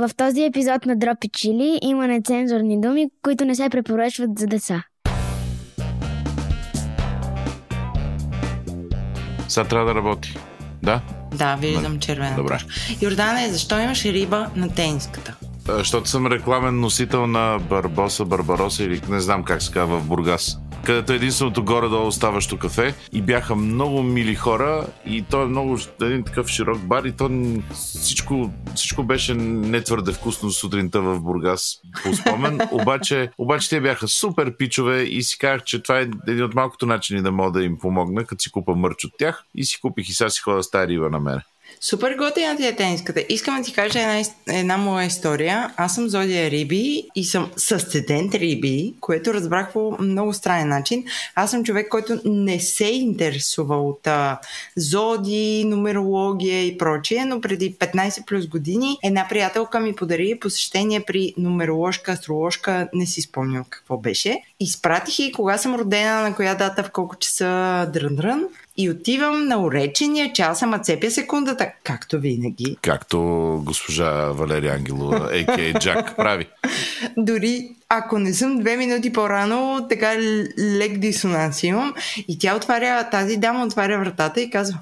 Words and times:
В 0.00 0.10
този 0.16 0.44
епизод 0.44 0.86
на 0.86 0.96
Дропи 0.96 1.28
Чили 1.28 1.78
има 1.82 2.06
нецензурни 2.06 2.80
думи, 2.80 3.06
които 3.22 3.44
не 3.44 3.54
се 3.54 3.68
препоръчват 3.68 4.38
за 4.38 4.46
деца. 4.46 4.82
Сега 9.48 9.68
трябва 9.68 9.86
да 9.86 9.94
работи. 9.94 10.36
Да? 10.82 11.00
Да, 11.34 11.56
виждам 11.56 11.98
червена. 11.98 12.36
Добре. 12.36 12.58
Йордане, 13.02 13.48
защо 13.48 13.80
имаш 13.80 14.04
риба 14.04 14.46
на 14.56 14.74
тениската? 14.74 15.36
А, 15.68 15.72
Защото 15.72 16.08
съм 16.08 16.26
рекламен 16.26 16.80
носител 16.80 17.26
на 17.26 17.58
Барбоса, 17.58 18.24
Барбароса 18.24 18.84
или 18.84 19.00
не 19.08 19.20
знам 19.20 19.44
как 19.44 19.62
се 19.62 19.72
казва 19.72 19.98
в 19.98 20.06
Бургас. 20.06 20.58
Където 20.84 21.12
е 21.12 21.16
единственото 21.16 21.64
горе-долу 21.64 22.12
ставащо 22.12 22.58
кафе. 22.58 22.94
И 23.12 23.22
бяха 23.22 23.56
много 23.56 24.02
мили 24.02 24.34
хора. 24.34 24.86
И 25.06 25.22
то 25.22 25.42
е 25.42 25.46
много 25.46 25.78
един 26.02 26.22
такъв 26.22 26.48
широк 26.48 26.78
бар. 26.78 27.04
И 27.04 27.12
то 27.12 27.30
всичко, 27.72 28.50
всичко 28.74 29.02
беше 29.02 29.34
не 29.34 29.82
твърде 29.82 30.12
вкусно 30.12 30.50
сутринта 30.50 31.00
в 31.00 31.20
Бургас 31.20 31.80
по 32.02 32.14
спомен, 32.14 32.60
обаче, 32.72 33.30
обаче 33.38 33.68
те 33.68 33.80
бяха 33.80 34.08
супер 34.08 34.56
пичове 34.56 35.02
и 35.02 35.22
си 35.22 35.38
казах, 35.38 35.64
че 35.64 35.82
това 35.82 36.00
е 36.00 36.08
един 36.28 36.44
от 36.44 36.54
малкото 36.54 36.86
начини 36.86 37.22
да 37.22 37.32
мога 37.32 37.50
да 37.50 37.64
им 37.64 37.78
помогна, 37.78 38.24
като 38.24 38.42
си 38.42 38.50
купа 38.50 38.74
мърч 38.74 39.04
от 39.04 39.12
тях. 39.18 39.44
И 39.54 39.64
си 39.64 39.80
купих 39.80 40.08
и 40.08 40.12
сега 40.12 40.30
си 40.30 40.40
хода 40.40 40.62
с 40.62 40.70
тази 40.70 40.88
риба 40.88 41.10
на 41.10 41.20
мен. 41.20 41.40
Супер 41.82 42.16
готина 42.16 42.56
ти 42.56 42.66
е 42.66 42.76
тениската. 42.76 43.24
Искам 43.28 43.56
да 43.56 43.62
ти 43.62 43.72
кажа 43.72 44.00
една, 44.00 44.22
една 44.48 44.76
моя 44.76 45.06
история. 45.06 45.74
Аз 45.76 45.94
съм 45.94 46.08
Зодия 46.08 46.50
Риби 46.50 47.08
и 47.14 47.24
съм 47.24 47.50
съсцедент 47.56 48.34
Риби, 48.34 48.94
което 49.00 49.34
разбрах 49.34 49.72
по 49.72 49.96
много 50.00 50.32
странен 50.32 50.68
начин. 50.68 51.04
Аз 51.34 51.50
съм 51.50 51.64
човек, 51.64 51.88
който 51.88 52.20
не 52.24 52.60
се 52.60 52.84
интересува 52.84 53.82
от 53.82 54.06
а, 54.06 54.38
зоди, 54.76 55.64
нумерология 55.66 56.66
и 56.66 56.78
прочие, 56.78 57.24
но 57.24 57.40
преди 57.40 57.74
15 57.74 58.24
плюс 58.26 58.46
години 58.46 58.98
една 59.02 59.26
приятелка 59.28 59.80
ми 59.80 59.94
подари 59.94 60.38
посещение 60.40 61.00
при 61.00 61.34
нумероложка, 61.38 62.12
астроложка, 62.12 62.88
не 62.94 63.06
си 63.06 63.22
спомням 63.22 63.64
какво 63.70 63.98
беше. 63.98 64.42
Изпратих 64.60 65.18
и 65.18 65.32
кога 65.32 65.58
съм 65.58 65.74
родена, 65.74 66.22
на 66.22 66.34
коя 66.36 66.54
дата, 66.54 66.82
в 66.82 66.90
колко 66.90 67.16
часа 67.16 67.90
дрън-дрън. 67.94 68.44
И 68.80 68.88
отивам 68.90 69.46
на 69.46 69.58
уречения 69.58 70.32
час, 70.32 70.62
ама 70.62 70.78
цепя 70.78 71.10
секундата, 71.10 71.72
както 71.84 72.20
винаги. 72.20 72.76
Както 72.82 73.18
госпожа 73.66 74.32
Валерия 74.32 74.74
Ангелова, 74.74 75.30
а.к.а. 75.32 75.78
Джак, 75.78 76.16
прави. 76.16 76.46
Дори 77.16 77.76
ако 77.92 78.18
не 78.18 78.34
съм 78.34 78.58
две 78.58 78.76
минути 78.76 79.12
по-рано, 79.12 79.86
така 79.88 80.16
лек 80.58 80.98
дисонанс 80.98 81.62
имам. 81.62 81.94
И 82.28 82.38
тя 82.38 82.56
отваря, 82.56 83.10
тази 83.10 83.36
дама 83.36 83.64
отваря 83.64 83.98
вратата 83.98 84.40
и 84.40 84.50
казва, 84.50 84.78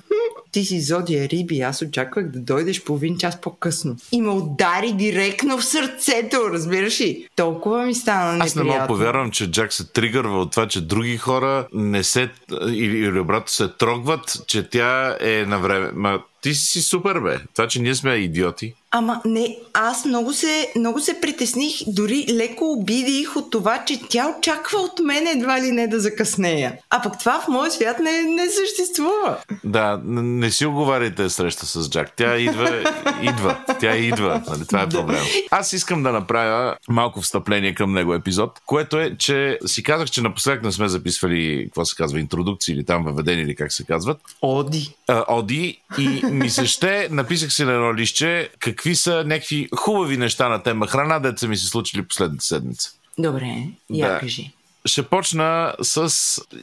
ти 0.53 0.65
си 0.65 0.81
Зодия 0.81 1.29
Риби, 1.29 1.61
аз 1.61 1.83
очаквах 1.83 2.31
да 2.31 2.39
дойдеш 2.39 2.85
половин 2.85 3.19
час 3.19 3.41
по-късно. 3.41 3.97
И 4.13 4.21
ме 4.21 4.31
удари 4.31 4.93
директно 4.93 5.59
в 5.59 5.65
сърцето, 5.65 6.51
разбираш 6.51 7.01
ли? 7.01 7.29
Толкова 7.37 7.87
ми 7.87 7.95
стана 7.95 8.33
неприятно. 8.33 8.45
Аз 8.45 8.55
не 8.55 8.63
мога 8.63 8.87
повярвам, 8.87 9.31
че 9.31 9.51
Джак 9.51 9.73
се 9.73 9.93
тригърва 9.93 10.41
от 10.41 10.51
това, 10.51 10.69
че 10.69 10.81
други 10.81 11.17
хора 11.17 11.67
не 11.73 12.03
се, 12.03 12.31
или, 12.67 12.99
или 12.99 13.21
обратно 13.21 13.49
се 13.49 13.69
трогват, 13.69 14.43
че 14.47 14.69
тя 14.69 15.17
е 15.21 15.45
на 15.47 15.59
време. 15.59 15.91
Ма 15.95 16.23
ти 16.41 16.55
си 16.55 16.83
супер, 16.83 17.21
бе. 17.21 17.39
Това, 17.55 17.69
че 17.69 17.83
ние 17.83 17.95
сме 17.95 18.15
идиоти. 18.15 18.75
Ама 18.91 19.21
не, 19.25 19.57
аз 19.75 20.05
много 20.05 20.33
се, 20.33 20.73
много 20.77 21.01
се 21.01 21.21
притесних, 21.21 21.75
дори 21.87 22.27
леко 22.31 22.73
обидих 22.73 23.37
от 23.37 23.51
това, 23.51 23.85
че 23.85 24.01
тя 24.09 24.35
очаква 24.39 24.79
от 24.79 25.01
мен 25.05 25.27
едва 25.27 25.61
ли 25.61 25.73
не 25.73 25.89
да 25.89 26.01
закъснея. 26.01 26.79
А 26.91 27.03
пък 27.03 27.19
това 27.19 27.41
в 27.41 27.49
моя 27.49 27.71
свят 27.71 27.99
не, 27.99 28.23
не 28.23 28.47
съществува. 28.51 29.37
Да, 29.65 30.01
не 30.05 30.51
си 30.51 30.67
оговаряйте 30.67 31.31
среща 31.31 31.67
с 31.67 31.91
Джак. 31.91 32.13
Тя 32.17 32.37
идва, 32.37 32.85
идва. 33.23 33.59
Тя 33.81 33.97
идва. 33.97 34.43
Нали? 34.49 34.67
Това 34.67 34.83
е 34.83 34.89
проблем. 34.89 35.23
Аз 35.51 35.73
искам 35.73 36.03
да 36.03 36.13
направя 36.13 36.77
малко 36.89 37.21
встъпление 37.21 37.75
към 37.75 37.93
него 37.93 38.15
епизод, 38.15 38.61
което 38.67 38.99
е, 39.01 39.17
че 39.19 39.59
си 39.67 39.83
казах, 39.83 40.11
че 40.11 40.23
напоследък 40.23 40.63
не 40.63 40.73
сме 40.73 40.89
записвали, 40.89 41.65
какво 41.65 41.85
се 41.85 41.97
казва, 41.97 42.21
интродукции 42.21 42.75
или 42.75 42.85
там 42.85 43.05
въведени 43.05 43.43
или 43.43 43.55
как 43.55 43.73
се 43.73 43.85
казват. 43.85 44.21
Оди. 44.43 44.95
а, 45.09 45.25
Оди 45.29 45.81
и 45.99 46.09
ми 46.27 46.51
се 46.51 46.67
ще, 46.67 47.09
написах 47.11 47.53
си 47.53 47.65
на 47.65 47.73
едно 47.73 47.95
лище 47.95 48.49
какви 48.79 48.97
са 48.97 49.25
някакви 49.27 49.69
хубави 49.77 50.17
неща 50.17 50.49
на 50.49 50.63
тема 50.63 50.87
храна, 50.87 51.19
деца 51.19 51.49
ми 51.49 51.57
се 51.57 51.67
случили 51.67 52.03
последната 52.03 52.45
седмица. 52.45 52.91
Добре, 53.19 53.67
я 53.91 54.13
Да. 54.13 54.19
кажи. 54.21 54.53
Ще 54.85 55.03
почна 55.03 55.75
с 55.83 56.13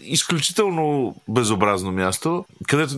изключително 0.01 1.15
безобразно 1.27 1.91
място, 1.91 2.45
където 2.67 2.93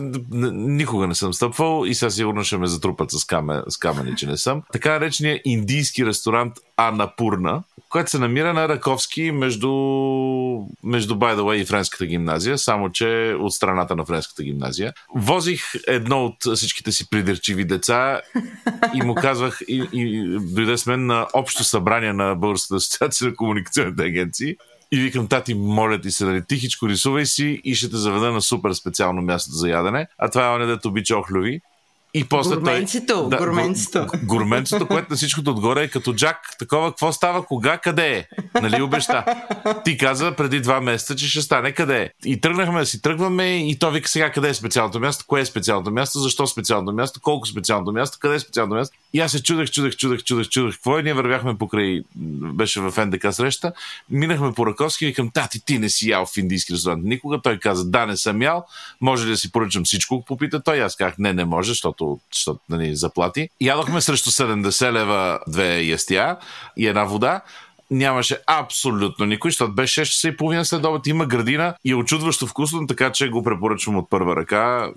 никога 0.52 1.06
не 1.06 1.14
съм 1.14 1.34
стъпвал 1.34 1.84
и 1.86 1.94
сега 1.94 2.10
сигурно 2.10 2.44
ще 2.44 2.56
ме 2.58 2.66
затрупат 2.66 3.10
с, 3.10 3.24
каме, 3.24 3.62
с 3.68 3.76
камъни, 3.76 4.16
че 4.16 4.26
не 4.26 4.36
съм. 4.36 4.62
Така 4.72 4.92
наречения 4.92 5.40
индийски 5.44 6.06
ресторант 6.06 6.54
Анапурна, 6.76 7.62
който 7.88 8.10
се 8.10 8.18
намира 8.18 8.52
на 8.52 8.68
Раковски 8.68 9.32
между, 9.32 9.68
между 10.84 11.14
way 11.14 11.54
и 11.54 11.64
Френската 11.64 12.06
гимназия, 12.06 12.58
само 12.58 12.92
че 12.92 13.36
от 13.40 13.52
страната 13.52 13.96
на 13.96 14.04
Френската 14.04 14.42
гимназия. 14.42 14.92
Возих 15.14 15.62
едно 15.86 16.24
от 16.24 16.56
всичките 16.56 16.92
си 16.92 17.10
придирчиви 17.10 17.64
деца 17.64 18.20
и 18.94 19.02
му 19.02 19.14
казвах, 19.14 19.58
и, 19.68 19.88
и 19.92 20.38
дойде 20.40 20.78
с 20.78 20.86
мен 20.86 21.06
на 21.06 21.26
общо 21.34 21.64
събрание 21.64 22.12
на 22.12 22.34
Българската 22.34 22.74
асоциация 22.74 23.28
на 23.28 23.36
комуникационните 23.36 24.04
агенции. 24.04 24.56
И 24.92 25.00
викам, 25.00 25.28
тати, 25.28 25.54
моля 25.54 26.00
ти 26.00 26.10
се, 26.10 26.24
нали, 26.24 26.42
тихичко 26.48 26.88
рисувай 26.88 27.26
си 27.26 27.60
и 27.64 27.74
ще 27.74 27.90
те 27.90 27.96
заведа 27.96 28.32
на 28.32 28.42
супер 28.42 28.72
специално 28.72 29.22
място 29.22 29.50
за 29.52 29.68
ядене. 29.68 30.06
А 30.18 30.30
това 30.30 30.46
е 30.46 30.56
оне, 30.56 30.66
дето 30.66 30.88
обича 30.88 31.16
охлюви. 31.16 31.60
И 32.14 32.24
после 32.24 32.56
Гурменцето, 32.56 33.28
той... 33.30 33.38
гурменцето. 33.38 33.98
гу- 33.98 34.26
Гурменцето, 34.26 34.86
което 34.86 35.06
на 35.10 35.16
всичкото 35.16 35.50
отгоре 35.50 35.82
е 35.82 35.88
като 35.88 36.14
Джак. 36.14 36.36
Такова, 36.58 36.90
какво 36.90 37.12
става, 37.12 37.44
кога, 37.44 37.78
къде 37.78 38.16
е? 38.16 38.26
Нали 38.60 38.82
обеща? 38.82 39.24
Ти 39.84 39.98
каза 39.98 40.34
преди 40.36 40.60
два 40.60 40.80
месеца, 40.80 41.16
че 41.16 41.28
ще 41.28 41.42
стане 41.42 41.72
къде 41.72 42.02
е. 42.02 42.10
И 42.24 42.40
тръгнахме 42.40 42.80
да 42.80 42.86
си 42.86 43.02
тръгваме 43.02 43.68
и 43.70 43.78
то 43.78 43.90
вика 43.90 44.08
сега 44.08 44.32
къде 44.32 44.48
е 44.48 44.54
специалното 44.54 45.00
място, 45.00 45.24
кое 45.26 45.40
е 45.40 45.44
специалното 45.44 45.90
място, 45.90 46.18
защо 46.18 46.46
специалното 46.46 46.92
място, 46.92 47.20
колко 47.22 47.46
специалното 47.46 47.92
място, 47.92 48.18
къде 48.20 48.34
е 48.34 48.40
специалното 48.40 48.74
място. 48.74 48.96
И 49.12 49.20
аз 49.20 49.32
се 49.32 49.42
чудех, 49.42 49.70
чудех, 49.70 49.96
чудех, 49.96 50.22
чудех, 50.24 50.48
чудех. 50.48 50.74
Какво 50.74 50.98
е? 50.98 51.02
Ние 51.02 51.14
вървяхме 51.14 51.58
покрай, 51.58 52.02
беше 52.54 52.80
в 52.80 53.06
НДК 53.06 53.32
среща, 53.32 53.72
минахме 54.10 54.52
по 54.52 54.66
Раковски 54.66 55.04
и 55.04 55.08
викам, 55.08 55.30
тати, 55.30 55.64
ти 55.64 55.78
не 55.78 55.88
си 55.88 56.10
ял 56.10 56.26
в 56.26 56.36
индийски 56.36 56.72
ресторант 56.72 57.04
никога. 57.04 57.40
Той 57.42 57.58
каза, 57.58 57.84
да, 57.84 58.06
не 58.06 58.16
съм 58.16 58.42
ял, 58.42 58.64
може 59.00 59.26
ли 59.26 59.30
да 59.30 59.36
си 59.36 59.52
поръчам 59.52 59.84
всичко, 59.84 60.24
попита 60.24 60.62
той. 60.62 60.82
Аз 60.82 60.96
казах, 60.96 61.14
не, 61.18 61.32
не 61.32 61.44
може, 61.44 61.68
защото, 61.68 61.97
защото 62.32 62.60
нали, 62.68 62.96
заплати. 62.96 63.48
Ядохме 63.60 64.00
срещу 64.00 64.30
70 64.30 64.92
лева 64.92 65.40
две 65.48 65.82
ястия 65.82 66.36
и 66.76 66.86
една 66.86 67.04
вода 67.04 67.40
нямаше 67.90 68.38
абсолютно 68.46 69.26
никой, 69.26 69.50
защото 69.50 69.72
беше 69.72 70.00
6 70.00 70.04
часа 70.04 70.28
и 70.28 70.36
половина 70.36 70.64
след 70.64 70.84
обед. 70.84 71.06
Има 71.06 71.26
градина 71.26 71.74
и 71.84 71.90
е 71.90 71.94
очудващо 71.94 72.46
вкусно, 72.46 72.86
така 72.86 73.12
че 73.12 73.28
го 73.28 73.42
препоръчвам 73.42 73.96
от 73.96 74.10
първа 74.10 74.36
ръка. 74.36 74.90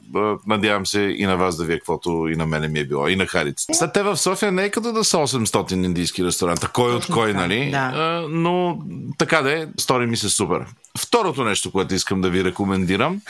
Надявам 0.48 0.86
се 0.86 1.02
и 1.02 1.26
на 1.26 1.38
вас 1.38 1.58
да 1.58 1.66
ви 1.66 1.74
е 1.74 1.78
каквото 1.78 2.28
и 2.32 2.36
на 2.36 2.46
мене 2.46 2.68
ми 2.68 2.80
е 2.80 2.86
било, 2.86 3.08
и 3.08 3.16
на 3.16 3.26
Харицата. 3.26 3.74
След 3.74 3.94
те 3.94 4.04
в 4.04 4.18
София 4.18 4.52
не 4.52 4.64
е 4.64 4.70
като 4.70 4.92
да 4.94 5.04
са 5.04 5.18
800 5.18 5.86
индийски 5.86 6.26
ресторанта. 6.26 6.68
Кой 6.68 6.96
от 6.96 7.08
кой, 7.08 7.34
нали? 7.34 7.72
да. 7.72 8.26
Но 8.30 8.80
така 9.18 9.42
да 9.42 9.52
е, 9.60 9.68
стори 9.80 10.08
ми 10.08 10.18
се 10.18 10.30
супер. 10.30 10.66
Второто 10.98 11.44
нещо, 11.44 11.72
което 11.72 11.96
искам 11.96 12.22
да 12.22 12.30
ви 12.30 12.44
рекомендирам, 12.44 13.22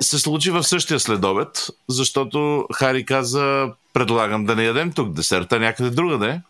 се 0.00 0.18
случи 0.18 0.50
в 0.50 0.64
същия 0.64 1.00
следобед, 1.00 1.66
защото 1.88 2.66
Хари 2.74 3.04
каза, 3.04 3.72
предлагам 3.92 4.44
да 4.44 4.56
не 4.56 4.64
ядем 4.64 4.92
тук 4.92 5.12
десерта 5.12 5.58
някъде 5.58 5.90
другаде, 5.90 6.40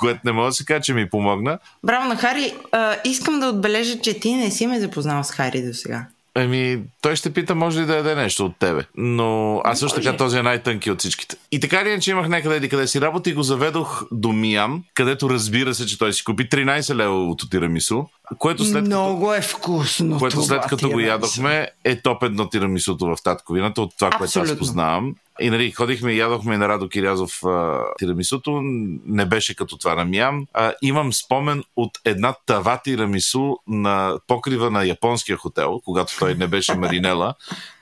което 0.00 0.20
не 0.24 0.32
мога 0.32 0.46
да 0.46 0.52
се 0.52 0.64
каже, 0.64 0.80
че 0.80 0.94
ми 0.94 1.10
помогна. 1.10 1.58
Браво 1.84 2.08
на 2.08 2.16
Хари. 2.16 2.54
А, 2.72 2.96
искам 3.04 3.40
да 3.40 3.46
отбележа, 3.46 3.98
че 4.00 4.20
ти 4.20 4.34
не 4.34 4.50
си 4.50 4.66
ме 4.66 4.80
запознал 4.80 5.24
с 5.24 5.30
Хари 5.30 5.66
до 5.66 5.74
сега. 5.74 6.06
Еми, 6.34 6.82
той 7.02 7.16
ще 7.16 7.32
пита, 7.32 7.54
може 7.54 7.80
ли 7.80 7.86
да 7.86 7.96
яде 7.96 8.14
нещо 8.14 8.44
от 8.46 8.56
тебе. 8.58 8.84
Но 8.96 9.60
аз 9.64 9.78
също 9.78 10.00
така 10.00 10.16
този 10.16 10.38
е 10.38 10.42
най-тънки 10.42 10.90
от 10.90 10.98
всичките. 10.98 11.36
И 11.52 11.60
така 11.60 11.84
ли, 11.84 12.00
че 12.00 12.10
имах 12.10 12.28
някъде 12.28 12.56
еди 12.56 12.68
къде 12.68 12.86
си 12.86 13.00
работа 13.00 13.30
и 13.30 13.34
го 13.34 13.42
заведох 13.42 14.02
до 14.12 14.32
Миян, 14.32 14.82
където 14.94 15.30
разбира 15.30 15.74
се, 15.74 15.86
че 15.86 15.98
той 15.98 16.12
си 16.12 16.24
купи 16.24 16.48
13 16.48 16.94
лева 16.94 17.28
от 17.28 17.50
тирамису, 17.50 18.04
което 18.38 18.64
след 18.64 18.74
като 18.74 18.86
Много 18.86 19.34
е 19.34 19.40
вкусно 19.40 20.18
което 20.18 20.36
това, 20.36 20.46
след 20.46 20.62
като 20.62 20.90
го 20.90 21.00
ядохме 21.00 21.68
е 21.84 22.00
топ 22.00 22.22
едно 22.22 22.48
тирамисуто 22.48 23.06
в 23.06 23.16
татковината 23.24 23.82
от 23.82 23.92
това, 23.98 24.10
което 24.10 24.24
аз 24.24 24.36
Абсолютно. 24.36 24.58
познавам. 24.58 25.14
И 25.40 25.50
нали, 25.50 25.70
ходихме 25.70 26.12
и 26.12 26.18
ядохме 26.18 26.58
на 26.58 26.68
Радо 26.68 26.88
Кирязов 26.88 27.44
а, 27.44 27.80
тирамисуто. 27.98 28.60
Не 29.06 29.26
беше 29.26 29.56
като 29.56 29.78
това 29.78 29.94
на 29.94 30.04
Мям. 30.04 30.46
А, 30.54 30.72
имам 30.82 31.12
спомен 31.12 31.64
от 31.76 31.90
една 32.04 32.34
тава 32.46 32.80
тирамису 32.84 33.56
на 33.66 34.18
покрива 34.26 34.70
на 34.70 34.84
японския 34.84 35.36
хотел, 35.36 35.80
когато 35.84 36.18
той 36.18 36.34
не 36.34 36.46
беше 36.46 36.74
Маринела. 36.74 37.34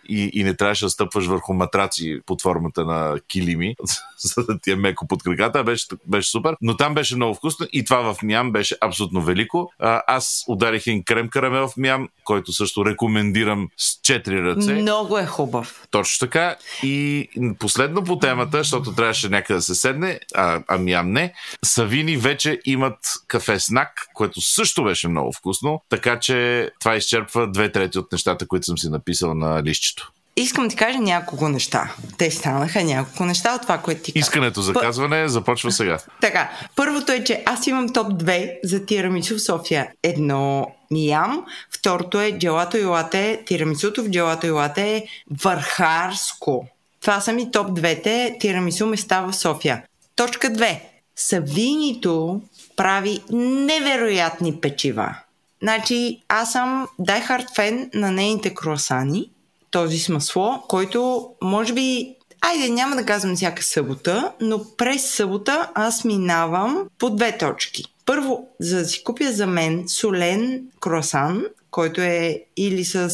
И, 0.09 0.31
и 0.35 0.45
не 0.45 0.57
трябваше 0.57 0.85
да 0.85 0.91
стъпваш 0.91 1.27
върху 1.27 1.55
матраци 1.55 2.21
под 2.27 2.43
формата 2.43 2.85
на 2.85 3.21
килими, 3.29 3.77
за 4.19 4.45
да 4.45 4.59
ти 4.59 4.71
е 4.71 4.77
меко 4.77 5.07
под 5.07 5.23
краката. 5.23 5.65
Беше, 5.65 5.87
беше 6.07 6.31
супер. 6.31 6.57
Но 6.61 6.77
там 6.77 6.95
беше 6.95 7.17
много 7.17 7.35
вкусно 7.35 7.67
и 7.73 7.85
това 7.85 8.15
в 8.15 8.23
Мям 8.23 8.53
беше 8.53 8.77
абсолютно 8.81 9.23
велико. 9.23 9.73
А, 9.79 10.03
аз 10.07 10.45
ударих 10.49 10.87
един 10.87 11.05
крем 11.05 11.29
карамел 11.29 11.69
в 11.69 11.77
Мям, 11.77 12.09
който 12.25 12.53
също 12.53 12.87
рекомендирам 12.87 13.69
с 13.77 14.01
четири 14.03 14.43
ръце. 14.43 14.75
Много 14.75 15.19
е 15.19 15.27
хубав. 15.27 15.87
Точно 15.91 16.27
така. 16.27 16.57
И 16.83 17.29
последно 17.59 18.05
по 18.05 18.19
темата, 18.19 18.59
защото 18.59 18.95
трябваше 18.95 19.29
някъде 19.29 19.57
да 19.57 19.63
се 19.63 19.75
седне, 19.75 20.21
а, 20.35 20.63
а 20.69 20.79
Мям 20.79 21.13
не, 21.13 21.35
Савини 21.65 22.17
вече 22.17 22.61
имат 22.65 22.99
кафе 23.27 23.61
снак, 23.61 24.07
което 24.15 24.41
също 24.41 24.85
беше 24.85 25.09
много 25.09 25.33
вкусно, 25.33 25.83
така 25.89 26.21
че 26.21 26.71
това 26.81 26.97
изчерпва 26.97 27.51
две 27.51 27.73
трети 27.73 27.99
от 27.99 28.13
нещата, 28.13 28.47
които 28.47 28.67
съм 28.67 28.79
си 28.79 28.89
написал 28.89 29.35
на 29.35 29.63
лището. 29.63 30.00
Искам 30.37 30.65
да 30.65 30.71
ти 30.71 30.77
кажа 30.77 30.99
няколко 30.99 31.49
неща. 31.49 31.95
Те 32.19 32.31
станаха 32.31 32.85
няколко 32.85 33.25
неща 33.25 33.55
от 33.55 33.63
това, 33.63 33.79
което 33.79 34.03
ти 34.03 34.13
каза. 34.13 34.21
Искането 34.21 34.63
за 34.63 34.73
казване 34.73 35.29
започва 35.29 35.73
сега. 35.73 35.99
Така, 36.21 36.51
първото 36.77 37.13
е, 37.13 37.25
че 37.25 37.43
аз 37.47 37.67
имам 37.67 37.93
топ 37.93 38.07
2 38.07 38.59
за 38.65 38.87
тирамису 38.87 39.37
в 39.37 39.43
София. 39.43 39.89
Едно 40.03 40.67
Миям, 40.91 41.45
второто 41.71 42.21
е 42.21 42.39
джелато 42.39 42.77
и 42.77 42.85
лате. 42.85 43.43
Тирамисуто 43.47 44.03
в 44.03 44.11
джелато 44.11 44.47
и 44.47 44.51
лате 44.51 44.97
е 44.97 45.05
върхарско. 45.43 46.67
Това 47.01 47.21
са 47.21 47.33
ми 47.33 47.51
топ 47.51 47.75
двете 47.75 48.37
тирамису 48.41 48.87
места 48.87 49.21
в 49.21 49.33
София. 49.33 49.83
Точка 50.17 50.49
2. 50.49 50.81
Савинито 51.17 52.41
прави 52.77 53.21
невероятни 53.31 54.61
печива. 54.61 55.15
Значи, 55.63 56.23
аз 56.29 56.53
съм 56.53 56.89
дайхард 56.99 57.47
фен 57.57 57.91
на 57.95 58.11
нейните 58.11 58.55
круасани, 58.55 59.31
този 59.71 59.99
с 59.99 60.09
масло, 60.09 60.63
който 60.69 61.31
може 61.43 61.73
би 61.73 62.17
Айде, 62.43 62.69
няма 62.69 62.97
да 62.97 63.07
казвам 63.07 63.37
всяка 63.37 63.63
събота, 63.63 64.33
но 64.41 64.65
през 64.77 65.11
събота 65.11 65.71
аз 65.75 66.05
минавам 66.05 66.89
по 66.99 67.11
две 67.11 67.39
точки. 67.39 67.85
Първо, 68.07 68.49
за 68.61 68.79
да 68.79 68.85
си 68.85 69.05
купя 69.05 69.33
за 69.33 69.47
мен 69.47 69.85
солен 69.89 70.63
круасан, 70.81 71.45
който 71.71 72.01
е 72.01 72.45
или 72.57 72.85
с, 72.85 72.97
а, 72.97 73.09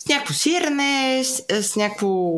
с 0.00 0.08
някакво 0.08 0.34
сирене, 0.34 1.24
с, 1.24 1.62
с 1.62 1.76
някакво 1.76 2.32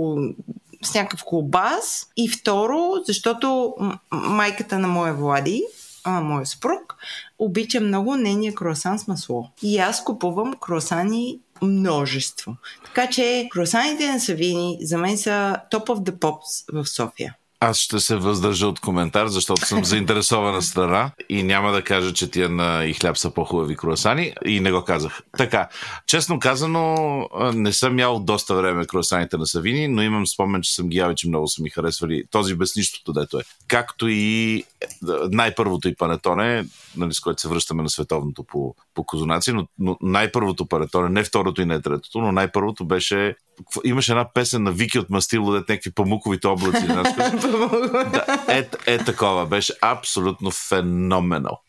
с 0.82 0.94
някакъв 0.94 1.24
колбас. 1.24 2.06
И 2.16 2.28
второ, 2.28 2.92
защото 3.06 3.74
майката 4.12 4.78
на 4.78 4.88
моя 4.88 5.14
Влади, 5.14 5.62
а, 6.04 6.20
моя 6.20 6.46
съпруг, 6.46 6.96
обича 7.38 7.80
много 7.80 8.16
нейния 8.16 8.54
круасан 8.54 8.98
с 8.98 9.06
масло. 9.06 9.48
И 9.62 9.78
аз 9.78 10.04
купувам 10.04 10.54
круасани 10.60 11.38
множество. 11.62 12.56
Така 12.84 13.10
че 13.10 13.48
круасаните 13.50 14.12
на 14.12 14.20
Савини 14.20 14.78
за 14.80 14.98
мен 14.98 15.18
са 15.18 15.56
top 15.72 15.86
of 15.86 16.10
the 16.10 16.18
pops 16.18 16.82
в 16.82 16.88
София. 16.88 17.34
Аз 17.60 17.78
ще 17.78 18.00
се 18.00 18.16
въздържа 18.16 18.66
от 18.66 18.80
коментар, 18.80 19.26
защото 19.26 19.66
съм 19.66 19.84
заинтересована 19.84 20.62
страна 20.62 21.10
и 21.28 21.42
няма 21.42 21.72
да 21.72 21.82
кажа, 21.82 22.12
че 22.12 22.30
тия 22.30 22.48
на 22.48 22.84
и 22.84 22.94
хляб 22.94 23.18
са 23.18 23.30
по-хубави 23.30 23.76
круасани 23.76 24.34
и 24.44 24.60
не 24.60 24.72
го 24.72 24.84
казах. 24.84 25.20
Така, 25.38 25.68
честно 26.06 26.38
казано, 26.38 26.96
не 27.54 27.72
съм 27.72 27.98
ял 27.98 28.18
доста 28.18 28.54
време 28.54 28.86
круасаните 28.86 29.36
на 29.36 29.46
Савини, 29.46 29.88
но 29.88 30.02
имам 30.02 30.26
спомен, 30.26 30.62
че 30.62 30.74
съм 30.74 30.88
ги 30.88 30.96
ял 30.96 31.10
и 31.10 31.16
че 31.16 31.28
много 31.28 31.48
са 31.48 31.62
ми 31.62 31.70
харесвали. 31.70 32.24
Този 32.30 32.54
без 32.54 32.76
нищото, 32.76 33.12
дето 33.12 33.38
е. 33.38 33.42
Както 33.68 34.08
и 34.08 34.64
най-първото 35.30 35.88
и 35.88 35.96
панетоне, 35.96 36.66
нали, 36.96 37.14
с 37.14 37.20
което 37.20 37.40
се 37.40 37.48
връщаме 37.48 37.82
на 37.82 37.90
световното 37.90 38.44
по, 38.44 38.74
по 38.94 39.04
козунаци, 39.04 39.52
но, 39.52 39.66
но 39.78 39.96
най-първото 40.00 40.66
панетоне, 40.66 41.08
не 41.08 41.24
второто 41.24 41.62
и 41.62 41.64
не 41.64 41.82
третото, 41.82 42.20
но 42.20 42.32
най-първото 42.32 42.84
беше 42.84 43.36
имаше 43.84 44.12
една 44.12 44.32
песен 44.34 44.62
на 44.62 44.72
Вики 44.72 44.98
от 44.98 45.10
Мастило, 45.10 45.52
дет 45.52 45.68
някакви 45.68 45.90
памуковите 45.90 46.46
облаци. 46.46 46.86
да, 46.86 48.44
е, 48.48 48.68
е 48.86 48.98
такова. 48.98 49.46
Беше 49.46 49.72
абсолютно 49.82 50.50
феноменал. 50.50 51.60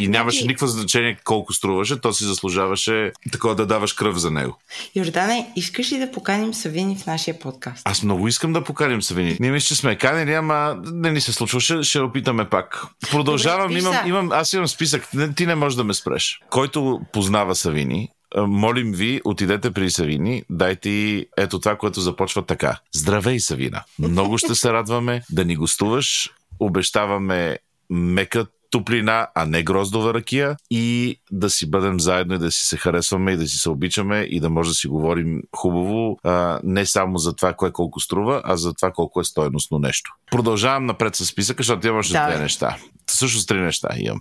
И 0.00 0.08
нямаше 0.08 0.38
значи- 0.38 0.46
никакво 0.48 0.66
значение 0.66 1.18
колко 1.24 1.52
струваше, 1.52 2.00
то 2.00 2.12
си 2.12 2.24
заслужаваше 2.24 3.12
такова 3.32 3.54
да 3.54 3.66
даваш 3.66 3.92
кръв 3.92 4.16
за 4.16 4.30
него. 4.30 4.58
Йордане, 4.94 5.52
искаш 5.56 5.92
ли 5.92 5.98
да 5.98 6.10
поканим 6.10 6.54
Савини 6.54 6.96
в 6.96 7.06
нашия 7.06 7.38
подкаст? 7.38 7.82
Аз 7.84 8.02
много 8.02 8.28
искам 8.28 8.52
да 8.52 8.64
поканим 8.64 9.02
Савини. 9.02 9.36
Ние 9.40 9.50
мисля, 9.50 9.66
че 9.66 9.74
сме 9.74 9.98
канени, 9.98 10.34
ама 10.34 10.76
не 10.84 11.10
ни 11.10 11.20
се 11.20 11.32
случва. 11.32 11.60
Ще, 11.60 11.82
ще 11.82 12.00
опитаме 12.00 12.48
пак. 12.48 12.84
Продължавам. 13.10 13.68
Добре, 13.68 13.78
имам, 13.78 13.96
имам, 14.06 14.32
аз 14.32 14.52
имам 14.52 14.68
списък. 14.68 15.08
Ти 15.36 15.46
не 15.46 15.54
можеш 15.54 15.76
да 15.76 15.84
ме 15.84 15.94
спреш. 15.94 16.40
Който 16.50 17.00
познава 17.12 17.54
Савини, 17.54 18.08
молим 18.36 18.92
ви, 18.92 19.20
отидете 19.24 19.70
при 19.70 19.90
Савини, 19.90 20.42
дайте 20.50 20.90
и 20.90 21.26
ето 21.36 21.60
това, 21.60 21.76
което 21.76 22.00
започва 22.00 22.46
така. 22.46 22.78
Здравей, 22.94 23.40
Савина! 23.40 23.82
Много 23.98 24.38
ще 24.38 24.54
се 24.54 24.72
радваме 24.72 25.22
да 25.30 25.44
ни 25.44 25.56
гостуваш. 25.56 26.30
Обещаваме 26.60 27.58
мека 27.90 28.46
топлина, 28.74 29.26
а 29.34 29.46
не 29.46 29.62
гроздова 29.62 30.14
ракия 30.14 30.56
и 30.70 31.16
да 31.32 31.50
си 31.50 31.70
бъдем 31.70 32.00
заедно 32.00 32.34
и 32.34 32.38
да 32.38 32.50
си 32.50 32.66
се 32.66 32.76
харесваме 32.76 33.32
и 33.32 33.36
да 33.36 33.46
си 33.46 33.58
се 33.58 33.70
обичаме 33.70 34.20
и 34.20 34.40
да 34.40 34.50
може 34.50 34.68
да 34.68 34.74
си 34.74 34.88
говорим 34.88 35.42
хубаво, 35.56 36.18
а, 36.22 36.60
не 36.64 36.86
само 36.86 37.18
за 37.18 37.36
това 37.36 37.52
кое 37.52 37.72
колко 37.72 38.00
струва, 38.00 38.42
а 38.44 38.56
за 38.56 38.74
това 38.74 38.90
колко 38.90 39.20
е 39.20 39.24
стойностно 39.24 39.78
нещо. 39.78 40.10
Продължавам 40.30 40.86
напред 40.86 41.14
с 41.16 41.26
списъка, 41.26 41.62
защото 41.62 41.86
имаш 41.86 42.08
да. 42.08 42.26
две 42.26 42.42
неща. 42.42 42.76
Също 43.10 43.40
с 43.40 43.46
три 43.46 43.60
неща 43.60 43.88
имам. 43.96 44.20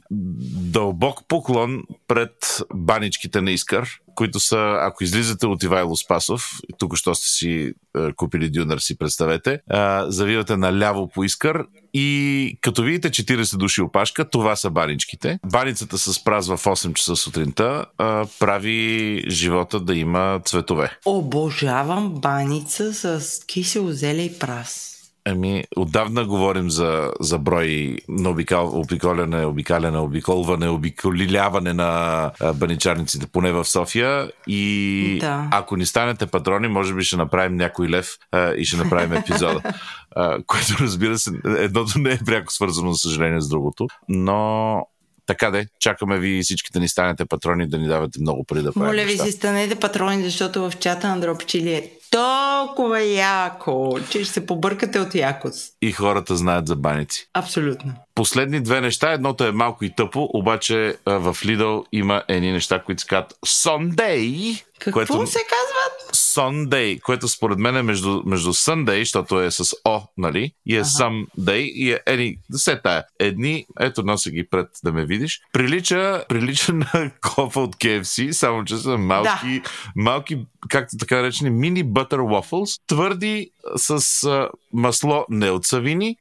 Дълбок 0.71 1.27
поклон 1.27 1.81
пред 2.07 2.61
баничките 2.73 3.41
на 3.41 3.51
Искър, 3.51 3.89
които 4.15 4.39
са, 4.39 4.77
ако 4.81 5.03
излизате 5.03 5.47
от 5.47 5.63
Ивайло 5.63 5.95
Спасов, 5.95 6.49
тук 6.77 6.95
що 6.95 7.15
сте 7.15 7.27
си 7.27 7.73
е, 7.97 8.13
купили 8.13 8.49
дюнер, 8.49 8.77
си 8.77 8.97
представете, 8.97 9.51
е, 9.51 9.59
завивате 10.07 10.57
наляво 10.57 11.07
по 11.07 11.23
Искър 11.23 11.65
и 11.93 12.57
като 12.61 12.83
видите 12.83 13.09
40 13.09 13.57
души 13.57 13.81
опашка, 13.81 14.29
това 14.29 14.55
са 14.55 14.69
баничките. 14.69 15.39
Баницата 15.45 15.97
се 15.97 16.13
спразва 16.13 16.57
в 16.57 16.63
8 16.63 16.93
часа 16.93 17.15
сутринта, 17.15 17.85
е, 17.85 18.03
прави 18.39 19.23
живота 19.27 19.79
да 19.79 19.95
има 19.95 20.41
цветове. 20.45 20.97
Обожавам 21.05 22.13
баница 22.13 22.93
с 22.93 23.45
кисело 23.45 23.91
зеле 23.91 24.21
и 24.21 24.39
прас. 24.39 24.92
Ами, 25.25 25.63
отдавна 25.75 26.25
говорим 26.25 26.69
за, 26.69 27.11
за 27.19 27.37
брой 27.37 27.97
на 28.09 28.29
обикал, 28.29 28.79
обиколяне, 28.79 29.45
обикаляне, 29.45 29.97
обиколване, 29.97 30.69
обиколиляване 30.69 31.73
на 31.73 32.31
баничарниците, 32.55 33.27
поне 33.27 33.51
в 33.51 33.65
София. 33.65 34.31
И 34.47 35.17
да. 35.21 35.47
ако 35.51 35.75
ни 35.75 35.85
станете 35.85 36.25
патрони, 36.25 36.67
може 36.67 36.93
би 36.93 37.03
ще 37.03 37.17
направим 37.17 37.55
някой 37.55 37.89
лев 37.89 38.17
а, 38.31 38.53
и 38.53 38.65
ще 38.65 38.77
направим 38.77 39.13
епизода. 39.13 39.61
а, 40.15 40.37
което, 40.47 40.75
разбира 40.79 41.17
се, 41.17 41.31
едното 41.45 41.99
не 41.99 42.11
е 42.11 42.19
пряко 42.25 42.53
свързано, 42.53 42.93
за 42.93 42.97
съжаление, 42.97 43.41
с 43.41 43.49
другото. 43.49 43.87
Но 44.09 44.87
така 45.25 45.51
де, 45.51 45.67
чакаме 45.79 46.19
ви 46.19 46.41
всичките 46.43 46.79
ни 46.79 46.87
станете 46.87 47.25
патрони 47.25 47.69
да 47.69 47.77
ни 47.77 47.87
давате 47.87 48.19
много 48.21 48.43
преди 48.43 48.63
да 48.63 48.73
правим 48.73 48.87
Моля 48.87 49.05
ви 49.05 49.17
си 49.17 49.31
станете 49.31 49.75
патрони, 49.75 50.23
защото 50.23 50.69
в 50.69 50.73
чата 50.79 51.07
на 51.07 51.19
Дропчили 51.19 51.89
толкова 52.13 53.01
яко, 53.01 53.99
че 54.09 54.23
ще 54.23 54.33
се 54.33 54.45
побъркате 54.45 54.99
от 54.99 55.15
якост. 55.15 55.73
И 55.81 55.91
хората 55.91 56.35
знаят 56.35 56.67
за 56.67 56.75
баници. 56.75 57.29
Абсолютно. 57.33 57.93
Последни 58.15 58.61
две 58.61 58.81
неща. 58.81 59.11
Едното 59.11 59.43
е 59.43 59.51
малко 59.51 59.85
и 59.85 59.95
тъпо, 59.95 60.29
обаче 60.33 60.97
в 61.05 61.35
Lidl 61.35 61.85
има 61.91 62.23
едни 62.27 62.51
неща, 62.51 62.83
които 62.83 63.01
се 63.01 63.07
казват 63.07 63.33
Sunday. 63.45 64.63
Какво 64.79 64.91
което... 64.91 65.27
се 65.27 65.39
казват? 65.39 66.02
Sunday, 66.35 67.01
което 67.01 67.27
според 67.27 67.59
мен 67.59 67.77
е 67.77 67.81
между, 67.81 68.21
между 68.25 68.53
Sunday, 68.53 68.99
защото 68.99 69.41
е 69.41 69.51
с 69.51 69.75
О, 69.85 70.01
нали? 70.17 70.51
И 70.65 70.75
е 70.75 70.79
ага. 70.79 70.85
Sunday 70.85 71.57
и 71.57 71.91
е 71.91 71.99
ени, 72.07 72.37
се 72.51 72.81
тая. 72.83 73.03
Едни, 73.19 73.65
ето 73.79 74.03
нося 74.03 74.31
ги 74.31 74.47
пред 74.49 74.67
да 74.83 74.91
ме 74.91 75.05
видиш. 75.05 75.41
Прилича, 75.53 76.25
прилича 76.29 76.73
на 76.73 77.11
кофа 77.21 77.59
от 77.59 77.75
KFC, 77.75 78.31
само 78.31 78.65
че 78.65 78.77
са 78.77 78.97
малки, 78.97 79.61
да. 79.63 79.69
малки, 79.95 80.45
както 80.69 80.97
така 80.97 81.15
наречени, 81.15 81.49
мини 81.49 81.85
butter 81.85 82.17
waffles, 82.17 82.81
твърди 82.87 83.49
с 83.75 84.23
а, 84.23 84.49
масло 84.73 85.25
не 85.29 85.49
от 85.49 85.65
савини, 85.65 86.17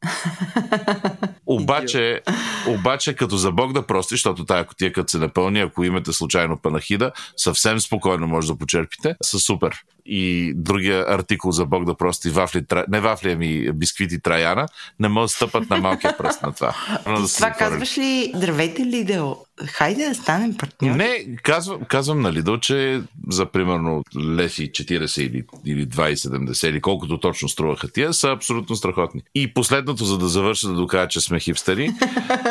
обаче, 1.47 2.21
обаче 2.69 3.17
като 3.17 3.37
за 3.37 3.53
Бог 3.53 3.73
да 3.73 3.87
прости, 3.87 4.15
защото 4.15 4.45
тая 4.45 4.67
котия 4.67 4.93
като 4.93 5.11
се 5.11 5.19
напълни, 5.19 5.61
ако 5.61 5.85
имате 5.85 6.13
случайно 6.13 6.59
панахида, 6.63 7.13
съвсем 7.37 7.81
спокойно 7.81 8.27
може 8.27 8.49
да 8.49 8.59
почерпите, 8.59 9.15
са 9.23 9.39
супер. 9.39 9.83
И 10.07 10.53
другия 10.57 11.05
артикул 11.09 11.53
за 11.53 11.67
Бог 11.67 11.85
да 11.85 11.95
прости, 11.95 12.31
вафли, 12.31 12.65
не 12.89 13.01
вафли, 13.01 13.33
ами 13.33 13.73
бисквити 13.73 14.21
Траяна, 14.21 14.67
не 15.01 15.09
могат 15.09 15.25
да 15.25 15.29
стъпат 15.29 15.71
на 15.71 15.77
малкия 15.77 16.17
пръст 16.17 16.43
на 16.43 16.53
това. 16.53 16.75
да 17.07 17.29
това 17.35 17.51
казваш 17.51 17.99
ли, 17.99 18.33
здравейте 18.35 18.87
Лидео, 18.87 19.35
хайде 19.67 20.09
да 20.09 20.15
станем 20.15 20.57
партньори. 20.57 20.97
Не, 20.97 21.37
казвам, 21.43 21.81
казвам 21.89 22.21
на 22.21 22.33
Лидо, 22.33 22.59
че 22.59 23.03
за 23.29 23.47
примерно 23.47 24.03
леси 24.17 24.71
40 24.71 25.21
или, 25.21 25.45
или 25.67 25.87
20-70 25.87 26.69
или 26.69 26.81
колкото 26.81 27.19
точно 27.19 27.49
струваха 27.49 27.89
тия, 27.89 28.13
са 28.13 28.31
абсолютно 28.31 28.77
страхотни. 28.77 29.23
И 29.35 29.55
последното, 29.55 30.05
за 30.05 30.19
да 30.19 30.29
завърша 30.29 30.69
да 30.69 30.75
докажа, 30.75 31.09
че 31.09 31.21
сме 31.21 31.41
хипстери, 31.41 31.91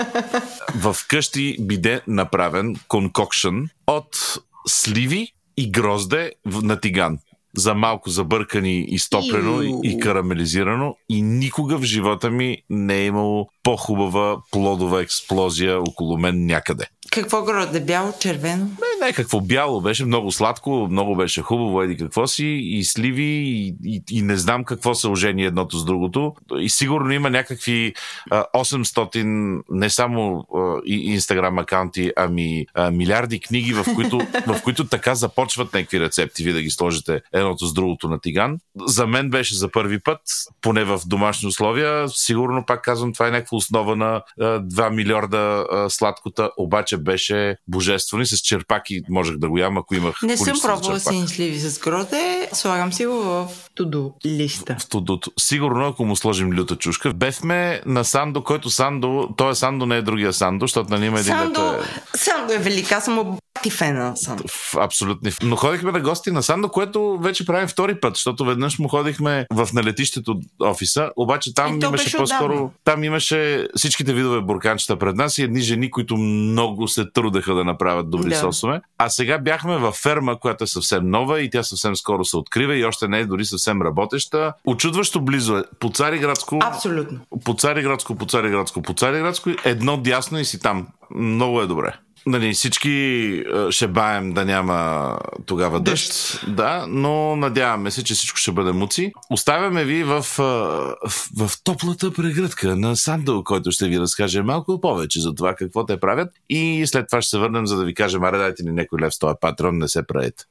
в 0.76 0.96
къщи 1.08 1.58
биде 1.60 2.02
направен 2.08 2.76
конкокшн 2.88 3.58
от 3.88 4.38
сливи 4.68 5.34
и 5.58 5.72
грозде 5.72 6.32
на 6.46 6.80
тиган. 6.80 7.20
За 7.58 7.74
малко 7.74 8.10
забъркани 8.10 8.86
и 8.88 9.00
стоплено 9.00 9.62
и, 9.62 9.80
и 9.84 10.00
карамелизирано 10.00 10.96
и 11.10 11.22
никога 11.22 11.78
в 11.78 11.84
живота 11.84 12.30
ми 12.30 12.58
не 12.70 12.98
е 12.98 13.06
имало 13.06 13.48
по-хубава 13.64 14.38
плодова 14.52 15.02
експлозия 15.02 15.82
около 15.82 16.18
мен 16.18 16.46
някъде. 16.46 16.86
Какво 17.12 17.44
гроде? 17.44 17.80
Бяло, 17.80 18.14
червено? 18.20 18.66
Не, 18.66 19.06
не, 19.06 19.14
какво 19.14 19.42
бяло 19.42 19.82
беше, 19.82 20.06
много 20.06 20.32
сладко, 20.32 20.88
много 20.92 21.16
беше 21.16 21.42
хубаво, 21.42 21.82
еди 21.82 21.98
какво 21.98 22.28
си, 22.28 22.46
и 22.46 22.84
сливи, 22.84 23.24
и, 23.24 23.76
и, 23.86 24.04
и 24.12 24.22
не 24.22 24.38
знам 24.38 24.64
какво 24.64 24.96
се 24.96 25.08
ожени 25.08 25.46
едното 25.46 25.78
с 25.78 25.86
другото. 25.86 26.36
И 26.60 26.70
сигурно 26.70 27.12
има 27.12 27.30
някакви 27.30 27.94
а, 28.30 28.46
800, 28.56 29.62
не 29.70 29.90
само 29.90 30.46
инстаграм 30.86 31.60
акаунти, 31.60 32.12
ами 32.16 32.66
а, 32.74 32.92
милиарди 32.92 33.40
книги, 33.40 33.74
в 33.74 33.86
които, 33.96 34.18
в 34.48 34.62
които 34.64 34.88
така 34.88 35.16
започват 35.16 35.74
някакви 35.74 36.00
рецепти, 36.00 36.44
ви 36.44 36.54
да 36.54 36.62
ги 36.62 36.70
сложите 36.70 37.22
едното 37.34 37.66
с 37.66 37.74
другото 37.74 38.10
на 38.10 38.20
тиган. 38.20 38.58
За 38.86 39.08
мен 39.08 39.30
беше 39.30 39.56
за 39.56 39.72
първи 39.72 40.00
път, 40.00 40.22
поне 40.62 40.84
в 40.84 41.02
домашни 41.06 41.48
условия. 41.48 42.10
Сигурно, 42.10 42.66
пак 42.66 42.82
казвам, 42.82 43.14
това 43.14 43.28
е 43.28 43.32
някаква 43.32 43.58
основа 43.58 43.96
на 43.96 44.22
а, 44.40 44.44
2 44.44 44.90
милиарда 44.90 45.66
а, 45.72 45.90
сладкота, 45.90 46.52
обаче 46.58 47.01
беше 47.02 47.56
божествено 47.68 48.24
и 48.24 48.26
с 48.26 48.38
черпаки 48.38 49.02
можех 49.10 49.38
да 49.38 49.50
го 49.50 49.58
ям, 49.58 49.78
ако 49.78 49.96
имах 49.96 50.22
Не 50.24 50.38
съм 50.38 50.62
пробвала 50.62 51.00
сини 51.00 51.28
сливи 51.28 51.60
с 51.60 51.80
гроде, 51.80 52.50
слагам 52.54 52.94
си 52.94 53.06
го 53.06 53.14
в 53.14 53.48
туду 53.76 54.12
листа. 54.26 54.76
в 54.80 54.90
тудото. 54.90 55.32
Сигурно, 55.40 55.88
ако 55.88 56.06
му 56.06 56.16
сложим 56.16 56.54
люта 56.54 56.76
чушка. 56.76 57.14
Бехме 57.14 57.82
на 57.86 58.04
Сандо, 58.04 58.44
който 58.44 58.70
Сандо, 58.70 59.30
той 59.38 59.52
е 59.52 59.56
Сандо, 59.56 59.86
не 59.86 59.98
е 59.98 60.02
другия 60.02 60.34
Сандо, 60.34 60.64
защото 60.64 60.90
нали 60.90 61.06
има 61.06 61.20
един 61.20 61.34
Сандо, 61.34 61.74
е 62.14 62.18
Сандо 62.18 62.54
е 62.54 62.58
велика, 62.58 62.96
аз 62.96 63.06
съм 63.06 63.38
обати 63.62 63.70
фена 63.78 64.16
на 64.28 64.38
в 64.48 64.76
абсолютни. 64.78 65.32
Но 65.44 65.56
ходихме 65.56 65.92
на 65.92 66.00
гости 66.00 66.32
на 66.32 66.44
Сандо, 66.44 66.70
което 66.70 67.18
вече 67.22 67.46
правим 67.46 67.68
втори 67.68 68.00
път, 68.00 68.16
защото 68.16 68.46
веднъж 68.46 68.80
му 68.80 68.88
ходихме 68.88 69.46
в 69.54 69.70
налетището 69.74 70.40
офиса, 70.64 71.12
обаче 71.16 71.54
там 71.54 71.80
имаше 71.84 72.18
по-скоро. 72.18 72.54
отдавна. 72.54 72.70
Там 72.84 73.04
имаше 73.04 73.68
всичките 73.76 74.14
видове 74.14 74.42
бурканчета 74.42 74.96
пред 74.98 75.16
нас 75.16 75.38
и 75.38 75.44
едни 75.44 75.62
жени, 75.62 75.92
които 75.92 76.18
много 76.18 76.88
се 76.88 77.06
трудеха 77.12 77.54
да 77.54 77.64
направят 77.64 78.10
добри 78.10 78.30
Да. 78.30 78.36
сосове. 78.36 78.82
А 78.98 79.10
сега 79.10 79.38
бяхме 79.38 79.78
във 79.78 79.96
ферма, 79.96 80.40
която 80.40 80.64
е 80.64 80.68
съвсем 80.68 81.10
нова 81.10 81.42
и 81.42 81.50
тя 81.50 81.64
съвсем 81.64 81.96
скоро 81.96 82.26
се 82.26 82.38
открива 82.38 82.76
и 82.76 82.86
още 82.86 83.08
не 83.08 83.20
е 83.20 83.26
дори 83.26 83.46
съвсем 83.46 83.82
работеща. 83.82 84.54
Очудващо 84.66 85.22
близо 85.22 85.58
е. 85.58 85.64
По 85.80 85.90
Цариградско. 85.90 86.60
Абсолютно. 86.64 87.20
по 87.46 87.54
Цариградско, 87.54 88.16
по 88.16 88.26
Цариградско, 88.26 88.82
по 88.82 88.94
Цариградско, 88.94 89.50
едно 89.64 89.98
дясно 89.98 90.40
и 90.40 90.46
си 90.46 90.60
там. 90.60 90.88
Много 91.16 91.62
е 91.62 91.68
добре. 91.68 91.94
Нали, 92.26 92.54
всички 92.54 93.44
ще 93.70 93.88
баем 93.88 94.34
да 94.34 94.46
няма 94.46 95.18
тогава 95.46 95.80
дъжд. 95.80 96.42
Да, 96.48 96.86
но 96.88 97.36
надяваме 97.36 97.92
се, 97.92 98.04
че 98.04 98.14
всичко 98.14 98.38
ще 98.38 98.52
бъде 98.52 98.72
муци. 98.72 99.12
Оставяме 99.30 99.86
ви 99.86 100.04
в, 100.04 100.26
в, 100.38 100.96
в 101.38 101.52
топлата 101.64 102.14
прегръдка 102.14 102.76
на 102.76 102.96
Сандъл, 102.96 103.44
който 103.44 103.72
ще 103.72 103.88
ви 103.88 104.00
разкаже 104.00 104.42
малко 104.42 104.82
повече 104.82 105.22
за 105.22 105.36
това 105.36 105.56
какво 105.56 105.86
те 105.86 106.00
правят. 106.00 106.30
И 106.50 106.84
след 106.88 107.08
това 107.08 107.22
ще 107.22 107.30
се 107.30 107.38
върнем, 107.38 107.68
за 107.68 107.78
да 107.78 107.86
ви 107.86 107.94
кажем, 107.94 108.24
аре 108.24 108.38
дайте 108.38 108.64
ни 108.64 108.72
някой 108.72 109.00
лев 109.02 109.14
с 109.14 109.20
този 109.20 109.36
патрон, 109.42 109.78
не 109.78 109.88
се 109.88 110.08
правете. 110.08 110.44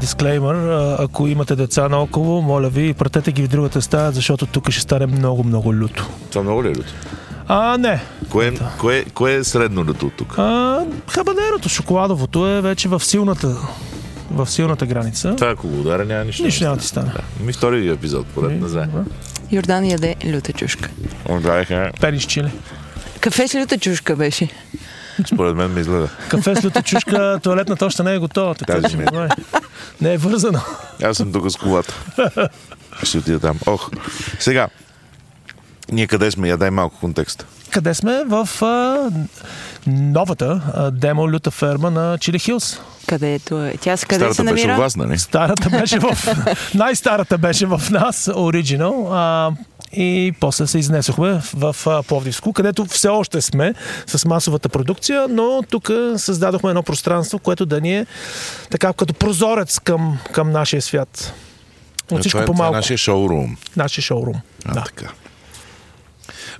Дисклеймър, 0.00 0.56
ако 0.98 1.26
имате 1.26 1.56
деца 1.56 1.88
наоколо, 1.88 2.42
моля 2.42 2.68
ви, 2.68 2.94
пратете 2.94 3.32
ги 3.32 3.42
в 3.42 3.48
другата 3.48 3.82
стая, 3.82 4.12
защото 4.12 4.46
тук 4.46 4.70
ще 4.70 4.80
стане 4.80 5.06
много, 5.06 5.44
много 5.44 5.74
люто. 5.74 6.06
Това 6.30 6.42
много 6.42 6.64
ли 6.64 6.68
е 6.68 6.70
люто? 6.70 6.92
А, 7.48 7.78
не. 7.78 8.00
Кое, 8.30 8.54
кое, 8.78 9.04
кое 9.14 9.34
е 9.34 9.44
средно 9.44 9.84
люто 9.84 10.06
от 10.06 10.12
тук? 10.16 10.34
А, 10.38 10.80
хабанерото, 11.10 11.68
шоколадовото 11.68 12.48
е 12.48 12.60
вече 12.60 12.88
в 12.88 13.04
силната, 13.04 13.56
в 14.30 14.46
силната 14.46 14.86
граница. 14.86 15.36
Това 15.36 15.50
ако 15.50 15.68
го 15.68 15.80
ударя, 15.80 16.04
няма 16.04 16.24
нищо. 16.24 16.42
Нищо 16.42 16.64
няма 16.64 16.76
да 16.76 16.82
ти 16.82 16.88
стане. 16.88 17.12
Да. 17.12 17.44
Ми 17.44 17.52
втори 17.52 17.88
епизод, 17.88 18.26
поред 18.26 18.60
не 18.60 18.68
знае. 18.68 18.86
Йордан 19.52 19.84
яде 19.84 20.16
люта 20.26 20.52
чушка. 20.52 20.90
Удариха. 21.28 21.90
Пени 22.00 22.20
с 22.20 22.24
чили. 22.24 22.50
Кафе 23.20 23.48
с 23.48 23.54
люта 23.54 23.78
чушка 23.78 24.16
беше. 24.16 24.48
Според 25.26 25.56
мен 25.56 25.72
ме 25.72 25.80
изгледа. 25.80 26.08
Кафе 26.28 26.56
с 26.56 26.64
люта 26.64 26.82
чушка, 26.82 27.40
туалетната 27.42 27.86
още 27.86 28.02
не 28.02 28.14
е 28.14 28.18
готова. 28.18 28.54
Така, 28.54 28.80
Тази 28.80 28.96
ми 28.96 29.02
е. 29.02 29.06
внимавай. 29.06 29.28
не 30.00 30.14
е 30.14 30.18
вързана. 30.18 30.60
Аз 31.02 31.16
съм 31.16 31.32
тук 31.32 31.50
с 31.50 31.56
колата. 31.56 31.94
Ще 33.02 33.18
отида 33.18 33.40
там. 33.40 33.58
Ох. 33.66 33.90
Сега. 34.38 34.68
Ние 35.92 36.06
къде 36.06 36.30
сме? 36.30 36.48
Я 36.48 36.56
дай 36.56 36.70
малко 36.70 36.96
контекст. 37.00 37.46
Къде 37.70 37.94
сме? 37.94 38.24
В 38.26 38.48
а, 38.62 39.10
новата 39.86 40.62
а, 40.74 40.90
демо 40.90 41.30
люта 41.30 41.50
ферма 41.50 41.90
на 41.90 42.18
Чили 42.18 42.38
Хилс. 42.38 42.80
Където 43.06 43.64
е? 43.64 43.74
Тя 43.80 43.96
с 43.96 44.04
къде 44.04 44.18
Старата 44.18 44.34
се 44.34 44.42
беше 44.42 44.66
намира? 44.66 44.78
у 44.78 44.82
вас, 44.82 44.96
нали? 44.96 45.18
Старата 45.18 45.70
беше 45.70 45.98
в... 45.98 46.18
Най-старата 46.74 47.38
беше 47.38 47.66
в 47.66 47.82
нас, 47.90 48.30
оригинал. 48.36 49.08
А, 49.12 49.50
и 49.92 50.32
после 50.40 50.66
се 50.66 50.78
изнесохме 50.78 51.40
в, 51.54 51.72
в 51.86 52.02
Пловдивско, 52.08 52.52
където 52.52 52.84
все 52.84 53.08
още 53.08 53.40
сме 53.40 53.74
с 54.06 54.24
масовата 54.24 54.68
продукция, 54.68 55.26
но 55.30 55.62
тук 55.70 55.90
създадохме 56.16 56.68
едно 56.70 56.82
пространство, 56.82 57.38
което 57.38 57.66
да 57.66 57.80
ни 57.80 57.96
е 57.98 58.06
така 58.70 58.92
като 58.92 59.14
прозорец 59.14 59.78
към, 59.78 60.18
към 60.32 60.50
нашия 60.50 60.82
свят. 60.82 61.32
От 62.10 62.20
всичко 62.20 62.38
това, 62.38 62.42
е, 62.42 62.44
това 62.46 62.54
е 62.54 62.56
по-малко. 62.56 62.76
нашия 62.76 62.98
шоурум. 62.98 63.56
Нашия 63.76 64.02
шоурум. 64.02 64.34
А, 64.64 64.74
да. 64.74 64.84
така. 64.84 65.06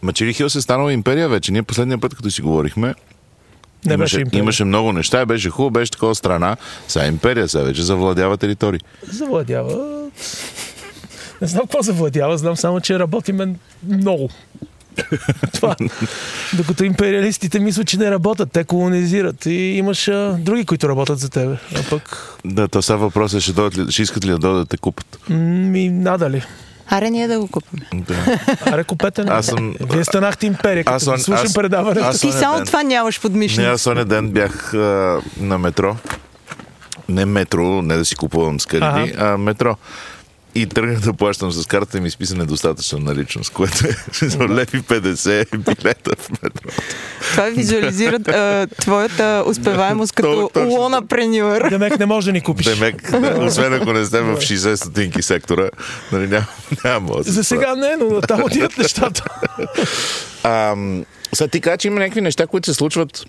Ма 0.03 0.13
Чили 0.13 0.33
Хилс 0.33 0.55
е 0.55 0.61
станала 0.61 0.93
империя 0.93 1.29
вече. 1.29 1.53
Ние 1.53 1.63
последния 1.63 1.99
път, 1.99 2.15
като 2.15 2.31
си 2.31 2.43
говорихме, 2.43 2.95
Не 3.87 3.95
имаше, 3.95 3.99
беше 3.99 4.21
империя. 4.21 4.39
имаше 4.39 4.65
много 4.65 4.93
неща, 4.93 5.27
беше 5.27 5.51
хубаво, 5.51 5.71
беше 5.71 5.91
такова 5.91 6.15
страна. 6.15 6.57
Сега 6.89 7.05
е 7.05 7.09
империя, 7.09 7.49
сега 7.49 7.65
вече 7.65 7.83
завладява 7.83 8.37
територии. 8.37 8.81
Завладява... 9.03 10.05
Не 11.43 11.49
знам 11.49 11.63
какво 11.63 11.83
завладява, 11.83 12.39
знам 12.39 12.57
само, 12.57 12.81
че 12.81 12.99
работиме 12.99 13.55
много. 13.89 14.29
Това. 15.55 15.77
Докато 16.55 16.85
империалистите 16.85 17.61
мислят, 17.61 17.87
че 17.87 17.99
не 17.99 18.11
работят, 18.11 18.53
те 18.53 18.65
колонизират 18.65 19.47
и 19.47 19.53
имаш 19.53 20.09
а, 20.09 20.37
други, 20.41 20.65
които 20.65 20.89
работят 20.89 21.19
за 21.19 21.29
тебе. 21.29 21.57
А 21.77 21.83
пък 21.91 22.35
Да, 22.45 22.69
то 22.69 22.83
сега 22.83 22.97
въпросът 22.97 23.39
е, 23.39 23.43
ще, 23.43 23.53
дойдат 23.53 23.91
ще 23.91 24.03
искат 24.03 24.25
ли 24.25 24.31
да 24.31 24.39
дойдат 24.39 24.61
да 24.63 24.67
те 24.67 24.77
купат. 24.77 25.19
ми 25.31 25.89
надали. 25.89 26.43
Аре, 26.89 27.11
ние 27.11 27.29
да 27.29 27.39
го 27.41 27.49
купим. 27.49 27.81
Да. 27.95 28.39
Аре, 28.63 28.85
купете 28.85 29.25
не. 29.25 29.31
Аз 29.31 29.47
съм- 29.47 29.75
Вие 29.83 30.05
станахте 30.05 30.47
империя, 30.47 30.85
като 30.85 30.95
Аз 30.95 31.09
аз, 31.09 31.23
слушам 31.23 31.47
аз- 31.47 31.55
предаването. 31.55 32.07
аз- 32.07 32.21
Ти 32.21 32.33
само 32.33 32.57
ден. 32.57 32.67
това 32.67 32.83
нямаш 32.83 33.21
под 33.21 33.33
Не, 33.33 33.65
аз 33.65 33.87
оня 33.87 34.05
ден 34.05 34.31
бях 34.31 34.75
а, 34.75 34.79
на 35.41 35.59
метро. 35.59 35.97
Не 37.09 37.25
метро, 37.25 37.83
не 37.83 37.97
да 37.97 38.05
си 38.05 38.17
купувам 38.17 38.61
скариди, 38.61 39.15
а 39.19 39.39
метро. 39.39 39.77
И 40.55 40.67
тръгнах 40.67 41.01
да 41.01 41.13
плащам 41.13 41.53
с 41.53 41.67
карта 41.67 41.99
и 41.99 42.01
ми 42.01 42.09
изписа 42.09 42.35
недостатъчна 42.35 42.99
наличност, 42.99 43.53
което 43.53 43.87
е 43.87 44.29
за 44.29 44.39
леви 44.39 44.83
50 44.83 45.59
билета 45.59 46.11
в 46.19 46.31
метро. 46.43 46.71
Това 47.21 47.45
визуализира 47.45 48.19
а, 48.29 48.67
твоята 48.67 49.45
успеваемост 49.47 50.13
като 50.13 50.51
Точно. 50.55 50.69
лонапренюер. 50.71 51.69
Демек 51.71 51.99
не 51.99 52.07
можеш 52.07 52.27
да 52.27 52.33
ни 52.33 52.41
купиш. 52.41 52.67
Демек, 52.67 53.11
да, 53.11 53.45
освен 53.45 53.75
ако 53.75 53.93
не 53.93 54.05
сте 54.05 54.21
в 54.21 54.37
60 54.37 54.75
стотинки 54.75 55.23
сектора, 55.23 55.71
нали, 56.13 56.27
няма, 56.27 56.47
няма 56.85 57.17
да 57.17 57.33
За 57.33 57.45
сега 57.45 57.75
не, 57.75 57.97
но 57.97 58.21
там 58.21 58.43
отиват 58.45 58.79
нещата. 58.79 59.25
А, 60.43 60.77
сега 61.33 61.49
ти 61.49 61.61
кажа, 61.61 61.77
че 61.77 61.89
има 61.89 62.01
някакви 62.01 62.21
неща, 62.21 62.47
които 62.47 62.67
се 62.67 62.75
случват. 62.75 63.25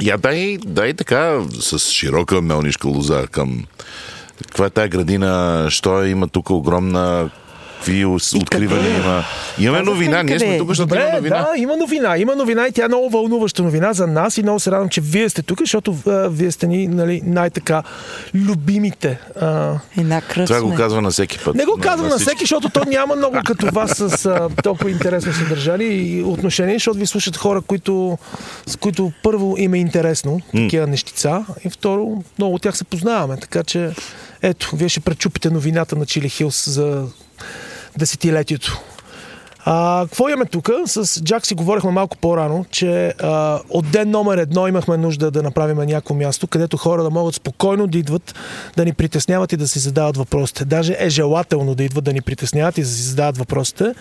Я 0.00 0.18
дай, 0.18 0.58
дай 0.66 0.94
така 0.94 1.40
с 1.60 1.78
широка 1.78 2.40
мелнишка 2.40 2.88
лоза 2.88 3.26
към 3.30 3.64
каква 4.42 4.66
е 4.66 4.70
тая 4.70 4.88
градина, 4.88 5.66
що 5.68 6.04
има 6.04 6.28
тук 6.28 6.50
огромна 6.50 7.30
какви 7.84 8.04
ос- 8.04 8.34
откривания 8.34 8.96
има. 8.96 9.24
Имаме 9.58 9.78
Казах 9.78 9.94
новина, 9.94 10.22
ние 10.22 10.38
сме 10.38 10.54
е? 10.54 10.58
тук, 10.58 10.68
защото 10.68 10.94
има 10.94 11.04
новина. 11.12 11.36
да, 11.36 11.48
има 11.56 11.76
новина. 11.76 12.16
Има 12.18 12.36
новина 12.36 12.66
и 12.66 12.72
тя 12.72 12.84
е 12.84 12.88
много 12.88 13.10
вълнуваща 13.10 13.62
новина 13.62 13.92
за 13.92 14.06
нас 14.06 14.38
и 14.38 14.42
много 14.42 14.60
се 14.60 14.70
радвам, 14.70 14.88
че 14.88 15.00
вие 15.00 15.28
сте 15.28 15.42
тук, 15.42 15.60
защото 15.60 15.96
а, 16.06 16.28
вие 16.28 16.50
сте 16.50 16.66
ни 16.66 16.88
нали, 16.88 17.20
най-така 17.24 17.82
любимите. 18.34 19.18
А, 19.40 19.74
Една 19.98 20.20
Това 20.20 20.62
го 20.62 20.74
казва 20.74 21.02
на 21.02 21.10
всеки 21.10 21.38
път. 21.38 21.54
Не 21.56 21.64
го 21.64 21.78
казвам 21.80 22.08
на 22.08 22.16
всички. 22.16 22.26
всеки, 22.26 22.40
защото 22.40 22.68
то 22.68 22.80
няма 22.84 23.16
много 23.16 23.38
като 23.44 23.66
вас 23.66 23.90
с 23.98 24.26
а, 24.26 24.48
толкова 24.62 24.90
интересно 24.90 25.32
съдържание 25.32 25.86
и 25.88 26.22
отношение, 26.22 26.74
защото 26.74 26.98
ви 26.98 27.06
слушат 27.06 27.36
хора, 27.36 27.60
които, 27.60 28.18
с 28.66 28.76
които 28.76 29.12
първо 29.22 29.54
им 29.58 29.74
е 29.74 29.78
интересно, 29.78 30.40
такива 30.54 30.86
нещица, 30.86 31.44
и 31.64 31.70
второ, 31.70 32.22
много 32.38 32.54
от 32.54 32.62
тях 32.62 32.76
се 32.76 32.84
познаваме. 32.84 33.36
Така 33.36 33.64
че, 33.64 33.90
ето, 34.42 34.76
вие 34.76 34.88
ще 34.88 35.00
пречупите 35.00 35.50
новината 35.50 35.96
на 35.96 36.06
Чили 36.06 36.28
Хилс 36.28 36.68
за 36.70 37.04
десетилетието. 37.96 38.82
А, 39.66 40.04
какво 40.04 40.28
имаме 40.28 40.44
тук? 40.44 40.70
С 40.86 41.22
Джак 41.22 41.46
си 41.46 41.54
говорихме 41.54 41.90
малко 41.90 42.16
по-рано, 42.16 42.64
че 42.70 43.14
а, 43.22 43.60
от 43.70 43.90
ден 43.90 44.10
номер 44.10 44.38
едно 44.38 44.68
имахме 44.68 44.96
нужда 44.96 45.30
да 45.30 45.42
направим 45.42 45.76
някакво 45.76 46.14
място, 46.14 46.46
където 46.46 46.76
хора 46.76 47.02
да 47.02 47.10
могат 47.10 47.34
спокойно 47.34 47.86
да 47.86 47.98
идват, 47.98 48.34
да 48.76 48.84
ни 48.84 48.92
притесняват 48.92 49.52
и 49.52 49.56
да 49.56 49.68
си 49.68 49.78
задават 49.78 50.16
въпросите. 50.16 50.64
Даже 50.64 50.96
е 50.98 51.08
желателно 51.08 51.74
да 51.74 51.84
идват 51.84 52.04
да 52.04 52.12
ни 52.12 52.20
притесняват 52.20 52.78
и 52.78 52.80
да 52.80 52.88
си 52.88 53.02
задават 53.02 53.38
въпросите, 53.38 53.94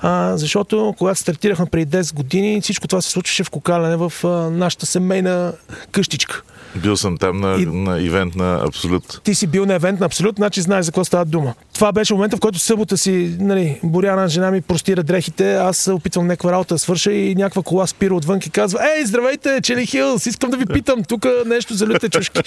а, 0.00 0.36
защото 0.36 0.94
когато 0.98 1.20
стартирахме 1.20 1.66
преди 1.66 1.96
10 1.96 2.14
години, 2.14 2.60
всичко 2.60 2.88
това 2.88 3.02
се 3.02 3.10
случваше 3.10 3.44
в 3.44 3.50
Кокалене 3.50 3.96
в 3.96 4.12
а, 4.24 4.28
нашата 4.50 4.86
семейна 4.86 5.52
къщичка. 5.90 6.42
Бил 6.76 6.96
съм 6.96 7.18
там 7.18 7.40
на, 7.40 7.56
И- 7.60 7.66
на 7.66 8.00
ивент 8.00 8.34
на 8.34 8.62
Абсолют. 8.66 9.20
Ти 9.24 9.34
си 9.34 9.46
бил 9.46 9.66
на 9.66 9.74
евент 9.74 10.00
на 10.00 10.06
Абсолют, 10.06 10.36
значи 10.36 10.60
знаеш 10.60 10.84
за 10.84 10.90
какво 10.90 11.04
става 11.04 11.24
дума. 11.24 11.54
Това 11.74 11.92
беше 11.92 12.14
момента, 12.14 12.36
в 12.36 12.40
който 12.40 12.58
събота 12.58 12.96
си, 12.96 13.36
нали, 13.40 13.80
Боряна, 13.82 14.28
жена 14.28 14.50
ми, 14.50 14.60
простира 14.60 14.97
дрехите, 15.02 15.54
аз 15.54 15.88
опитвам 15.88 16.26
някаква 16.26 16.52
работа 16.52 16.74
да 16.74 16.78
свърша 16.78 17.12
и 17.12 17.34
някаква 17.34 17.62
кола 17.62 17.86
спира 17.86 18.14
отвън 18.14 18.40
и 18.46 18.50
казва, 18.50 18.80
ей, 18.96 19.04
здравейте, 19.04 19.60
Чели 19.62 19.86
Хилс, 19.86 20.26
искам 20.26 20.50
да 20.50 20.56
ви 20.56 20.66
питам 20.66 21.04
тук 21.04 21.26
нещо 21.46 21.74
за 21.74 21.86
люте 21.86 22.08
чушки. 22.08 22.40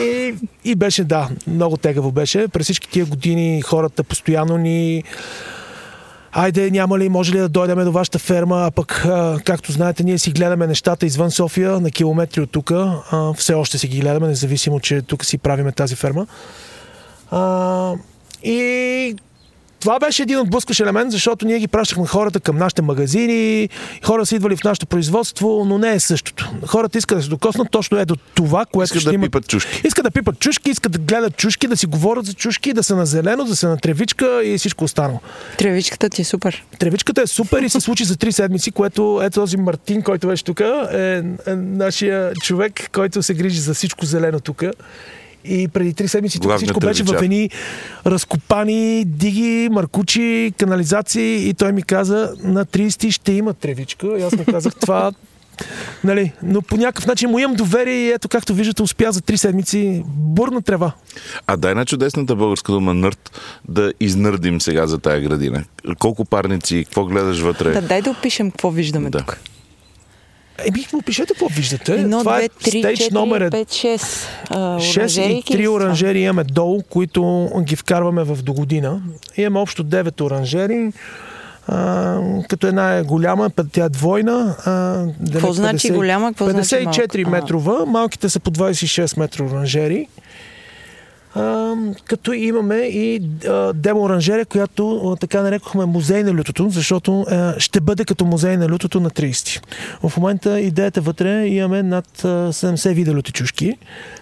И, 0.00 0.34
и 0.64 0.74
беше, 0.74 1.04
да, 1.04 1.28
много 1.46 1.76
тегаво 1.76 2.12
беше. 2.12 2.48
През 2.48 2.64
всички 2.64 2.88
тия 2.88 3.06
години 3.06 3.62
хората 3.62 4.04
постоянно 4.04 4.56
ни 4.56 5.04
Айде, 6.36 6.70
няма 6.70 6.98
ли, 6.98 7.08
може 7.08 7.32
ли 7.32 7.38
да 7.38 7.48
дойдем 7.48 7.84
до 7.84 7.92
вашата 7.92 8.18
ферма, 8.18 8.66
а 8.66 8.70
пък, 8.70 9.06
както 9.44 9.72
знаете, 9.72 10.04
ние 10.04 10.18
си 10.18 10.30
гледаме 10.30 10.66
нещата 10.66 11.06
извън 11.06 11.30
София, 11.30 11.80
на 11.80 11.90
километри 11.90 12.40
от 12.40 12.50
тук. 12.50 12.72
Все 13.36 13.54
още 13.54 13.78
си 13.78 13.88
ги 13.88 14.00
гледаме, 14.00 14.26
независимо, 14.26 14.80
че 14.80 15.02
тук 15.02 15.24
си 15.24 15.38
правиме 15.38 15.72
тази 15.72 15.94
ферма. 15.94 16.26
А, 17.30 17.92
и 18.42 19.16
това 19.84 19.98
беше 19.98 20.22
един 20.22 20.38
отблъскващ 20.38 20.80
елемент, 20.80 21.12
защото 21.12 21.46
ние 21.46 21.58
ги 21.58 21.68
пращахме 21.68 22.06
хората 22.06 22.40
към 22.40 22.56
нашите 22.56 22.82
магазини, 22.82 23.68
хора 24.04 24.26
са 24.26 24.36
идвали 24.36 24.56
в 24.56 24.64
нашето 24.64 24.86
производство, 24.86 25.64
но 25.66 25.78
не 25.78 25.92
е 25.92 26.00
същото. 26.00 26.52
Хората 26.66 26.98
искат 26.98 27.18
да 27.18 27.22
се 27.22 27.28
докоснат 27.28 27.70
точно 27.70 27.98
е 27.98 28.04
до 28.04 28.16
това, 28.34 28.66
което 28.66 28.84
Искат 28.84 29.00
ще 29.00 29.10
да 29.10 29.14
има. 29.14 29.24
пипат 29.24 29.48
чушки. 29.48 29.82
Искат 29.86 30.04
да 30.04 30.10
пипат 30.10 30.38
чушки, 30.38 30.70
искат 30.70 30.92
да 30.92 30.98
гледат 30.98 31.36
чушки, 31.36 31.66
да 31.66 31.76
си 31.76 31.86
говорят 31.86 32.26
за 32.26 32.34
чушки, 32.34 32.72
да 32.72 32.82
са 32.82 32.96
на 32.96 33.06
зелено, 33.06 33.44
да 33.44 33.56
са 33.56 33.68
на 33.68 33.76
тревичка 33.76 34.44
и 34.44 34.58
всичко 34.58 34.84
останало. 34.84 35.20
Тревичката 35.58 36.08
ти 36.10 36.22
е 36.22 36.24
супер. 36.24 36.64
Тревичката 36.78 37.22
е 37.22 37.26
супер 37.26 37.62
и 37.62 37.68
се 37.68 37.80
случи 37.80 38.04
за 38.04 38.16
три 38.16 38.32
седмици, 38.32 38.70
което 38.70 39.20
е 39.22 39.30
този 39.30 39.56
Мартин, 39.56 40.02
който 40.02 40.26
беше 40.26 40.44
тук, 40.44 40.60
е, 40.60 41.22
е 41.46 41.54
нашия 41.54 42.32
човек, 42.34 42.90
който 42.92 43.22
се 43.22 43.34
грижи 43.34 43.60
за 43.60 43.74
всичко 43.74 44.06
зелено 44.06 44.40
тук. 44.40 44.62
И 45.44 45.68
преди 45.68 45.94
три 45.94 46.08
седмици 46.08 46.38
тук 46.38 46.42
Главният 46.42 46.60
всичко 46.60 46.80
беше 46.80 47.04
в 47.04 47.22
едни 47.22 47.50
разкопани 48.06 49.04
диги, 49.04 49.68
маркучи, 49.72 50.52
канализации 50.58 51.48
и 51.48 51.54
той 51.54 51.72
ми 51.72 51.82
каза 51.82 52.32
на 52.42 52.66
30 52.66 53.10
ще 53.10 53.32
има 53.32 53.54
тревичка. 53.54 54.06
И 54.18 54.22
аз 54.22 54.32
му 54.32 54.44
казах 54.44 54.74
това 54.80 55.12
Нали, 56.04 56.32
но 56.42 56.62
по 56.62 56.76
някакъв 56.76 57.06
начин 57.06 57.30
му 57.30 57.38
имам 57.38 57.56
доверие 57.56 57.94
и 57.94 58.10
ето, 58.10 58.28
както 58.28 58.54
виждате, 58.54 58.82
успя 58.82 59.12
за 59.12 59.20
три 59.20 59.38
седмици 59.38 60.02
бурна 60.06 60.62
трева. 60.62 60.92
А 61.46 61.56
дай 61.56 61.74
на 61.74 61.84
чудесната 61.86 62.36
българска 62.36 62.72
дума 62.72 62.94
нърд 62.94 63.40
да 63.68 63.92
изнърдим 64.00 64.60
сега 64.60 64.86
за 64.86 64.98
тая 64.98 65.20
градина. 65.20 65.64
Колко 65.98 66.24
парници, 66.24 66.84
какво 66.84 67.04
гледаш 67.04 67.40
вътре? 67.40 67.72
Да, 67.72 67.82
дай 67.82 68.02
да 68.02 68.10
опишем 68.10 68.50
какво 68.50 68.70
виждаме 68.70 69.10
Да. 69.10 69.18
тук. 69.18 69.38
Еми, 70.58 70.86
му 70.92 71.02
пишете 71.02 71.26
какво 71.28 71.46
виждате. 71.48 71.94
Едно, 71.94 72.18
Това 72.18 72.34
две, 72.34 72.44
е 72.44 72.48
три, 72.48 72.78
стейдж 72.78 72.98
четири, 72.98 73.14
номер 73.14 73.40
е- 73.40 73.50
пет, 73.50 73.72
шест. 73.72 74.28
а, 74.50 74.78
6 74.78 74.94
и 74.94 74.98
оранжерийки 74.98 75.52
ли 75.52 75.56
3 75.56 75.64
са 75.64 75.66
това? 75.66 75.76
оранжери 75.76 76.20
имаме 76.20 76.44
долу, 76.44 76.82
които 76.82 77.50
ги 77.60 77.76
вкарваме 77.76 78.24
в 78.24 78.36
до 78.36 78.52
година. 78.52 79.02
Имаме 79.36 79.58
общо 79.58 79.84
9 79.84 80.20
оранжери. 80.20 80.92
А, 81.68 82.18
като 82.48 82.66
една 82.66 82.96
е 82.96 83.02
голяма, 83.02 83.50
тя 83.72 83.84
е 83.84 83.88
двойна. 83.88 84.56
А, 84.58 85.04
Какво 85.24 85.40
демек 85.40 85.54
значи 85.54 85.90
голяма, 85.90 86.28
какво 86.28 86.50
значи 86.50 86.74
54 86.76 87.24
малка? 87.24 87.30
метрова, 87.30 87.86
малките 87.86 88.28
са 88.28 88.40
по 88.40 88.50
26 88.50 89.16
метра 89.18 89.44
оранжери. 89.44 90.06
А, 91.34 91.74
като 92.04 92.32
имаме 92.32 92.76
и 92.76 93.22
а, 93.48 93.72
демо 93.72 94.02
оранжерия, 94.02 94.46
която 94.46 94.96
а, 94.96 95.16
така 95.16 95.42
нарекохме 95.42 95.86
музей 95.86 96.22
на 96.22 96.34
лютото, 96.34 96.68
защото 96.68 97.20
а, 97.20 97.54
ще 97.60 97.80
бъде 97.80 98.04
като 98.04 98.24
музей 98.24 98.56
на 98.56 98.68
лютото 98.68 99.00
на 99.00 99.10
30. 99.10 99.62
В 100.08 100.16
момента 100.16 100.60
идеята 100.60 101.00
вътре 101.00 101.46
имаме 101.46 101.82
над 101.82 102.24
а, 102.24 102.28
70 102.52 102.94
вида 102.94 103.14
люти 103.14 103.32
чушки, 103.32 103.76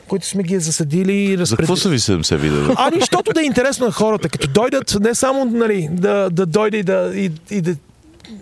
които 0.08 0.26
сме 0.26 0.42
ги 0.42 0.58
засадили 0.58 1.12
и 1.12 1.46
За 1.46 1.56
какво 1.56 1.76
са 1.76 1.88
ви 1.88 1.98
70 1.98 2.36
вида? 2.36 2.74
Ами, 2.76 2.96
защото 3.00 3.32
да 3.32 3.40
е 3.40 3.44
интересно 3.44 3.86
на 3.86 3.92
хората, 3.92 4.28
като 4.28 4.48
дойдат, 4.48 4.96
не 5.00 5.14
само 5.14 5.44
нали, 5.44 5.88
да, 5.92 6.30
да 6.30 6.46
дойде 6.46 6.76
и 6.76 6.82
да, 6.82 7.12
и, 7.14 7.30
и 7.50 7.60
да 7.60 7.76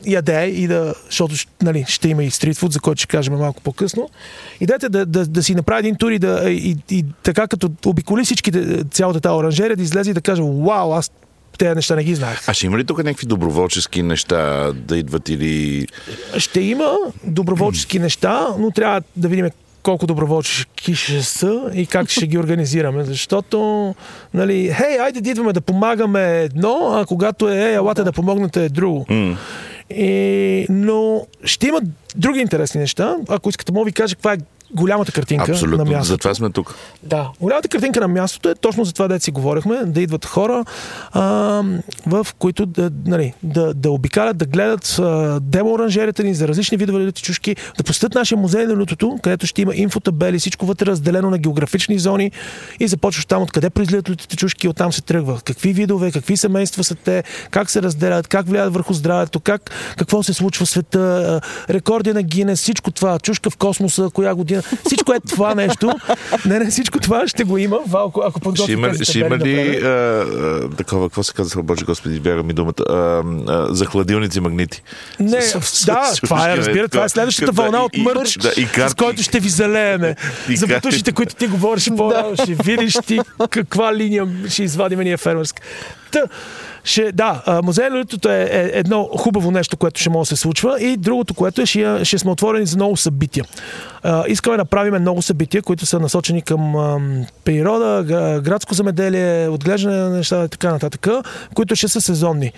яде, 0.07 0.47
и 0.47 0.67
да, 0.67 0.95
защото 1.07 1.35
нали, 1.63 1.85
ще 1.89 2.09
има 2.09 2.25
и 2.25 2.31
стритфуд, 2.31 2.73
за 2.73 2.81
който 2.81 2.99
ще 2.99 3.07
кажем 3.07 3.35
малко 3.35 3.63
по-късно. 3.63 4.09
Идете 4.61 4.89
да, 4.89 5.07
да, 5.07 5.27
да 5.27 5.43
си 5.43 5.55
направи 5.55 5.79
един 5.79 5.97
тур 5.97 6.11
и, 6.11 6.19
да, 6.19 6.51
и, 6.51 6.77
и 6.91 7.05
така 7.23 7.47
като 7.47 7.71
обиколи 7.87 8.25
всичките, 8.25 8.85
цялата 8.91 9.21
тази 9.21 9.35
оранжерия, 9.35 9.77
да 9.77 9.83
излезе 9.83 10.11
и 10.11 10.15
да 10.15 10.21
каже, 10.21 10.43
вау, 10.43 10.93
аз 10.93 11.11
тези 11.59 11.75
неща 11.75 11.97
не 11.97 12.05
ги 12.05 12.15
знаех. 12.15 12.49
А 12.49 12.55
ще 12.55 12.67
има 12.67 12.79
ли 12.79 12.85
тук 12.85 12.99
някакви 12.99 13.27
доброволчески 13.27 14.03
неща 14.03 14.73
да 14.73 14.97
идват 14.97 15.29
или... 15.29 15.87
Ще 16.39 16.61
има 16.61 16.97
доброволчески 17.25 17.99
неща, 17.99 18.47
но 18.59 18.71
трябва 18.71 19.03
да 19.17 19.29
видим 19.29 19.47
колко 19.83 20.07
доброволчески 20.07 20.95
ще 20.95 21.23
са 21.23 21.71
и 21.75 21.87
как 21.87 22.11
ще 22.11 22.27
ги 22.27 22.39
организираме. 22.39 23.05
Защото, 23.05 23.95
нали, 24.35 24.73
хей, 24.73 25.01
айде 25.01 25.21
да 25.21 25.31
идваме 25.31 25.53
да 25.53 25.61
помагаме 25.61 26.43
едно, 26.43 26.91
а 26.93 27.07
когато 27.07 27.49
е, 27.49 27.57
ей, 27.57 27.75
елате 27.75 28.05
да 28.05 28.13
помогнете 28.13 28.65
е 28.65 28.69
друго. 28.69 29.07
И, 29.91 30.67
но 30.69 31.27
ще 31.45 31.67
има 31.67 31.81
други 32.17 32.41
интересни 32.41 32.81
неща. 32.81 33.17
Ако 33.29 33.49
искате, 33.49 33.73
мога 33.73 33.85
ви 33.85 33.93
кажа 33.93 34.15
каква 34.15 34.33
е 34.33 34.39
голямата 34.75 35.13
картинка 35.13 35.49
на 35.49 35.55
Абсолютно, 35.55 35.85
мястото. 35.85 36.05
затова 36.05 36.35
сме 36.35 36.51
тук. 36.51 36.75
Да, 37.03 37.31
голямата 37.41 37.69
картинка 37.69 38.01
на 38.01 38.09
мястото 38.09 38.49
е 38.49 38.55
точно 38.55 38.85
за 38.85 38.93
това, 38.93 39.09
да 39.09 39.21
си 39.21 39.31
говорихме, 39.31 39.77
да 39.85 40.01
идват 40.01 40.27
хора, 40.27 40.65
а, 41.13 41.23
в 42.07 42.27
които 42.39 42.67
да, 42.67 42.91
нали, 43.07 43.35
да, 43.43 43.75
да 43.75 43.91
обикалят, 43.91 44.37
да 44.37 44.47
гледат 44.47 44.99
а, 44.99 45.39
демо 45.41 45.73
оранжерията 45.73 46.23
ни 46.25 46.35
за 46.35 46.49
различни 46.49 46.79
видове 46.79 47.07
люти 47.07 47.23
чушки, 47.23 47.57
да 47.79 47.85
посетят 47.85 48.15
нашия 48.15 48.39
музей 48.39 48.67
на 48.67 48.77
лютото, 48.77 49.19
където 49.23 49.47
ще 49.47 49.63
има 49.63 49.75
инфотабели, 49.75 50.39
всичко 50.39 50.67
вътре 50.67 50.87
разделено 50.87 51.31
на 51.31 51.39
географични 51.39 51.99
зони 51.99 52.31
и 52.81 52.89
започваш 52.89 53.25
там 53.25 53.43
откъде 53.43 53.71
произлизат 53.71 54.11
лютите 54.11 54.37
чушки, 54.37 54.69
оттам 54.69 54.93
се 54.93 55.03
тръгва. 55.03 55.41
Какви 55.45 55.73
видове, 55.73 56.13
какви 56.13 56.37
семейства 56.37 56.85
са 56.85 56.95
те, 56.95 57.25
как 57.51 57.71
се 57.71 57.83
разделят, 57.83 58.29
как 58.29 58.49
влияят 58.49 58.75
върху 58.75 58.95
здравето, 58.95 59.41
как, 59.41 59.71
какво 59.97 60.23
се 60.23 60.33
случва 60.33 60.67
в 60.67 60.69
света, 60.69 61.41
рекорди 61.71 62.13
на 62.13 62.23
Гинес, 62.23 62.61
всичко 62.61 62.91
това, 62.91 63.19
чушка 63.19 63.51
в 63.51 63.57
космоса, 63.57 64.11
коя 64.15 64.35
година, 64.35 64.60
всичко 64.87 65.13
е 65.13 65.21
това 65.21 65.55
нещо. 65.55 65.93
Не, 66.47 66.59
не, 66.59 66.71
всичко 66.71 66.99
това 67.01 67.29
ще 67.29 67.45
го 67.45 67.59
има, 67.59 67.79
Валко, 67.89 68.23
ако 68.27 68.41
подготвите 68.41 68.63
Ще 68.63 68.73
има, 68.73 68.91
тези 68.91 69.05
ще 69.05 69.19
има 69.19 69.39
ли 69.39 69.77
а, 69.77 69.89
а, 69.89 70.71
такова, 70.77 71.09
какво 71.09 71.23
се 71.23 71.33
казва, 71.33 71.63
Боже 71.63 71.85
Господи, 71.85 72.21
бяга 72.21 72.43
ми 72.43 72.53
думата, 72.53 72.83
а, 72.89 72.95
а, 73.49 73.75
за 73.75 73.87
хладилници 73.87 74.41
магнити? 74.41 74.83
Не, 75.21 75.43
С- 75.43 75.61
с- 75.63 75.87
да, 75.87 76.05
с- 76.05 76.21
това 76.25 76.53
е, 76.53 76.57
разбира, 76.57 76.89
това 76.89 77.05
е 77.05 77.09
следващата 77.09 77.53
вълна 77.53 77.85
от 77.85 77.97
мърч, 77.97 78.37
да, 78.37 78.53
и 78.57 78.67
с 78.67 78.73
карти. 78.73 78.95
който 78.95 79.23
ще 79.23 79.41
ви 79.41 79.49
залееме. 79.49 80.17
За 80.55 80.67
бутушите, 80.67 81.13
които 81.13 81.35
ти 81.35 81.47
говориш 81.47 81.91
по 81.97 82.13
ще 82.43 82.55
видиш 82.55 82.95
ти 83.07 83.21
каква 83.51 83.95
линия 83.95 84.29
ще 84.49 84.63
извадим 84.63 85.01
ние 85.01 85.17
фермерска. 85.17 85.63
Та, 86.11 86.21
ще, 86.85 87.13
да, 87.13 87.43
а, 87.47 87.63
музей 87.63 87.89
на 87.89 87.99
лютото 87.99 88.29
е, 88.29 88.43
е 88.43 88.71
едно 88.75 89.09
хубаво 89.19 89.51
нещо, 89.51 89.77
което 89.77 90.01
ще 90.01 90.11
може 90.11 90.31
да 90.31 90.37
се 90.37 90.43
случва 90.43 90.83
и 90.83 90.97
другото, 90.97 91.35
което 91.35 91.63
е, 91.63 91.67
ще, 91.67 92.05
ще 92.05 92.19
сме 92.19 92.31
отворени 92.31 92.67
за 92.67 92.77
много 92.77 92.97
събития. 92.97 93.45
А, 94.03 94.25
искаме 94.29 94.57
да 94.57 94.65
правим 94.65 94.95
много 94.95 95.23
събития, 95.23 95.63
които 95.63 95.87
са 95.87 96.01
насочени 96.01 96.43
към 96.43 96.77
ам, 96.77 97.25
природа, 97.45 98.05
градско 98.45 98.75
замеделие, 98.75 99.49
отглеждане 99.49 99.97
на 99.97 100.11
неща 100.11 100.45
и 100.45 100.49
така 100.49 100.73
нататък, 100.73 101.07
които 101.55 101.77
ще 101.77 101.89
са 101.89 102.01
сезонни. 102.01 102.53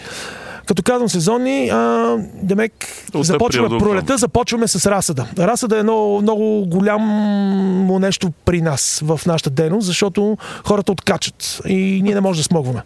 Като 0.73 0.83
казвам 0.83 1.09
сезонни, 1.09 1.69
а, 1.69 2.17
демек, 2.43 2.73
От 3.15 3.27
започваме 3.27 3.67
април 3.67 3.79
до 3.79 3.85
пролета, 3.85 4.19
започваме 4.19 4.69
с 4.69 4.91
расада. 4.91 5.27
Расада 5.39 5.77
е 5.77 5.79
едно 5.79 6.21
много 6.23 6.67
голямо 6.67 7.99
нещо 7.99 8.33
при 8.45 8.61
нас 8.61 9.03
в 9.05 9.21
нашата 9.27 9.51
дейност, 9.51 9.87
защото 9.87 10.37
хората 10.65 10.93
откачат 10.93 11.61
и 11.69 12.01
ние 12.03 12.15
не 12.15 12.21
можем 12.21 12.41
да 12.41 12.45
смогваме. 12.45 12.83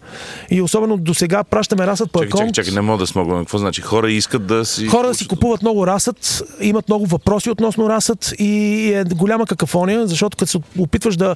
И 0.49 0.61
особено 0.61 0.97
до 0.97 1.13
сега 1.13 1.43
пращаме 1.43 1.87
расът 1.87 2.11
по 2.11 2.19
Чакай, 2.19 2.31
чакай, 2.31 2.51
чакай, 2.51 2.73
не 2.73 2.81
мога 2.81 2.97
да 2.97 3.07
смогвам. 3.07 3.39
Какво 3.39 3.57
значи? 3.57 3.81
Хора 3.81 4.11
искат 4.11 4.45
да 4.45 4.65
си... 4.65 4.87
Хора 4.87 5.07
да 5.07 5.13
си 5.13 5.27
купуват 5.27 5.61
много 5.61 5.87
расът, 5.87 6.43
имат 6.61 6.89
много 6.89 7.05
въпроси 7.05 7.49
относно 7.49 7.89
расът 7.89 8.33
и 8.39 8.93
е 8.93 9.03
голяма 9.03 9.45
какафония, 9.45 10.07
защото 10.07 10.37
като 10.37 10.51
се 10.51 10.57
опитваш 10.79 11.17
да 11.17 11.35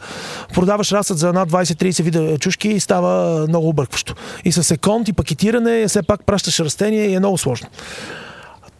продаваш 0.53 0.91
расът 0.91 1.17
за 1.17 1.33
над 1.33 1.51
20-30 1.51 2.03
вида 2.03 2.37
чушки, 2.37 2.79
става 2.79 3.45
много 3.47 3.69
объркващо. 3.69 4.15
И 4.45 4.51
с 4.51 4.71
еконт 4.71 5.07
и 5.07 5.13
пакетиране, 5.13 5.87
все 5.87 6.03
пак 6.03 6.25
пращаш 6.25 6.40
растения 6.59 7.05
и 7.05 7.13
е 7.13 7.19
много 7.19 7.37
сложно. 7.37 7.67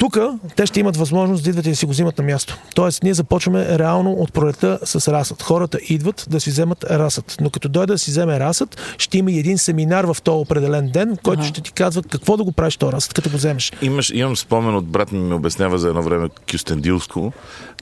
Тук 0.02 0.20
те 0.56 0.66
ще 0.66 0.80
имат 0.80 0.98
възможност 0.98 1.44
да 1.44 1.50
идват 1.50 1.66
и 1.66 1.70
да 1.70 1.76
си 1.76 1.86
го 1.86 1.92
взимат 1.92 2.18
на 2.18 2.24
място. 2.24 2.58
Тоест, 2.76 3.04
ние 3.04 3.14
започваме 3.14 3.80
реално 3.80 4.12
от 4.12 4.34
пролета 4.34 4.80
с 4.84 5.12
расът. 5.12 5.42
Хората 5.42 5.80
идват 5.90 6.26
да 6.30 6.40
си 6.40 6.50
вземат 6.50 6.84
расът. 6.84 7.38
Но 7.42 7.50
като 7.50 7.70
дойде 7.70 7.94
да 7.94 7.98
си 7.98 8.12
вземе 8.12 8.40
расът, 8.40 8.96
ще 8.98 9.18
има 9.18 9.32
и 9.32 9.40
един 9.40 9.58
семинар 9.58 10.04
в 10.04 10.18
този 10.24 10.42
определен 10.42 10.90
ден, 10.90 11.18
който 11.24 11.44
ще 11.44 11.62
ти 11.62 11.72
казва 11.72 12.04
какво 12.04 12.38
да 12.38 12.44
го 12.44 12.52
правиш 12.52 12.78
този 12.78 12.94
расът, 12.94 13.14
като 13.14 13.30
го 13.30 13.38
вземеш. 13.38 13.72
Имаш, 13.82 14.12
имам 14.14 14.38
спомен 14.38 14.76
от 14.76 14.86
брат 14.86 15.12
ми 15.12 15.20
ми 15.20 15.34
обяснява 15.34 15.80
за 15.80 15.88
едно 15.88 16.04
време 16.04 16.30
Кюстендилско, 16.52 17.34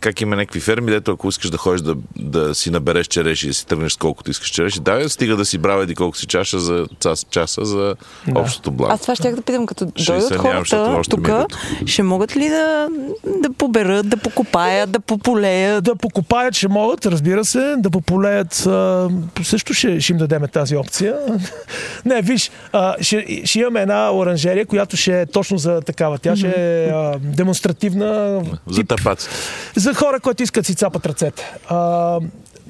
как 0.01 0.21
има 0.21 0.36
някакви 0.36 0.60
ферми, 0.60 0.91
дето 0.91 1.12
ако 1.12 1.29
искаш 1.29 1.49
да 1.49 1.58
ходиш 1.58 1.82
да, 1.82 1.95
да 2.15 2.55
си 2.55 2.71
набереш 2.71 3.08
череши 3.08 3.45
и 3.45 3.49
да 3.49 3.53
си 3.53 3.65
тръгнеш 3.67 3.95
колкото 3.95 4.32
искаш 4.32 4.49
череши, 4.49 4.79
да, 4.79 5.10
стига 5.10 5.36
да 5.36 5.45
си 5.45 5.58
брава 5.58 5.84
еди 5.84 5.95
колко 5.95 6.17
си 6.17 6.27
чаша 6.27 6.60
за 6.60 6.88
час, 6.99 7.25
часа 7.29 7.65
за 7.65 7.95
Да. 8.27 8.39
общото 8.39 8.71
благо. 8.71 8.93
Аз 8.93 9.01
това 9.01 9.15
ще 9.15 9.32
да 9.32 9.41
питам, 9.41 9.65
като 9.65 9.86
дойдат 9.86 10.36
хората 10.36 10.89
ми 10.89 11.03
тук, 11.10 11.27
е 11.27 11.45
ще 11.86 12.03
могат 12.10 12.36
ли 12.36 12.50
да, 12.50 12.88
да 13.26 13.54
поберат, 13.54 14.10
да 14.10 14.17
покопаят, 14.17 14.91
да 14.91 15.00
пополеят? 15.00 15.84
Да 15.84 15.95
покопаят 15.95 16.56
ще 16.56 16.67
могат, 16.67 17.06
разбира 17.06 17.45
се, 17.45 17.76
да 17.78 17.89
пополеят 17.89 18.65
а, 18.67 19.10
също 19.43 19.74
ще, 19.74 20.00
ще 20.02 20.13
им 20.13 20.17
дадем 20.17 20.43
тази 20.54 20.76
опция. 20.76 21.15
Не, 22.06 22.22
виж, 22.22 22.52
а, 22.74 22.95
ще, 23.02 23.41
ще 23.45 23.60
имаме 23.60 23.82
една 23.82 24.15
оранжерия, 24.15 24.65
която 24.65 24.98
ще 24.98 25.22
е 25.22 25.26
точно 25.26 25.58
за 25.58 25.82
такава. 25.82 26.17
Тя 26.17 26.36
ще 26.36 26.48
е 26.58 26.89
а, 26.89 27.19
демонстративна. 27.19 28.41
За 28.67 28.84
тапаци. 28.84 29.28
За 29.76 29.93
хора, 29.93 30.19
които 30.19 30.43
искат 30.43 30.65
си 30.65 30.76
цапат 30.76 31.06
ръцете. 31.06 31.54
А, 31.69 32.19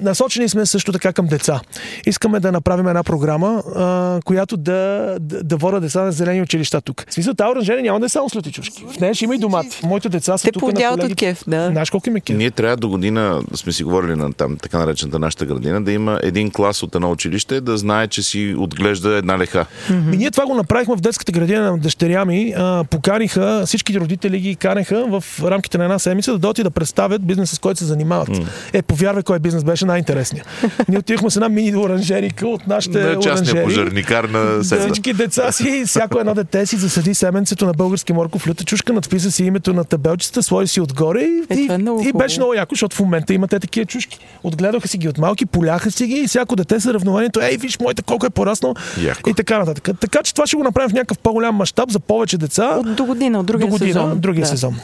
насочени 0.01 0.49
сме 0.49 0.65
също 0.65 0.91
така 0.91 1.13
към 1.13 1.27
деца. 1.27 1.61
Искаме 2.05 2.39
да 2.39 2.51
направим 2.51 2.87
една 2.87 3.03
програма, 3.03 3.63
а, 3.75 4.19
която 4.25 4.57
да, 4.57 5.15
да, 5.19 5.43
да 5.43 5.57
вода 5.57 5.79
деца 5.79 6.01
на 6.01 6.11
зелени 6.11 6.41
училища 6.41 6.81
тук. 6.81 7.05
В 7.09 7.13
смисъл, 7.13 7.33
тази 7.33 7.51
оранжерия 7.51 7.83
няма 7.83 7.99
да 7.99 8.05
е 8.05 8.09
само 8.09 8.29
слатичушки. 8.29 8.85
В 8.93 8.99
нея 8.99 9.13
ще 9.13 9.25
има 9.25 9.35
и 9.35 9.37
домати. 9.37 9.79
Моите 9.83 10.09
деца 10.09 10.37
са 10.37 10.45
Те 10.45 10.51
тук 10.51 10.61
на 10.61 10.67
повдяват 10.67 11.03
от 11.03 11.15
кеф, 11.15 11.43
да. 11.47 11.67
Знаеш 11.71 11.89
колко 11.89 12.09
е 12.09 12.19
кеф? 12.19 12.37
Ние 12.37 12.51
трябва 12.51 12.77
до 12.77 12.89
година, 12.89 13.41
сме 13.55 13.71
си 13.71 13.83
говорили 13.83 14.15
на 14.15 14.33
там, 14.33 14.57
така 14.57 14.77
наречената 14.77 15.19
нашата 15.19 15.45
градина, 15.45 15.81
да 15.81 15.91
има 15.91 16.19
един 16.23 16.51
клас 16.51 16.83
от 16.83 16.95
едно 16.95 17.11
училище, 17.11 17.61
да 17.61 17.77
знае, 17.77 18.07
че 18.07 18.23
си 18.23 18.55
отглежда 18.57 19.09
една 19.09 19.37
леха. 19.37 19.65
Ми, 19.89 20.17
ние 20.17 20.31
това 20.31 20.45
го 20.45 20.55
направихме 20.55 20.95
в 20.95 21.01
детската 21.01 21.31
градина 21.31 21.71
на 21.71 21.77
дъщеря 21.77 22.25
ми. 22.25 22.53
А, 22.57 22.83
поканиха, 22.83 23.63
всички 23.65 23.99
родители 23.99 24.39
ги 24.39 24.55
канеха 24.55 25.05
в 25.07 25.23
рамките 25.43 25.77
на 25.77 25.83
една 25.83 25.99
седмица 25.99 26.31
да 26.31 26.37
дойдат 26.37 26.57
и 26.57 26.63
да 26.63 26.71
представят 26.71 27.25
бизнеса, 27.25 27.55
с 27.55 27.59
който 27.59 27.79
се 27.79 27.85
занимават. 27.85 28.29
Е, 28.73 28.81
повярвай, 28.81 29.23
кой 29.23 29.39
бизнес 29.39 29.63
беше 29.63 29.85
най-интересният. 29.89 30.47
Ние 30.87 30.97
отидохме 30.97 31.29
с 31.29 31.35
една 31.35 31.49
мини 31.49 31.75
оранжерика 31.75 32.47
от 32.47 32.67
нашите 32.67 32.99
На 32.99 33.13
частния 33.13 33.33
оранжери. 33.53 33.63
пожарникар 33.63 34.23
на 34.23 34.63
седа. 34.63 34.81
Всички 34.81 35.13
деца 35.13 35.51
си, 35.51 35.83
всяко 35.87 36.19
едно 36.19 36.33
дете 36.33 36.65
си 36.65 36.75
засади 36.77 37.13
семенцето 37.13 37.65
на 37.65 37.73
български 37.73 38.13
морков 38.13 38.47
люта 38.47 38.63
чушка, 38.63 38.93
надписа 38.93 39.31
си 39.31 39.43
името 39.43 39.73
на 39.73 39.83
табелчета, 39.83 40.43
слой 40.43 40.67
си 40.67 40.81
отгоре 40.81 41.21
и, 41.21 41.43
Е, 41.49 41.55
това 41.57 41.75
е 41.75 41.77
много 41.77 42.03
и, 42.03 42.09
и 42.09 42.13
беше 42.13 42.39
много 42.39 42.53
яко, 42.53 42.75
защото 42.75 42.95
в 42.95 42.99
момента 42.99 43.33
има 43.33 43.47
те 43.47 43.59
такива 43.59 43.85
чушки. 43.85 44.19
Отгледаха 44.43 44.87
си 44.87 44.97
ги 44.97 45.07
от 45.07 45.17
малки, 45.17 45.45
поляха 45.45 45.91
си 45.91 46.07
ги 46.07 46.15
и 46.15 46.27
всяко 46.27 46.55
дете 46.55 46.79
са 46.79 46.93
равновението, 46.93 47.41
ей, 47.41 47.57
виж, 47.57 47.79
моята 47.79 48.03
колко 48.03 48.25
е 48.25 48.29
пораснал 48.29 48.75
Яко. 49.03 49.29
и 49.29 49.33
така 49.33 49.59
нататък. 49.59 49.89
Така 49.99 50.19
че 50.23 50.33
това 50.33 50.47
ще 50.47 50.57
го 50.57 50.63
направим 50.63 50.89
в 50.89 50.93
някакъв 50.93 51.19
по-голям 51.19 51.55
мащаб 51.55 51.91
за 51.91 51.99
повече 51.99 52.37
деца 52.37 52.75
От 52.77 52.95
до 52.95 53.05
година, 53.05 53.39
от 53.39 53.45
другия 53.45 53.67
до 53.67 53.71
година, 53.71 53.93
сезон. 53.93 54.19
другия 54.19 54.41
да. 54.43 54.47
сезон. 54.47 54.75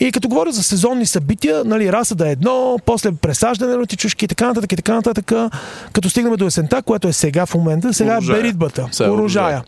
И 0.00 0.12
като 0.12 0.28
говоря 0.28 0.52
за 0.52 0.62
сезонни 0.62 1.06
събития, 1.06 1.64
нали, 1.64 1.92
раса 1.92 2.14
да 2.14 2.28
е 2.28 2.32
едно, 2.32 2.78
после 2.86 3.12
пресаждане 3.12 3.76
на 3.76 3.86
чушки 3.86 4.24
и 4.24 4.28
така 4.28 4.46
нататък, 4.46 4.72
и 4.72 4.76
така 4.76 4.94
нататък, 4.94 5.32
като 5.92 6.10
стигнем 6.10 6.34
до 6.34 6.46
есента, 6.46 6.82
което 6.82 7.08
е 7.08 7.12
сега 7.12 7.46
в 7.46 7.54
момента, 7.54 7.94
сега 7.94 8.12
Урожая. 8.12 8.38
е 8.38 8.42
беритбата, 8.42 8.80
е 8.80 8.84
урожая. 8.84 9.12
урожая. 9.12 9.62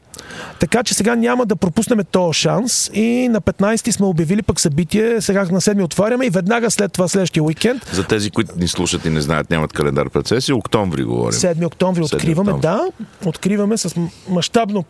Така 0.58 0.82
че 0.82 0.94
сега 0.94 1.14
няма 1.14 1.46
да 1.46 1.56
пропуснем 1.56 1.98
този 2.10 2.38
шанс 2.40 2.90
и 2.94 3.28
на 3.28 3.40
15 3.40 3.90
сме 3.90 4.06
обявили 4.06 4.42
пък 4.42 4.60
събитие, 4.60 5.20
сега 5.20 5.44
на 5.44 5.60
7 5.60 5.84
отваряме 5.84 6.26
и 6.26 6.30
веднага 6.30 6.70
след 6.70 6.92
това 6.92 7.08
следващия 7.08 7.42
уикенд, 7.42 7.90
За 7.92 8.04
тези, 8.04 8.30
които 8.30 8.58
ни 8.58 8.68
слушат 8.68 9.04
и 9.04 9.10
не 9.10 9.20
знаят, 9.20 9.50
нямат 9.50 9.72
календар 9.72 10.10
пред 10.10 10.28
себе 10.28 10.40
си, 10.40 10.52
октомври 10.52 11.04
говорим. 11.04 11.38
7 11.38 11.66
октомври 11.66 12.02
7 12.02 12.14
откриваме, 12.14 12.52
октомври. 12.52 12.60
да, 12.60 12.80
откриваме 13.28 13.78
с 13.78 13.94
мащабно 14.28 14.84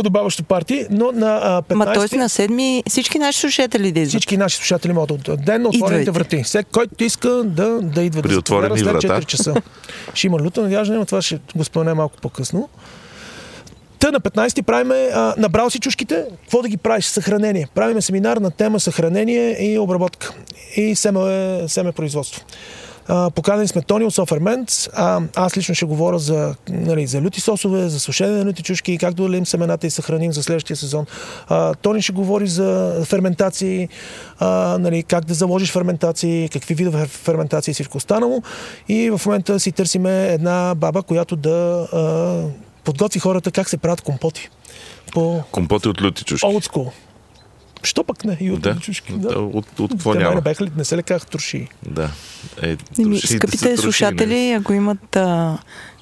подобаващо 0.00 0.44
парти, 0.44 0.86
но 0.90 1.12
на 1.12 1.40
а, 1.42 1.62
15 1.62 1.74
Ма 1.74 1.92
т.е. 1.92 2.16
на 2.16 2.28
седми 2.28 2.82
всички 2.88 3.18
наши 3.18 3.40
слушатели 3.40 3.92
да 3.92 4.00
идват. 4.00 4.08
Всички 4.08 4.36
наши 4.36 4.56
слушатели 4.56 4.92
могат 4.92 5.28
от 5.28 5.44
ден 5.44 5.62
на 5.62 5.68
отворените 5.68 6.10
врати. 6.10 6.42
Всеки, 6.42 6.70
който 6.72 7.04
иска 7.04 7.28
да, 7.28 7.80
да 7.82 8.02
идва 8.02 8.22
При 8.22 8.28
да 8.28 8.34
се 8.34 8.38
отворени 8.38 8.78
след 8.78 8.92
врата. 8.92 9.20
4 9.20 9.26
часа. 9.26 9.54
ще 10.14 10.26
има 10.26 10.38
люта 10.38 10.62
надяждане, 10.62 10.98
но 10.98 11.04
това 11.04 11.22
ще 11.22 11.40
го 11.56 11.64
спомена 11.64 11.94
малко 11.94 12.16
по-късно. 12.22 12.68
Та 13.98 14.10
на 14.10 14.20
15 14.20 14.62
правиме, 14.62 15.10
а, 15.14 15.34
набрал 15.38 15.70
си 15.70 15.78
чушките, 15.78 16.24
какво 16.42 16.62
да 16.62 16.68
ги 16.68 16.76
правиш? 16.76 17.04
Съхранение. 17.04 17.68
Правиме 17.74 18.00
семинар 18.00 18.36
на 18.36 18.50
тема 18.50 18.80
съхранение 18.80 19.72
и 19.72 19.78
обработка. 19.78 20.34
И 20.76 20.96
семе, 20.96 21.68
семе 21.68 21.92
производство. 21.92 22.44
А, 23.12 23.30
поканали 23.30 23.68
сме 23.68 23.82
Тони 23.82 24.04
от 24.04 24.14
Софермент. 24.14 24.70
А, 24.92 25.20
аз 25.36 25.56
лично 25.56 25.74
ще 25.74 25.84
говоря 25.84 26.18
за, 26.18 26.54
нали, 26.68 27.06
за 27.06 27.20
люти 27.20 27.40
сосове, 27.40 27.88
за 27.88 28.00
сушене 28.00 28.30
на 28.30 28.44
люти 28.44 28.62
чушки, 28.62 28.98
как 28.98 29.14
да 29.14 29.30
лим 29.30 29.46
семената 29.46 29.86
и 29.86 29.90
съхраним 29.90 30.32
за 30.32 30.42
следващия 30.42 30.76
сезон. 30.76 31.06
А, 31.48 31.74
Тони 31.74 32.02
ще 32.02 32.12
говори 32.12 32.46
за 32.46 33.00
ферментации, 33.04 33.88
а, 34.38 34.78
нали, 34.80 35.02
как 35.02 35.24
да 35.24 35.34
заложиш 35.34 35.72
ферментации, 35.72 36.48
какви 36.48 36.74
видове 36.74 37.06
ферментации 37.06 37.70
и 37.70 37.74
всичко 37.74 37.96
останало. 37.96 38.42
И 38.88 39.10
в 39.10 39.20
момента 39.26 39.60
си 39.60 39.72
търсиме 39.72 40.28
една 40.28 40.74
баба, 40.76 41.02
която 41.02 41.36
да 41.36 41.86
а, 41.92 42.42
подготви 42.84 43.20
хората 43.20 43.50
как 43.50 43.68
се 43.68 43.76
правят 43.76 44.00
компоти. 44.00 44.48
По 45.12 45.42
Компоти 45.50 45.88
от 45.88 46.02
люти 46.02 46.24
чушки. 46.24 46.46
old 46.46 46.70
school. 46.70 46.90
Що 47.82 48.04
пък 48.04 48.24
не? 48.24 48.36
И 48.40 48.50
от 48.50 48.60
Да. 48.60 48.76
чушки. 48.76 49.12
Да, 49.12 49.28
от, 49.30 49.78
от 49.78 49.90
какво 49.90 50.14
няма? 50.14 50.28
мене 50.28 50.40
бяха 50.40 50.64
ли, 50.64 50.70
не 50.76 50.84
се 50.84 50.96
ли 50.96 51.02
казах 51.02 51.26
троши? 51.26 51.68
Да. 51.84 52.10
Е, 52.62 52.68
Еми, 52.68 52.76
трошиите 52.96 53.20
са 53.20 53.26
скъпите 53.28 53.58
трошини. 53.58 53.76
слушатели, 53.78 54.52
ако 54.52 54.72
имат 54.72 55.16
а, 55.16 55.58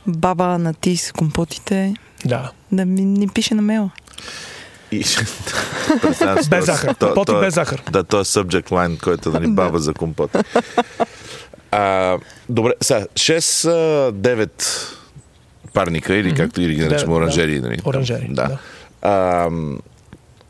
баба 0.07 0.47
на 0.49 0.75
ти 0.75 0.97
с 0.97 1.13
компотите, 1.13 1.95
Да. 2.25 2.51
да 2.73 2.85
ми 2.85 3.01
ни 3.01 3.29
пише 3.29 3.55
на 3.55 3.63
мейла. 3.63 3.91
И... 4.93 4.99
Без 6.51 6.65
захар. 6.65 6.95
то- 6.95 7.07
Компоти 7.07 7.27
то- 7.27 7.41
без 7.41 7.55
захар. 7.55 7.83
Да, 7.91 8.05
то 8.05 8.21
е 8.21 8.25
subject 8.25 8.69
line, 8.69 9.01
който 9.01 9.31
да 9.31 9.41
ни 9.41 9.49
баба 9.49 9.79
за 9.79 9.95
компот. 9.95 10.37
А, 11.71 12.17
добре, 12.49 12.73
сега, 12.81 13.07
6-9 13.15 14.51
парника, 15.73 16.15
или 16.15 16.35
както 16.35 16.61
или 16.61 16.75
ги 16.75 16.81
наричаме, 16.81 17.01
Да, 17.03 17.11
да. 17.11 17.15
оранжери. 17.17 17.61
Нали? 17.61 17.79
Оранжери, 17.85 18.27
Да. 18.31 18.45
да. 18.45 18.59
А, 19.03 19.49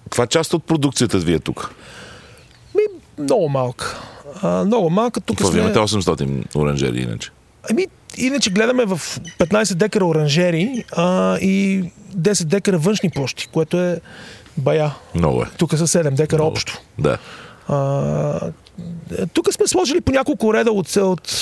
каква 0.08 0.26
част 0.26 0.54
от 0.54 0.64
продукцията 0.64 1.18
ви 1.18 1.34
е 1.34 1.38
тук? 1.38 1.74
Ми, 2.74 2.82
много 3.18 3.48
малка. 3.48 4.00
А, 4.42 4.64
много 4.64 4.90
малка. 4.90 5.20
Тук 5.20 5.38
Какво 5.38 5.52
сме... 5.52 5.60
имате 5.60 5.78
800 5.78 6.56
оранжери 6.56 7.00
иначе? 7.00 7.30
Ами, 7.70 7.86
иначе 8.16 8.50
гледаме 8.50 8.84
в 8.84 9.00
15 9.38 9.74
декара 9.74 10.06
оранжери 10.06 10.84
а, 10.92 11.38
и 11.38 11.84
10 12.16 12.44
декара 12.44 12.78
външни 12.78 13.10
площи, 13.10 13.48
което 13.52 13.80
е 13.80 14.00
бая. 14.56 14.94
Много 15.14 15.42
е. 15.42 15.46
Тук 15.58 15.74
са 15.78 15.86
7 15.86 16.10
декара 16.10 16.42
Много. 16.42 16.50
общо. 16.52 16.80
Да. 16.98 17.18
А, 17.68 18.40
тук 19.32 19.52
сме 19.52 19.66
сложили 19.66 20.00
по 20.00 20.12
няколко 20.12 20.54
реда 20.54 20.72
от, 20.72 20.96
от 20.96 21.32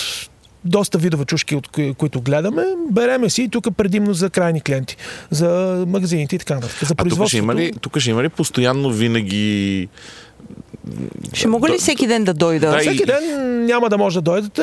доста 0.67 0.99
видове 0.99 1.25
чушки, 1.25 1.57
от 1.57 1.69
кои, 1.69 1.95
които 1.95 2.21
гледаме. 2.21 2.63
Береме 2.91 3.31
си 3.31 3.49
тук 3.49 3.77
предимно 3.77 4.15
за 4.15 4.31
крайни 4.31 4.61
клиенти, 4.61 4.97
за 5.31 5.85
магазините 5.89 6.37
и 6.37 6.39
така 6.39 6.55
нататък. 6.55 6.77
За 6.81 6.85
А 6.85 6.87
тук 6.87 6.97
ще, 6.97 6.97
производството. 6.97 7.43
има 7.45 7.55
ли, 7.55 7.73
тук 7.81 7.99
ще 7.99 8.11
има 8.11 8.23
ли 8.23 8.29
постоянно 8.29 8.91
винаги... 8.91 9.89
Ще 11.33 11.49
мога 11.49 11.69
ли 11.69 11.79
всеки 11.79 12.07
ден 12.07 12.25
да 12.25 12.35
дойда? 12.35 12.71
Да, 12.71 12.77
и- 12.77 12.81
Всеки 12.81 13.05
ден 13.05 13.65
няма 13.67 13.89
да 13.89 13.99
може 13.99 14.15
да 14.15 14.23
дойдете. 14.23 14.63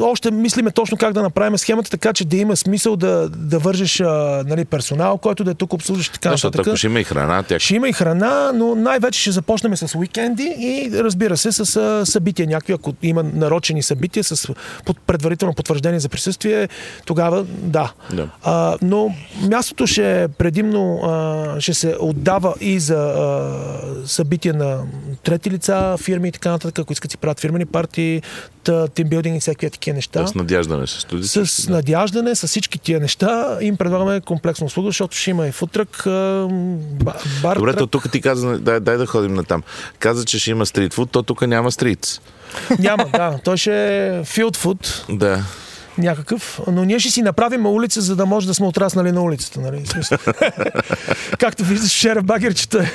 Още 0.00 0.30
мислиме 0.30 0.70
точно 0.70 0.96
как 0.96 1.12
да 1.12 1.22
направим 1.22 1.58
схемата, 1.58 1.90
така 1.90 2.12
че 2.12 2.24
да 2.24 2.36
има 2.36 2.56
смисъл 2.56 2.96
да, 2.96 3.28
да 3.28 3.58
вържеш 3.58 3.98
нали, 4.46 4.64
персонал, 4.64 5.18
който 5.18 5.44
да 5.44 5.50
е 5.50 5.54
тук 5.54 5.72
обслужваш 5.72 6.06
и 6.06 6.12
така 6.12 6.30
Защото 6.30 6.60
ако 6.60 6.76
ще 6.76 6.86
има 6.86 7.00
и 7.00 7.04
храна, 7.04 7.42
тя 7.42 7.58
Ще 7.58 7.74
има 7.74 7.88
и 7.88 7.92
храна, 7.92 8.52
но 8.54 8.74
най-вече 8.74 9.20
ще 9.20 9.30
започнем 9.30 9.76
с 9.76 9.94
уикенди 9.94 10.54
и 10.58 10.90
разбира 10.94 11.36
се 11.36 11.52
с 11.52 12.06
събития 12.06 12.46
някакви, 12.46 12.72
ако 12.72 12.94
има 13.02 13.22
нарочени 13.22 13.82
събития 13.82 14.24
с 14.24 14.48
под, 14.84 14.98
предварително 15.06 15.54
потвърждение 15.54 16.00
за 16.00 16.08
присъствие, 16.08 16.68
тогава 17.06 17.44
да. 17.44 17.92
Да. 18.12 18.28
А, 18.42 18.76
но 18.82 19.14
мястото 19.48 19.86
ще 19.86 20.22
е 20.22 20.28
предимно 20.28 21.00
а, 21.02 21.60
ще 21.60 21.74
се 21.74 21.96
отдава 22.00 22.54
и 22.60 22.80
за 22.80 22.96
а, 22.96 24.06
събития 24.06 24.54
на 24.54 24.78
трети 25.22 25.49
лица, 25.50 25.96
фирми 26.02 26.28
и 26.28 26.32
така 26.32 26.50
нататък, 26.50 26.78
ако 26.78 26.92
искат 26.92 27.10
си 27.10 27.16
правят 27.16 27.40
фирмени 27.40 27.66
партии, 27.66 28.22
тимбилдинг 28.94 29.36
и 29.36 29.40
всякакви 29.40 29.70
такива 29.70 29.94
неща. 29.94 30.26
с 30.26 30.34
надяждане 30.34 30.86
се 30.86 31.00
студи. 31.00 31.28
С 31.28 31.68
надяждане, 31.68 32.34
с 32.34 32.46
всички 32.46 32.78
тия 32.78 33.00
неща 33.00 33.58
им 33.60 33.76
предлагаме 33.76 34.20
комплексна 34.20 34.66
услуга, 34.66 34.88
защото 34.88 35.16
ще 35.16 35.30
има 35.30 35.46
и 35.46 35.52
футрък, 35.52 36.02
бар 37.42 37.56
Добре, 37.56 37.76
то 37.76 37.86
тук 37.86 38.10
ти 38.10 38.20
каза, 38.20 38.58
дай, 38.58 38.80
дай 38.80 38.96
да 38.96 39.06
ходим 39.06 39.34
на 39.34 39.44
там. 39.44 39.62
Каза, 39.98 40.24
че 40.24 40.38
ще 40.38 40.50
има 40.50 40.66
стритфуд, 40.66 41.10
то 41.10 41.22
тук 41.22 41.46
няма 41.46 41.72
стритс. 41.72 42.20
Няма, 42.78 43.04
да. 43.12 43.38
Той 43.44 43.56
ще 43.56 44.06
е 44.06 44.24
food 44.24 45.16
Да. 45.16 45.44
някакъв, 45.98 46.60
но 46.66 46.84
ние 46.84 46.98
ще 46.98 47.10
си 47.10 47.22
направим 47.22 47.66
улица, 47.66 48.00
за 48.00 48.16
да 48.16 48.26
може 48.26 48.46
да 48.46 48.54
сме 48.54 48.66
отраснали 48.66 49.12
на 49.12 49.22
улицата. 49.22 49.60
Нали? 49.60 49.84
Както 51.38 51.64
виждаш, 51.64 51.96
вчера 51.96 52.22
багерчета 52.22 52.90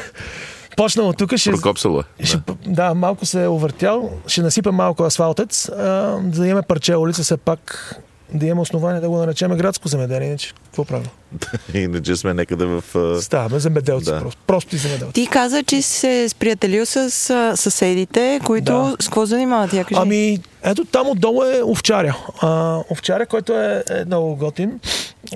Почнал 0.78 1.10
от 1.10 1.18
тук 1.18 1.36
ще... 1.36 1.52
Прокопсало. 1.52 2.04
Ще, 2.20 2.38
да, 2.68 2.94
малко 2.94 3.26
се 3.26 3.44
е 3.44 3.48
увъртял. 3.48 4.10
Ще 4.28 4.42
насипа 4.42 4.72
малко 4.72 5.04
асфалтец, 5.04 5.70
а, 5.70 6.18
да 6.24 6.48
имаме 6.48 6.62
парче 6.62 6.96
улица, 6.96 7.24
все 7.24 7.38
пак 7.38 7.96
да 8.34 8.46
имаме 8.46 8.62
основание 8.62 9.02
да 9.02 9.10
го 9.10 9.18
наречем 9.18 9.52
градско 9.58 9.88
земеделие. 9.88 10.28
Иначе, 10.28 10.54
какво 10.66 10.86
правим? 10.86 11.08
Иначе 11.74 12.16
сме 12.16 12.34
некъде 12.34 12.66
в... 12.66 12.84
Ставаме 13.22 13.60
земеделци, 13.60 14.06
Да. 14.06 14.20
просто. 14.20 14.42
Просто 14.48 14.76
и 14.76 14.80
земеделци. 14.80 15.14
Ти 15.14 15.28
каза, 15.28 15.64
че 15.64 15.82
си 15.82 16.00
се 16.00 16.30
сприятелил 16.30 16.86
с 16.86 17.10
съседите, 17.56 18.42
които 18.46 18.72
Да. 18.72 18.96
с 19.00 19.06
какво 19.06 19.26
занимават? 19.26 19.74
Я 19.74 19.84
кажи. 19.84 20.00
Ами, 20.02 20.40
ето 20.64 20.86
там 20.86 21.08
отдолу 21.10 21.44
е 21.44 21.64
овчаря. 21.64 22.18
А, 22.42 22.80
овчаря, 22.92 23.26
който 23.26 23.54
е, 23.54 23.84
е 23.90 24.06
много 24.06 24.36
готин. 24.36 24.80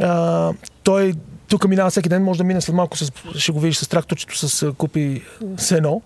А, 0.02 0.52
той 0.84 1.14
тук 1.50 1.68
минава 1.68 1.90
всеки 1.90 2.10
ден, 2.10 2.24
може 2.24 2.38
да 2.38 2.44
мине 2.44 2.62
след 2.62 2.76
малко, 2.76 2.98
с, 2.98 3.12
ще 3.36 3.52
го 3.52 3.60
видиш 3.60 3.78
с 3.78 3.88
тракторчето, 3.88 4.48
с 4.48 4.74
купи 4.74 5.24
сено. 5.58 6.02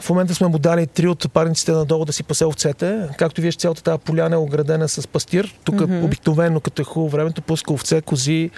В 0.00 0.10
момента 0.10 0.34
сме 0.34 0.48
му 0.48 0.58
дали 0.58 0.86
три 0.86 1.08
от 1.08 1.32
парниците 1.32 1.72
надолу 1.72 2.04
да 2.04 2.12
си 2.12 2.22
пасе 2.22 2.44
овцете. 2.44 3.08
Както 3.18 3.40
виж, 3.40 3.56
цялата 3.56 3.82
тази 3.82 3.98
поляна 3.98 4.34
е 4.34 4.38
оградена 4.38 4.88
с 4.88 5.08
пастир. 5.08 5.54
Тук 5.64 5.74
mm-hmm. 5.74 6.04
обикновено, 6.04 6.60
като 6.60 6.82
е 6.82 6.84
хубаво 6.84 7.08
времето, 7.08 7.42
пуска 7.42 7.72
овце, 7.72 8.00
кози 8.00 8.50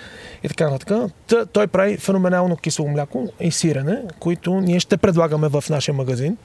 и 0.45 0.49
така 0.49 0.71
нататък. 0.71 1.13
Та, 1.27 1.47
той 1.47 1.67
прави 1.67 1.97
феноменално 1.97 2.57
кисело 2.57 2.89
мляко 2.89 3.33
и 3.41 3.51
сирене, 3.51 4.03
които 4.19 4.61
ние 4.61 4.81
ще 4.81 4.97
предлагаме 4.97 5.49
в 5.49 5.65
нашия 5.71 5.95
магазин 5.95 6.37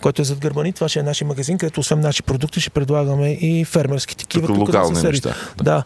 който 0.00 0.22
е 0.22 0.24
зад 0.24 0.38
гърба 0.38 0.62
ни. 0.62 0.72
Това 0.72 0.88
ще 0.88 0.98
е 0.98 1.02
нашия 1.02 1.28
магазин, 1.28 1.58
където 1.58 1.80
освен 1.80 2.00
наши 2.00 2.22
продукти 2.22 2.60
ще 2.60 2.70
предлагаме 2.70 3.30
и 3.30 3.64
фермерски 3.64 4.16
такива. 4.16 4.46
Тук 4.46 4.56
тук 4.56 4.68
локални 4.68 5.02
неща. 5.02 5.34
Да. 5.62 5.84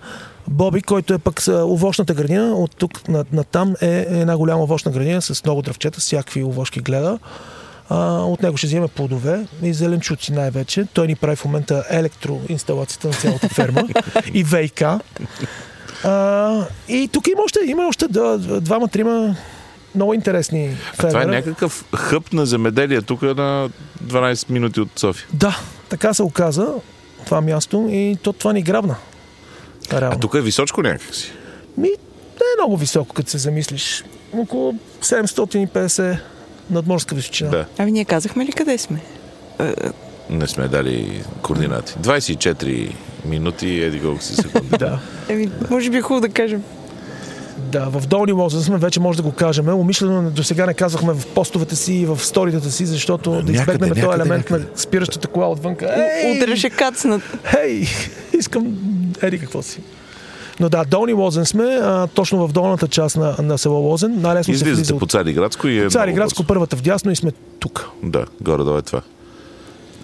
Боби, 0.48 0.82
който 0.82 1.14
е 1.14 1.18
пък 1.18 1.42
с 1.42 1.64
овощната 1.64 2.14
градина, 2.14 2.54
от 2.54 2.76
тук 2.76 3.08
на, 3.08 3.24
на 3.32 3.44
там 3.44 3.74
е 3.80 4.06
една 4.08 4.36
голяма 4.36 4.62
овощна 4.62 4.92
градина 4.92 5.22
с 5.22 5.44
много 5.44 5.62
дръвчета, 5.62 6.00
с 6.00 6.04
всякакви 6.04 6.44
овошки 6.44 6.80
гледа. 6.80 7.18
А, 7.88 8.18
от 8.18 8.42
него 8.42 8.56
ще 8.56 8.66
вземем 8.66 8.88
плодове 8.88 9.46
и 9.62 9.72
зеленчуци 9.72 10.32
най-вече. 10.32 10.86
Той 10.94 11.06
ни 11.06 11.14
прави 11.14 11.36
в 11.36 11.44
момента 11.44 11.84
електроинсталацията 11.90 13.08
на 13.08 13.14
цялата 13.14 13.48
ферма 13.48 13.82
и 14.34 14.44
ВИК. 14.44 14.82
А, 16.04 16.66
и 16.88 17.08
тук 17.12 17.26
има 17.26 17.42
още, 17.44 17.60
има 17.66 17.86
още 17.86 18.08
да, 18.08 18.38
двама-трима 18.60 19.36
много 19.94 20.14
интересни 20.14 20.76
Това 20.96 21.08
е 21.08 21.12
фермера. 21.12 21.30
някакъв 21.30 21.84
хъб 21.96 22.32
на 22.32 22.46
земеделие 22.46 23.02
тук 23.02 23.22
на 23.22 23.70
12 24.04 24.50
минути 24.50 24.80
от 24.80 24.98
София. 24.98 25.26
Да, 25.32 25.58
така 25.88 26.14
се 26.14 26.22
оказа 26.22 26.68
това 27.24 27.40
място 27.40 27.88
и 27.90 28.16
то 28.22 28.32
това 28.32 28.52
ни 28.52 28.62
грабна. 28.62 28.96
Реално. 29.92 30.16
А 30.16 30.20
тук 30.20 30.34
е 30.34 30.40
височко 30.40 30.82
някакси. 30.82 31.32
Ми, 31.76 31.88
не 31.88 31.92
е 32.54 32.58
много 32.58 32.76
високо, 32.76 33.14
като 33.14 33.30
се 33.30 33.38
замислиш. 33.38 34.04
Около 34.32 34.74
750 35.02 36.18
надморска 36.70 37.14
височина. 37.14 37.50
Да. 37.50 37.66
Ами 37.78 37.92
ние 37.92 38.04
казахме 38.04 38.44
ли 38.44 38.52
къде 38.52 38.78
сме? 38.78 39.00
Не 40.30 40.46
сме 40.46 40.68
дали 40.68 41.22
координати. 41.42 41.94
24 41.94 42.94
минути, 43.24 43.80
еди 43.82 44.00
колко 44.00 44.22
си 44.22 44.34
секунди. 44.34 44.68
Да. 44.78 44.98
Еми, 45.28 45.50
може 45.70 45.90
би 45.90 45.96
е 45.96 46.00
хубаво 46.00 46.20
да 46.20 46.28
кажем. 46.28 46.62
Да, 47.58 47.84
в 47.84 48.06
долни 48.06 48.32
лоза 48.32 48.62
сме, 48.62 48.78
вече 48.78 49.00
може 49.00 49.16
да 49.16 49.22
го 49.22 49.32
кажем. 49.32 49.68
Умишлено 49.68 50.30
до 50.30 50.44
сега 50.44 50.66
не 50.66 50.74
казахме 50.74 51.12
в 51.12 51.26
постовете 51.26 51.76
си 51.76 51.94
и 51.94 52.06
в 52.06 52.18
сторитата 52.18 52.70
си, 52.70 52.86
защото 52.86 53.30
да 53.30 53.36
Някъде, 53.36 53.52
избегнем 53.52 53.88
този 53.90 54.00
елемент 54.00 54.50
някъде. 54.50 54.58
на 54.72 54.78
спиращата 54.78 55.28
кола 55.28 55.48
отвънка. 55.50 55.94
Ей, 56.24 56.36
Утре 56.36 56.56
ще 56.56 56.70
кацнат. 56.70 57.22
Хей, 57.44 57.86
искам, 58.38 58.76
еди 59.22 59.38
какво 59.38 59.62
си. 59.62 59.80
Но 60.60 60.68
да, 60.68 60.84
Долни 60.84 61.12
Лозен 61.12 61.46
сме, 61.46 61.64
а, 61.64 62.06
точно 62.06 62.48
в 62.48 62.52
долната 62.52 62.88
част 62.88 63.16
на, 63.16 63.36
на 63.42 63.58
село 63.58 63.74
Лозен. 63.74 64.20
Най-лесно 64.20 64.54
се 64.54 64.64
влиза 64.64 64.72
Излизате 64.72 64.98
по 64.98 65.06
Цариградско 65.06 65.68
и 65.68 65.78
е 65.78 65.90
Цариградско, 65.90 66.44
първата 66.44 66.76
вдясно 66.76 67.10
и 67.10 67.16
сме 67.16 67.32
тук. 67.58 67.88
Да, 68.02 68.26
горе-долу 68.40 68.78
е 68.78 68.82
това. 68.82 69.02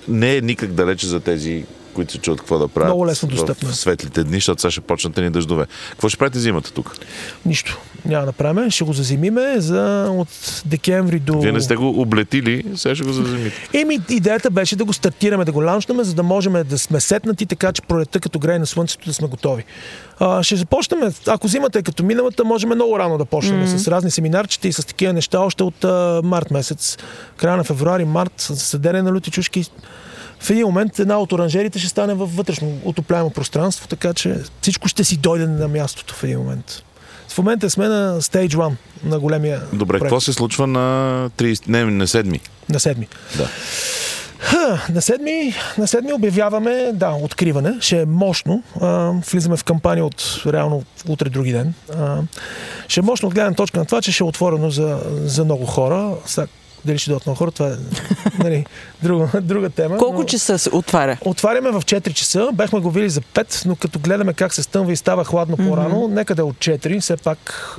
Не 0.08 0.36
е 0.36 0.40
никак 0.40 0.72
далече 0.72 1.06
за 1.06 1.20
тези, 1.20 1.64
които 1.98 2.12
се 2.12 2.18
чуят 2.18 2.38
какво 2.38 2.58
да 2.58 2.68
правят. 2.68 2.88
Много 2.88 3.06
лесно 3.06 3.28
достъпно. 3.28 3.68
В 3.68 3.76
светлите 3.76 4.24
дни, 4.24 4.36
защото 4.36 4.60
сега 4.60 4.70
ще 4.70 4.80
почнат 4.80 5.16
ни 5.16 5.30
дъждове. 5.30 5.66
Какво 5.90 6.08
ще 6.08 6.18
правите 6.18 6.38
зимата 6.38 6.72
тук? 6.72 6.96
Нищо. 7.46 7.78
Няма 8.04 8.26
да 8.26 8.32
правим. 8.32 8.70
Ще 8.70 8.84
го 8.84 8.92
зазимиме 8.92 9.54
за 9.60 10.08
от 10.10 10.62
декември 10.66 11.18
до... 11.18 11.40
Вие 11.40 11.52
не 11.52 11.60
сте 11.60 11.76
го 11.76 12.00
облетили, 12.00 12.64
сега 12.76 12.94
ще 12.94 13.04
го 13.04 13.12
заземите. 13.12 13.68
Еми, 13.74 13.98
идеята 14.08 14.50
беше 14.50 14.76
да 14.76 14.84
го 14.84 14.92
стартираме, 14.92 15.44
да 15.44 15.52
го 15.52 15.64
лаунчнаме, 15.64 16.04
за 16.04 16.14
да 16.14 16.22
можем 16.22 16.52
да 16.66 16.78
сме 16.78 17.00
сетнати, 17.00 17.46
така 17.46 17.72
че 17.72 17.82
пролетта 17.82 18.20
като 18.20 18.38
грее 18.38 18.58
на 18.58 18.66
слънцето 18.66 19.06
да 19.06 19.14
сме 19.14 19.28
готови. 19.28 19.64
А, 20.18 20.42
ще 20.42 20.56
започнем, 20.56 21.00
ако 21.26 21.48
зимата 21.48 21.78
е 21.78 21.82
като 21.82 22.04
миналата, 22.04 22.44
можем 22.44 22.70
много 22.70 22.98
рано 22.98 23.18
да 23.18 23.24
почнем 23.24 23.66
mm-hmm. 23.66 23.76
с 23.76 23.88
разни 23.88 24.10
семинарчета 24.10 24.68
и 24.68 24.72
с 24.72 24.86
такива 24.86 25.12
неща, 25.12 25.40
още 25.40 25.62
от 25.62 25.84
а, 25.84 26.20
март 26.24 26.50
месец, 26.50 26.98
края 27.36 27.56
на 27.56 27.64
февруари, 27.64 28.04
март, 28.04 28.32
съдене 28.36 29.02
на 29.02 29.12
люти 29.12 29.30
чушки. 29.30 29.64
В 30.40 30.50
един 30.50 30.66
момент 30.66 30.98
една 30.98 31.18
от 31.18 31.32
оранжерите 31.32 31.78
ще 31.78 31.88
стане 31.88 32.14
във 32.14 32.36
вътрешно 32.36 32.72
отопляемо 32.84 33.30
пространство, 33.30 33.88
така 33.88 34.14
че 34.14 34.36
всичко 34.60 34.88
ще 34.88 35.04
си 35.04 35.16
дойде 35.16 35.46
на 35.46 35.68
мястото 35.68 36.14
в 36.14 36.24
един 36.24 36.38
момент. 36.38 36.82
В 37.28 37.38
момента 37.38 37.70
сме 37.70 37.88
на 37.88 38.20
Stage 38.22 38.54
1 38.54 38.72
на 39.04 39.20
големия 39.20 39.62
Добре, 39.72 39.98
проект. 39.98 40.02
какво 40.02 40.20
се 40.20 40.32
случва 40.32 40.66
на 40.66 41.30
30... 41.38 41.68
Не, 41.68 41.84
на 41.84 42.06
7 42.06 42.40
На 42.68 42.80
седми. 42.80 43.08
Да. 43.36 43.48
Ха, 44.38 44.86
на 44.90 45.02
седми, 45.02 45.54
на 45.78 45.86
седми 45.86 46.12
обявяваме, 46.12 46.90
да, 46.94 47.10
откриване. 47.10 47.74
Ще 47.80 48.00
е 48.00 48.06
мощно. 48.06 48.62
А, 48.80 49.12
влизаме 49.32 49.56
в 49.56 49.64
кампания 49.64 50.04
от 50.04 50.42
реално 50.46 50.82
утре 51.08 51.28
други 51.28 51.52
ден. 51.52 51.74
А, 51.96 52.16
ще 52.88 53.00
е 53.00 53.02
мощно 53.02 53.28
от 53.28 53.34
гледна 53.34 53.54
точка 53.54 53.78
на 53.78 53.86
това, 53.86 54.02
че 54.02 54.12
ще 54.12 54.24
е 54.24 54.26
отворено 54.26 54.70
за, 54.70 55.00
за 55.24 55.44
много 55.44 55.66
хора. 55.66 56.14
Сега, 56.26 56.46
дали 56.84 56.98
ще 56.98 57.10
дойдат 57.10 57.26
много 57.26 57.38
хора, 57.38 57.50
това 57.50 57.68
е 57.68 57.72
нали, 58.38 58.66
друга, 59.02 59.28
друга 59.40 59.70
тема. 59.70 59.96
Колко 59.96 60.18
но- 60.18 60.24
часа 60.24 60.58
се 60.58 60.70
отваря? 60.72 61.18
Отваряме 61.20 61.70
в 61.70 61.82
4 61.82 62.12
часа, 62.12 62.48
бехме 62.52 62.80
го 62.80 62.90
вили 62.90 63.10
за 63.10 63.20
5, 63.20 63.66
но 63.66 63.76
като 63.76 63.98
гледаме 63.98 64.32
как 64.32 64.54
се 64.54 64.62
стъмва 64.62 64.92
и 64.92 64.96
става 64.96 65.24
хладно 65.24 65.56
по-рано, 65.56 66.08
нека 66.08 66.34
да 66.34 66.42
е 66.42 66.44
от 66.44 66.56
4, 66.56 67.00
все 67.00 67.16
пак... 67.16 67.38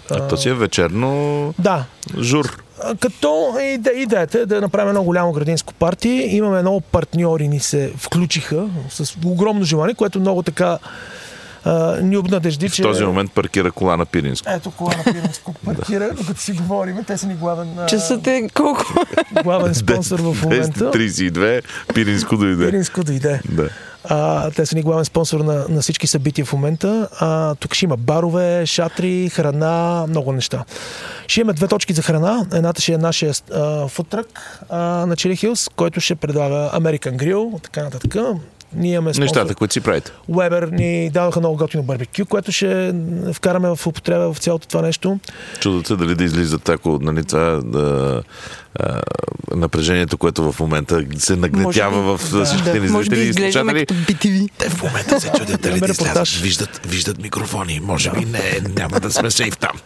А, 0.09 0.27
то 0.27 0.38
си 0.38 0.49
е 0.49 0.53
вечерно 0.53 1.53
Да, 1.59 1.85
жур. 2.19 2.57
а, 2.83 2.95
Като 2.95 3.29
иде, 3.63 3.91
идеята 3.91 4.39
е 4.39 4.45
да 4.45 4.62
направим 4.62 4.89
едно 4.89 5.03
голямо 5.03 5.31
градинско 5.31 5.73
парти. 5.73 6.09
Имаме 6.09 6.62
много 6.62 6.81
партньори 6.81 7.47
ни 7.47 7.59
се 7.59 7.93
включиха 7.97 8.65
с 8.89 9.15
огромно 9.25 9.63
желание, 9.63 9.95
което 9.95 10.19
много 10.19 10.43
така 10.43 10.77
а, 11.65 11.98
ни 12.02 12.17
обнадежди, 12.17 12.69
В 12.69 12.74
че... 12.74 12.82
този 12.82 13.04
момент 13.04 13.32
паркира 13.32 13.72
кола 13.72 13.98
на 13.98 14.06
Пиринско. 14.06 14.50
Ето 14.52 14.72
кола 14.72 14.93
на 14.98 15.13
Пиринско 15.13 15.54
паркира, 15.65 16.13
докато 16.17 16.39
си 16.39 16.52
говорим. 16.52 17.04
Те 17.08 17.17
са 17.17 17.28
ни 17.28 17.36
главен, 17.36 17.80
а, 17.80 17.86
Часът 17.86 18.28
е 18.28 18.48
колко? 18.54 18.86
главен 19.43 19.76
спонсор 19.76 20.19
в 20.19 20.43
момента. 20.43 20.91
10.32, 20.91 21.63
Пиринско 21.93 22.38
дойде. 22.38 22.65
Пиринско 22.65 23.04
дойде. 23.04 23.41
Да. 23.50 23.69
А, 24.04 24.52
те 24.52 24.65
са 24.65 24.76
ни 24.76 24.82
главен 24.82 25.06
спонсор 25.06 25.39
на, 25.39 25.65
на 25.69 25.82
всички 25.82 26.08
събития 26.08 26.45
в 26.45 26.54
момента. 26.54 27.08
А, 27.19 27.56
тук 27.56 27.74
ще 27.74 27.86
има 27.86 27.98
барове, 27.98 28.65
шатри, 28.65 29.30
храна, 29.30 30.06
много 30.10 30.32
неща. 30.32 30.63
Ще 31.28 31.41
имаме 31.41 31.54
две 31.54 31.67
точки 31.67 31.93
за 31.93 32.02
храна. 32.02 32.45
Едната 32.54 32.82
ще 32.82 32.93
е 32.93 32.98
нашия 32.98 33.34
а, 33.54 33.88
футрък 33.88 34.60
а, 34.69 34.78
на 34.80 35.15
Chili 35.15 35.48
Hills, 35.48 35.72
който 35.76 36.02
ще 36.02 36.15
предлага 36.15 36.56
American 36.56 37.17
Grill, 37.17 37.63
така 37.63 37.84
нататък. 37.84 38.15
Ние 38.75 38.93
имаме 38.93 39.13
спонсор. 39.13 39.21
Нещата, 39.21 39.55
които 39.55 39.73
си 39.73 39.82
правите. 39.82 40.12
Weber 40.32 40.71
ни 40.71 41.10
дадоха 41.10 41.39
много 41.39 41.58
готино 41.58 41.84
барбекю, 41.84 42.25
което 42.25 42.51
ще 42.51 42.95
вкараме 43.34 43.75
в 43.75 43.88
употреба 43.88 44.34
в 44.34 44.38
цялото 44.38 44.67
това 44.67 44.82
нещо. 44.82 45.19
Чудото 45.60 45.88
се 45.88 45.95
дали 45.95 46.15
да 46.15 46.23
излизат 46.23 46.69
ако 46.69 46.99
нали, 47.01 47.23
това 47.23 47.62
да, 47.65 48.21
а, 48.79 49.01
напрежението, 49.55 50.17
което 50.17 50.51
в 50.51 50.60
момента 50.60 51.03
се 51.17 51.36
нагнетява 51.36 52.17
в 52.17 52.32
да, 52.32 52.45
всичките 52.45 52.79
ни 52.79 52.88
може 52.88 53.10
би 53.10 53.15
зрители 53.15 53.47
и 53.47 53.51
слушатели. 53.51 53.86
като 53.86 53.93
BTV. 53.93 54.49
Те 54.58 54.69
в 54.69 54.84
момента 54.84 55.21
се 55.21 55.32
чудят 55.32 55.62
дали 55.62 55.79
да 55.79 55.86
излязат. 55.86 56.27
Виждат, 56.27 56.82
виждат 56.86 57.21
микрофони. 57.21 57.79
Може 57.84 58.12
би 58.12 58.25
не, 58.25 58.60
няма 58.77 58.99
да 58.99 59.12
сме 59.12 59.32
сейф 59.32 59.58
там. 59.58 59.79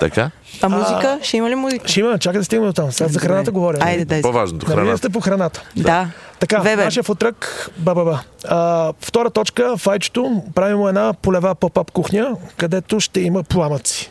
Така? 0.00 0.30
А 0.62 0.68
музика? 0.68 1.18
Ще 1.22 1.36
има 1.36 1.50
ли 1.50 1.54
музика? 1.54 1.88
Ще 1.88 2.00
имаме, 2.00 2.18
чакай 2.18 2.38
да 2.38 2.44
стигнем 2.44 2.68
до 2.68 2.72
там. 2.72 2.92
Сега 2.92 3.08
за 3.08 3.18
храната 3.18 3.50
говоря. 3.50 3.78
Айде, 3.80 4.04
дай. 4.04 4.22
По-важното, 4.22 4.66
Нали 4.66 4.76
храната. 4.76 4.98
сте 4.98 5.08
по 5.08 5.20
храната? 5.20 5.62
Да. 5.76 6.10
Така, 6.40 6.58
Вебер. 6.58 6.84
нашия 6.84 7.02
футрък, 7.02 7.70
ба-ба-ба. 7.78 8.20
Втора 9.00 9.30
точка, 9.30 9.76
файчето, 9.76 10.42
правим 10.54 10.86
една 10.86 11.12
полева 11.12 11.54
поп-ап 11.54 11.90
кухня, 11.90 12.36
където 12.56 13.00
ще 13.00 13.20
има 13.20 13.42
пламъци. 13.42 14.10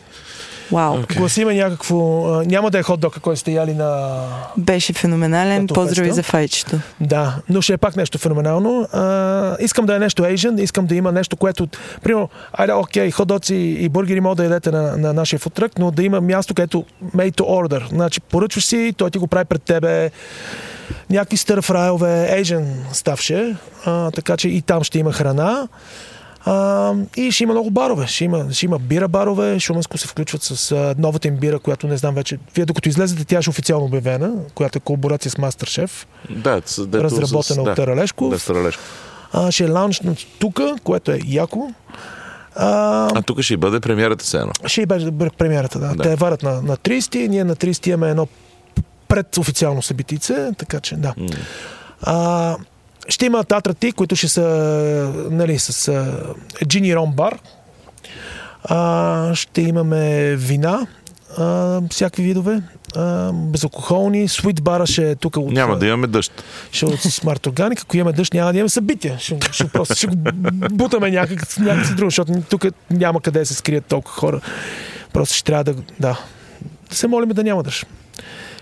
Вау. 0.72 0.96
Okay. 0.96 1.16
Гласиме 1.16 1.54
някакво... 1.54 2.28
А, 2.32 2.44
няма 2.44 2.70
да 2.70 2.78
е 2.78 2.82
хот-дог, 2.82 3.20
който 3.20 3.40
сте 3.40 3.52
яли 3.52 3.74
на... 3.74 4.20
Беше 4.56 4.92
феноменален. 4.92 5.60
Като 5.60 5.74
Поздрави 5.74 6.10
за 6.10 6.22
файчето. 6.22 6.76
Да, 7.00 7.36
но 7.48 7.62
ще 7.62 7.72
е 7.72 7.76
пак 7.76 7.96
нещо 7.96 8.18
феноменално. 8.18 8.88
А, 8.92 9.56
искам 9.60 9.86
да 9.86 9.96
е 9.96 9.98
нещо 9.98 10.22
Asian, 10.22 10.60
искам 10.60 10.86
да 10.86 10.94
има 10.94 11.12
нещо, 11.12 11.36
което... 11.36 11.68
Примерно, 12.02 12.28
айде, 12.52 12.72
окей, 12.72 13.10
хот-доци 13.10 13.54
и 13.54 13.88
бургери 13.88 14.20
могат 14.20 14.36
да 14.36 14.44
ядете 14.44 14.70
на, 14.70 14.96
на 14.96 15.12
нашия 15.12 15.38
футрък, 15.38 15.78
но 15.78 15.90
да 15.90 16.02
има 16.02 16.20
място, 16.20 16.54
където 16.54 16.84
made 17.16 17.36
to 17.36 17.42
order. 17.42 17.88
Значи, 17.88 18.20
поръчваш 18.20 18.66
си, 18.66 18.94
той 18.96 19.10
ти 19.10 19.18
го 19.18 19.26
прави 19.26 19.44
пред 19.44 19.62
тебе, 19.62 20.10
някакви 21.10 21.36
стърфрайове, 21.36 22.42
Asian 22.42 22.64
ставше, 22.92 23.56
а, 23.84 24.10
така 24.10 24.36
че 24.36 24.48
и 24.48 24.62
там 24.62 24.84
ще 24.84 24.98
има 24.98 25.12
храна. 25.12 25.68
А, 26.50 26.94
и 27.16 27.30
ще 27.32 27.44
има 27.44 27.52
много 27.52 27.70
барове. 27.70 28.06
Ще 28.06 28.24
има, 28.24 28.46
ще 28.52 28.66
има 28.66 28.78
бира 28.78 29.08
барове. 29.08 29.60
Шуманско 29.60 29.98
се 29.98 30.08
включват 30.08 30.42
с 30.42 30.72
а, 30.72 30.94
новата 30.98 31.28
им 31.28 31.36
бира, 31.36 31.58
която 31.58 31.86
не 31.86 31.96
знам 31.96 32.14
вече. 32.14 32.38
Вие 32.54 32.64
докато 32.64 32.88
излезете, 32.88 33.24
тя 33.24 33.42
ще 33.42 33.48
е 33.48 33.52
официално 33.52 33.86
обявена, 33.86 34.32
която 34.54 34.78
е 34.78 34.80
колаборация 34.80 35.30
с 35.30 35.38
Мастершеф, 35.38 36.06
Да, 36.30 36.60
дето 36.78 37.04
разработена 37.04 37.64
с, 37.64 37.68
от 37.68 37.76
Таралешков. 37.76 38.30
Да, 38.30 38.38
Таралешков. 38.38 38.84
А, 39.32 39.50
ще 39.50 39.64
е 39.64 39.70
лаунч 39.70 40.02
тук, 40.38 40.60
което 40.84 41.10
е 41.10 41.18
яко. 41.26 41.70
А, 42.56 42.68
А 43.14 43.22
тук 43.22 43.40
ще 43.40 43.54
и 43.54 43.56
бъде 43.56 43.80
премиерата 43.80 44.24
се 44.26 44.36
едно. 44.36 44.52
ще 44.66 44.82
и 44.82 44.86
беше 44.86 45.10
премиерата, 45.38 45.78
да. 45.78 45.88
Да. 45.88 45.94
да. 45.94 46.02
Те 46.02 46.16
варят 46.16 46.42
на, 46.42 46.62
на 46.62 46.76
30, 46.76 47.28
ние 47.28 47.44
на 47.44 47.56
30 47.56 47.88
имаме 47.88 48.10
едно 48.10 48.28
предофициално 49.08 49.82
събитице, 49.82 50.50
така 50.58 50.80
че 50.80 50.96
да. 50.96 51.14
А, 52.02 52.56
ще 53.08 53.26
има 53.26 53.44
татрати, 53.44 53.92
които 53.92 54.16
ще 54.16 54.28
са 54.28 54.44
нали, 55.30 55.58
с 55.58 56.04
джини 56.66 56.96
ром 56.96 57.12
бар. 57.12 57.38
А, 58.64 59.34
ще 59.34 59.60
имаме 59.60 60.36
вина, 60.36 60.86
а, 61.38 61.80
всякакви 61.90 62.22
видове, 62.22 62.62
а, 62.96 63.32
безалкохолни. 63.32 64.28
Свит 64.28 64.62
бара 64.62 64.86
ще 64.86 65.10
е 65.10 65.14
тук 65.14 65.36
от, 65.36 65.52
Няма 65.52 65.78
да 65.78 65.86
имаме 65.86 66.06
дъжд. 66.06 66.44
ще 66.72 66.86
е 66.86 66.88
от 66.88 66.94
Smart 66.94 67.48
Organic. 67.48 67.82
Ако 67.82 67.96
имаме 67.96 68.12
дъжд, 68.12 68.34
няма 68.34 68.52
да 68.52 68.58
имаме 68.58 68.68
събития. 68.68 69.18
Ще, 69.18 69.38
ще, 69.52 69.68
просто 69.68 69.94
ще 69.94 70.06
го 70.06 70.14
бутаме 70.70 71.10
някак, 71.10 71.58
някак 71.58 71.86
си 71.86 71.94
друго, 71.94 72.10
защото 72.10 72.32
тук 72.50 72.66
няма 72.90 73.20
къде 73.20 73.38
да 73.38 73.46
се 73.46 73.54
скрият 73.54 73.84
толкова 73.84 74.16
хора. 74.16 74.40
Просто 75.12 75.34
ще 75.34 75.44
трябва 75.44 75.64
да, 75.64 75.74
да, 76.00 76.20
да 76.90 76.96
се 76.96 77.06
молим 77.06 77.28
да 77.28 77.44
няма 77.44 77.62
дъжд. 77.62 77.86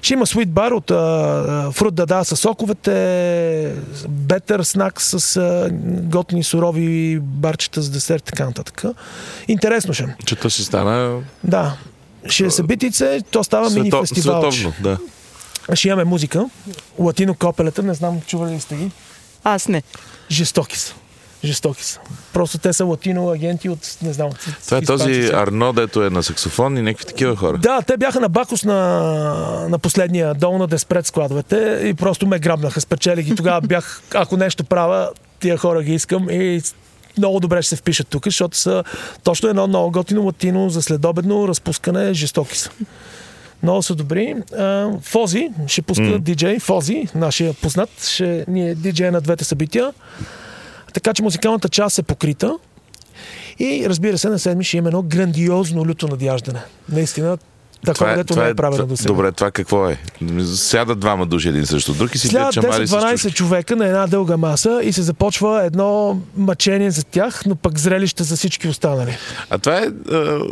Ще 0.03 0.14
има 0.14 0.27
свит 0.27 0.51
бар 0.51 0.73
от 0.73 0.90
а, 0.90 1.71
фрут 1.73 1.95
дада 1.95 2.25
с 2.25 2.37
соковете, 2.37 3.73
бетър 4.09 4.62
снак 4.62 5.01
с 5.03 5.37
а, 5.37 5.69
готини 6.03 6.45
сурови 6.45 7.19
барчета 7.21 7.83
за 7.83 7.90
десерт 7.90 8.23
и 8.23 8.25
така 8.25 8.45
нататък. 8.45 8.85
Интересно 9.49 9.95
ще. 9.95 10.03
е. 10.03 10.16
Че 10.27 10.37
то 10.37 10.51
си 10.51 10.64
стана 10.64 11.21
Да. 11.45 11.77
Ще 12.29 12.45
е 12.45 12.51
събитице, 12.51 13.21
то 13.31 13.45
става 13.45 13.71
мини 13.71 13.90
фестивал. 13.90 14.53
световно. 14.53 14.73
Да. 14.81 14.99
Ще 15.75 15.88
имаме 15.88 16.05
музика. 16.05 16.47
Латино 16.99 17.35
копелета, 17.35 17.83
не 17.83 17.95
знам, 17.95 18.21
чували 18.27 18.55
ли 18.55 18.61
сте 18.61 18.77
ги? 18.77 18.90
Аз 19.45 19.69
не. 19.69 19.83
Жестоки 20.31 20.79
са. 20.79 20.95
Жестоки 21.46 21.85
са. 21.85 22.00
Просто 22.32 22.59
те 22.59 22.72
са 22.72 22.85
латино 22.85 23.30
агенти 23.30 23.68
от, 23.68 23.96
не 24.02 24.12
знам, 24.12 24.30
Това 24.64 24.78
е 24.78 24.82
този. 24.82 25.30
Арно, 25.35 25.72
дето 25.72 26.04
е 26.04 26.11
на 26.11 26.22
саксофон 26.22 26.76
и 26.76 26.82
някакви 26.82 27.04
такива 27.04 27.37
хора. 27.37 27.59
Да, 27.59 27.82
те 27.82 27.96
бяха 27.96 28.20
на 28.20 28.28
Бакус 28.28 28.64
на, 28.64 28.74
на 29.68 29.78
последния 29.78 30.35
долу 30.35 30.59
на 30.59 30.66
Деспред 30.66 31.06
складовете 31.06 31.80
и 31.85 31.94
просто 31.94 32.26
ме 32.26 32.38
грабнаха, 32.38 32.80
спечелих 32.80 33.26
ги. 33.26 33.37
Тогава 33.37 33.61
бях, 33.66 34.02
ако 34.14 34.37
нещо 34.37 34.64
правя, 34.64 35.11
тия 35.40 35.56
хора 35.56 35.82
ги 35.82 35.94
искам 35.94 36.30
и 36.30 36.62
много 37.18 37.40
добре 37.40 37.62
ще 37.62 37.68
се 37.68 37.76
впишат 37.76 38.09
тук, 38.09 38.24
защото 38.24 38.56
са 38.56 38.85
точно 39.24 39.48
едно 39.48 39.66
много 39.66 39.90
готино 39.90 40.24
латино 40.24 40.70
за 40.70 40.82
следобедно 40.82 41.48
разпускане, 41.48 42.14
жестоки 42.14 42.59
са. 42.59 42.70
Много 43.62 43.82
са 43.82 43.94
добри. 43.94 44.35
Фози 45.02 45.50
ще 45.66 45.82
пуска 45.82 46.02
М. 46.04 46.18
диджей, 46.18 46.59
Фози, 46.59 47.09
нашия 47.14 47.54
познат, 47.54 47.90
ще 48.04 48.44
ни 48.48 48.70
е 48.70 48.74
диджей 48.74 49.11
на 49.11 49.20
двете 49.20 49.44
събития. 49.44 49.92
Така 50.96 51.14
че 51.14 51.22
музикалната 51.22 51.68
част 51.68 51.98
е 51.98 52.02
покрита. 52.02 52.59
И 53.59 53.87
разбира 53.88 54.18
се, 54.18 54.28
на 54.28 54.38
седми 54.38 54.64
ще 54.64 54.76
има 54.76 54.88
едно 54.88 55.02
грандиозно 55.02 55.87
люто 55.87 56.09
надяждане. 56.09 56.61
Наистина, 56.88 57.38
такова, 57.87 58.14
дето 58.14 58.37
не 58.37 58.48
е 58.48 58.54
правено 58.54 58.76
това- 58.76 58.88
до 58.88 58.96
сега. 58.96 59.06
Добре, 59.06 59.32
това 59.32 59.50
какво 59.50 59.88
е? 59.88 59.98
Сядат 60.46 61.00
двама 61.00 61.26
души 61.26 61.48
един 61.48 61.66
срещу 61.66 61.94
друг 61.94 62.14
и 62.14 62.18
си 62.18 62.28
Слядат 62.28 62.54
гледат 62.54 62.70
чамари 62.70 62.87
с 62.87 62.90
10-12 62.90 63.12
чушки. 63.14 63.32
човека 63.32 63.76
на 63.76 63.87
една 63.87 64.06
дълга 64.06 64.37
маса 64.37 64.80
и 64.82 64.92
се 64.92 65.02
започва 65.02 65.64
едно 65.64 66.18
мъчение 66.37 66.90
за 66.90 67.04
тях, 67.04 67.42
но 67.46 67.56
пък 67.56 67.78
зрелище 67.78 68.24
за 68.24 68.37
всички 68.37 68.68
останали. 68.68 69.16
А 69.50 69.59
това 69.59 69.76
е, 69.76 69.82
е 69.82 69.90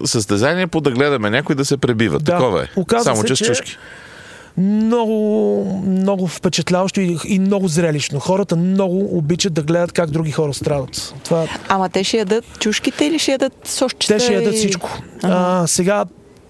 състезание 0.04 0.66
по 0.66 0.80
да 0.80 0.90
гледаме 0.90 1.30
някой 1.30 1.54
да 1.54 1.64
се 1.64 1.76
пребива. 1.76 2.18
Да. 2.18 2.32
Такова 2.32 2.62
е. 2.62 2.66
Оказва 2.76 3.04
Само 3.04 3.16
се, 3.18 3.26
че 3.26 3.34
с 3.34 3.38
че- 3.38 3.44
чушки. 3.44 3.76
Много, 4.56 5.64
много 5.86 6.26
впечатляващо 6.26 7.00
и, 7.00 7.18
и 7.26 7.38
много 7.38 7.68
зрелищно. 7.68 8.20
Хората 8.20 8.56
много 8.56 9.18
обичат 9.18 9.52
да 9.52 9.62
гледат 9.62 9.92
как 9.92 10.10
други 10.10 10.30
хора 10.32 10.54
страдат. 10.54 11.14
Това, 11.24 11.46
Ама 11.68 11.88
те 11.88 12.04
ще 12.04 12.16
ядат 12.18 12.44
чушките 12.58 13.04
или 13.04 13.18
ще 13.18 13.32
ядат 13.32 13.52
сошчета? 13.64 14.14
те 14.14 14.20
ще 14.20 14.34
ядат 14.34 14.54
и- 14.54 14.56
всичко. 14.56 14.98
А, 15.22 15.66
сега, 15.66 16.04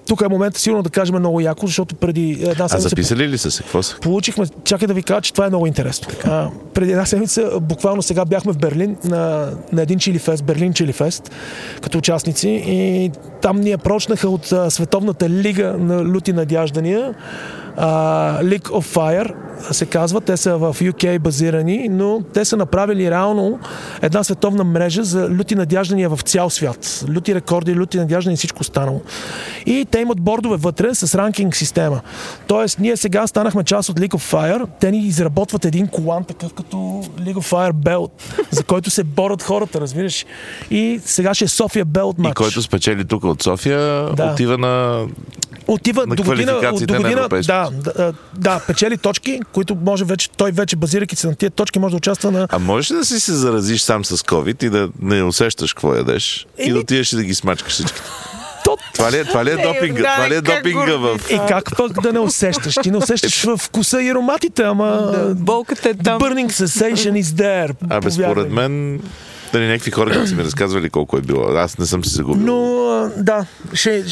тук 0.08 0.20
е 0.20 0.28
момента 0.28 0.60
сигурно 0.60 0.82
да 0.82 0.90
кажем 0.90 1.18
много 1.18 1.40
яко, 1.40 1.66
защото 1.66 1.94
преди 1.94 2.30
една 2.32 2.64
А 2.64 2.68
седмица 2.68 2.88
записали 2.88 3.28
ли 3.28 3.38
са 3.38 3.50
се? 3.50 3.62
Какво 3.62 3.82
са? 3.82 3.96
Получихме, 4.00 4.46
чакай 4.64 4.88
да 4.88 4.94
ви 4.94 5.02
кажа, 5.02 5.20
че 5.20 5.32
това 5.32 5.46
е 5.46 5.48
много 5.48 5.66
интересно. 5.66 6.08
А, 6.24 6.48
преди 6.74 6.90
една 6.92 7.06
седмица, 7.06 7.50
буквално 7.60 8.02
сега 8.02 8.24
бяхме 8.24 8.52
в 8.52 8.58
Берлин 8.58 8.96
на, 9.04 9.50
на 9.72 9.82
един 9.82 9.98
чили 9.98 10.18
фест, 10.18 10.44
Берлин 10.44 10.72
чили 10.72 10.92
фест, 10.92 11.30
като 11.80 11.98
участници 11.98 12.48
и 12.66 13.10
там 13.42 13.60
ни 13.60 13.76
прочнаха 13.76 14.28
от 14.28 14.52
а, 14.52 14.70
Световната 14.70 15.30
лига 15.30 15.76
на 15.78 16.12
лути 16.14 16.32
надяждания, 16.32 17.14
а, 17.76 18.40
League 18.42 18.70
of 18.70 18.86
Fire 18.86 19.34
се 19.70 19.86
казва, 19.86 20.20
те 20.20 20.36
са 20.36 20.58
в 20.58 20.76
UK 20.80 21.18
базирани, 21.18 21.88
но 21.88 22.22
те 22.34 22.44
са 22.44 22.56
направили 22.56 23.10
реално 23.10 23.58
една 24.02 24.24
световна 24.24 24.64
мрежа 24.64 25.04
за 25.04 25.28
люти 25.30 25.54
надяждания 25.54 26.08
в 26.08 26.20
цял 26.22 26.50
свят. 26.50 27.04
Люти 27.08 27.34
рекорди, 27.34 27.76
люти 27.76 27.98
надяждания 27.98 28.34
и 28.34 28.36
всичко 28.36 28.60
останало. 28.60 29.02
И 29.66 29.86
те 29.90 29.98
имат 29.98 30.20
бордове 30.20 30.56
вътре 30.56 30.94
с 30.94 31.18
ранкинг 31.18 31.56
система. 31.56 32.00
Тоест, 32.46 32.78
ние 32.78 32.96
сега 32.96 33.26
станахме 33.26 33.64
част 33.64 33.88
от 33.88 34.00
League 34.00 34.14
of 34.14 34.32
Fire. 34.32 34.66
Те 34.80 34.90
ни 34.90 34.98
изработват 34.98 35.64
един 35.64 35.86
колан, 35.86 36.24
такъв 36.24 36.52
като 36.54 36.76
League 37.20 37.34
of 37.34 37.52
Fire 37.52 37.72
Belt, 37.72 38.10
за 38.50 38.64
който 38.64 38.90
се 38.90 39.04
борят 39.04 39.42
хората, 39.42 39.80
разбираш. 39.80 40.26
И 40.70 41.00
сега 41.04 41.34
ще 41.34 41.44
е 41.44 41.48
София 41.48 41.84
Белт 41.84 42.18
матч. 42.18 42.30
И 42.30 42.34
който 42.34 42.62
спечели 42.62 43.04
тук 43.04 43.24
от 43.24 43.42
София, 43.42 44.10
Да. 44.16 44.30
отива 44.32 44.58
на... 44.58 45.06
Отива 45.66 46.06
на 46.06 46.16
до 46.16 46.22
година, 46.22 46.52
до 46.52 46.62
на 46.62 46.72
година 46.72 47.28
да, 47.28 47.70
да, 47.72 48.12
да, 48.38 48.60
печели 48.66 48.98
точки, 48.98 49.40
които 49.44 49.74
може 49.76 50.04
вече, 50.04 50.30
той 50.30 50.52
вече 50.52 50.76
базирайки 50.76 51.16
се 51.16 51.26
на 51.26 51.34
тия 51.34 51.50
точки, 51.50 51.78
може 51.78 51.92
да 51.92 51.96
участва 51.96 52.30
на 52.30 52.46
А 52.50 52.58
можеш 52.58 52.90
ли 52.90 52.94
да 52.94 53.04
си 53.04 53.20
се 53.20 53.32
заразиш 53.32 53.82
сам 53.82 54.04
с 54.04 54.16
COVID 54.16 54.64
и 54.64 54.70
да 54.70 54.88
не 55.00 55.22
усещаш 55.22 55.72
какво 55.72 55.94
ядеш? 55.94 56.46
И 56.58 56.64
да 56.64 56.70
Еми- 56.70 56.78
отидеш 56.78 57.12
и 57.12 57.16
да 57.16 57.24
ги 57.24 57.34
смачкаш 57.34 57.72
всички. 57.72 58.00
то, 58.64 58.76
Това 58.94 59.12
ли 59.12 59.18
е, 59.18 59.24
това 59.24 59.44
ли 59.44 59.50
е 59.50 59.56
допинга? 59.56 60.02
да, 60.02 60.14
Това 60.14 60.28
ли 60.28 60.34
е 60.34 60.40
допинга 60.40 60.96
в... 60.96 61.20
И 61.30 61.40
как 61.48 61.76
пък 61.76 62.02
да 62.02 62.12
не 62.12 62.18
усещаш? 62.18 62.74
Ти 62.74 62.90
не 62.90 62.96
усещаш 62.96 63.44
в 63.44 63.56
вкуса 63.56 64.02
и 64.02 64.08
ароматите, 64.08 64.62
ама... 64.62 64.86
Да, 64.86 65.34
болката 65.34 65.88
е 65.88 65.94
The 65.94 66.04
там. 66.04 66.20
burning 66.20 66.48
sensation 66.48 67.22
is 67.22 67.24
there. 67.24 67.74
Абе, 67.90 68.10
според 68.10 68.50
мен, 68.50 69.00
дали 69.52 69.66
някакви 69.66 69.90
хора 69.90 70.12
които 70.12 70.28
са 70.28 70.34
ми 70.34 70.44
разказвали 70.44 70.90
колко 70.90 71.16
е 71.16 71.20
било. 71.20 71.48
Аз 71.48 71.78
не 71.78 71.86
съм 71.86 72.04
си 72.04 72.14
загубил. 72.14 72.46
Но, 72.46 73.10
да, 73.16 73.46
ще... 73.72 74.04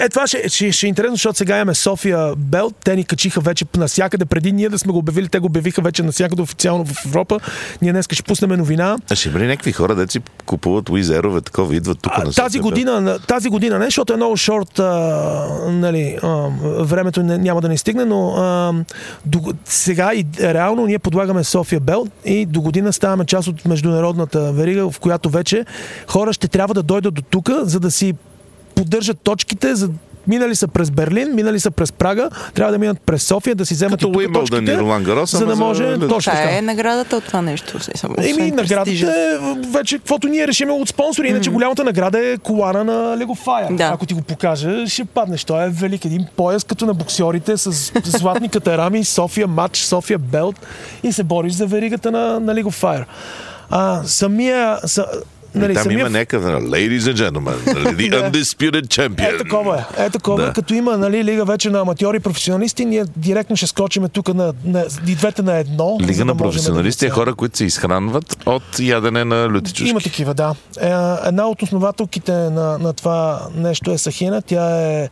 Е, 0.00 0.08
това 0.08 0.26
ще, 0.26 0.48
ще, 0.48 0.72
ще 0.72 0.86
е 0.86 0.88
интересно, 0.88 1.14
защото 1.16 1.38
сега 1.38 1.56
имаме 1.56 1.74
София 1.74 2.34
Белт. 2.36 2.74
Те 2.84 2.96
ни 2.96 3.04
качиха 3.04 3.40
вече 3.40 3.64
навсякъде. 3.76 4.24
Преди 4.24 4.52
ние 4.52 4.68
да 4.68 4.78
сме 4.78 4.92
го 4.92 4.98
обявили, 4.98 5.28
те 5.28 5.38
го 5.38 5.46
обявиха 5.46 5.82
вече 5.82 6.02
навсякъде 6.02 6.42
официално 6.42 6.84
в 6.84 7.06
Европа. 7.06 7.40
Ние 7.82 7.92
днес 7.92 8.06
ще 8.10 8.22
пуснем 8.22 8.50
новина. 8.50 8.96
А 9.10 9.14
ще 9.14 9.28
има 9.28 9.38
ли 9.38 9.46
някакви 9.46 9.72
хора, 9.72 9.94
да 9.94 10.08
си 10.08 10.20
купуват 10.46 10.88
уизерове, 10.88 11.40
такова, 11.40 11.76
идват 11.76 11.98
тук 12.02 12.12
А, 12.14 12.18
на 12.18 12.24
тази, 12.24 12.34
София, 12.34 12.62
година, 12.62 13.00
на- 13.00 13.18
тази 13.18 13.48
година 13.48 13.78
не, 13.78 13.84
защото 13.84 14.12
е 14.12 14.16
много 14.16 14.36
шорт, 14.36 14.78
а, 14.78 14.84
нали, 15.68 16.18
а, 16.22 16.48
времето 16.62 17.22
не, 17.22 17.38
няма 17.38 17.60
да 17.60 17.68
ни 17.68 17.78
стигне, 17.78 18.04
но 18.04 18.30
а, 18.30 18.72
до, 19.26 19.40
сега 19.64 20.14
и 20.14 20.24
реално 20.40 20.86
ние 20.86 20.98
подлагаме 20.98 21.44
София 21.44 21.80
Белт 21.80 22.08
и 22.24 22.46
до 22.46 22.60
година 22.60 22.92
ставаме 22.92 23.24
част 23.24 23.48
от 23.48 23.64
международната 23.64 24.52
верига, 24.52 24.90
в 24.90 24.98
която 24.98 25.30
вече 25.30 25.64
хора 26.08 26.32
ще 26.32 26.48
трябва 26.48 26.74
да 26.74 26.82
дойдат 26.82 27.14
до 27.14 27.22
тук, 27.22 27.50
за 27.62 27.80
да 27.80 27.90
си 27.90 28.14
поддържат 28.78 29.20
точките, 29.20 29.74
за 29.74 29.88
Минали 30.28 30.54
са 30.54 30.68
през 30.68 30.90
Берлин, 30.90 31.34
минали 31.34 31.60
са 31.60 31.70
през 31.70 31.92
Прага, 31.92 32.30
трябва 32.54 32.72
да 32.72 32.78
минат 32.78 33.00
през 33.00 33.22
София, 33.22 33.54
да 33.54 33.66
си 33.66 33.74
вземат 33.74 34.00
Като 34.00 34.20
и 34.20 34.24
тук 34.24 34.34
точките, 34.34 34.78
Ролан 34.78 35.04
Гарос, 35.04 35.30
за 35.30 35.46
да 35.46 35.54
за 35.54 35.64
може 35.64 35.84
лед. 35.84 36.00
точно 36.00 36.32
Това 36.32 36.42
така. 36.42 36.56
е 36.56 36.62
наградата 36.62 37.16
от 37.16 37.24
това 37.24 37.42
нещо. 37.42 37.78
Еми, 38.18 38.50
наградата 38.50 38.84
престижа. 38.84 39.06
е 39.06 39.38
вече, 39.72 39.98
каквото 39.98 40.28
ние 40.28 40.48
решим 40.48 40.70
от 40.70 40.88
спонсори. 40.88 41.28
Иначе 41.28 41.50
голямата 41.50 41.84
награда 41.84 42.18
е 42.18 42.38
колана 42.38 42.84
на 42.84 43.16
Легофая. 43.18 43.68
Да. 43.70 43.84
Ако 43.84 44.06
ти 44.06 44.14
го 44.14 44.22
покажа, 44.22 44.86
ще 44.86 45.04
паднеш. 45.04 45.44
Той 45.44 45.66
е 45.66 45.68
велик. 45.68 46.04
Един 46.04 46.26
пояс 46.36 46.64
като 46.64 46.86
на 46.86 46.94
боксерите 46.94 47.56
с 47.56 47.92
златни 48.04 48.48
катерами, 48.52 49.04
София 49.04 49.46
матч, 49.48 49.78
София 49.78 50.18
белт 50.18 50.66
и 51.02 51.12
се 51.12 51.22
бориш 51.22 51.52
за 51.52 51.66
веригата 51.66 52.10
на, 52.10 52.40
на 52.40 52.54
League 52.54 52.68
of 52.68 52.82
Fire. 52.82 53.04
А, 53.70 54.02
самия... 54.04 54.78
Са, 54.84 55.06
нали, 55.58 55.64
Ами 55.64 55.74
Там 55.74 55.82
самия 55.82 56.00
има 56.00 56.10
някакъв, 56.10 56.44
ladies 56.44 56.98
and 56.98 57.14
gentlemen, 57.14 57.54
the 57.96 58.10
Да. 58.10 58.30
undisputed 58.30 58.86
champion. 58.86 59.34
Е, 59.34 59.38
такова 59.38 59.84
е. 59.98 60.04
Е, 60.04 60.10
такова. 60.10 60.40
Да. 60.40 60.46
Да. 60.46 60.52
Като 60.52 60.74
има 60.74 60.98
нали, 60.98 61.24
лига 61.24 61.44
вече 61.44 61.70
на 61.70 61.80
аматьори 61.80 62.20
професионалисти, 62.20 62.84
ние 62.84 63.04
директно 63.16 63.56
ще 63.56 63.66
скочиме 63.66 64.08
тук 64.08 64.34
на, 64.34 64.52
на, 64.64 64.84
и 65.08 65.14
двете 65.14 65.42
на 65.42 65.56
едно. 65.56 65.98
Лига 66.00 66.18
да 66.18 66.24
на 66.24 66.34
можем 66.34 66.42
професионалисти 66.50 67.04
е 67.04 67.08
да 67.08 67.14
хора, 67.14 67.34
които 67.34 67.58
се 67.58 67.64
изхранват 67.64 68.36
от 68.46 68.78
ядене 68.80 69.24
на 69.24 69.48
люти 69.48 69.72
чушки. 69.72 69.90
Има 69.90 70.00
такива, 70.00 70.34
да. 70.34 70.54
Е, 70.80 70.86
една 71.28 71.46
от 71.46 71.62
основателките 71.62 72.32
на, 72.32 72.78
на 72.78 72.92
това 72.92 73.40
нещо 73.56 73.90
е 73.90 73.98
Сахина. 73.98 74.42
Тя 74.42 74.80
е 74.80 75.08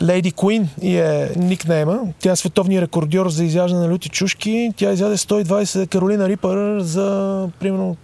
Lady 0.00 0.32
Queen 0.32 0.66
и 0.82 0.96
е 0.96 1.30
никнейма. 1.36 1.98
Тя 2.18 2.32
е 2.32 2.36
световния 2.36 2.82
рекордьор 2.82 3.28
за 3.28 3.44
изяждане 3.44 3.86
на 3.86 3.92
люти 3.92 4.08
чушки. 4.08 4.70
Тя 4.76 4.92
изяде 4.92 5.16
120 5.16 5.88
Каролина 5.88 6.28
Рипър 6.28 6.80
за 6.80 7.48
примерно 7.60 7.96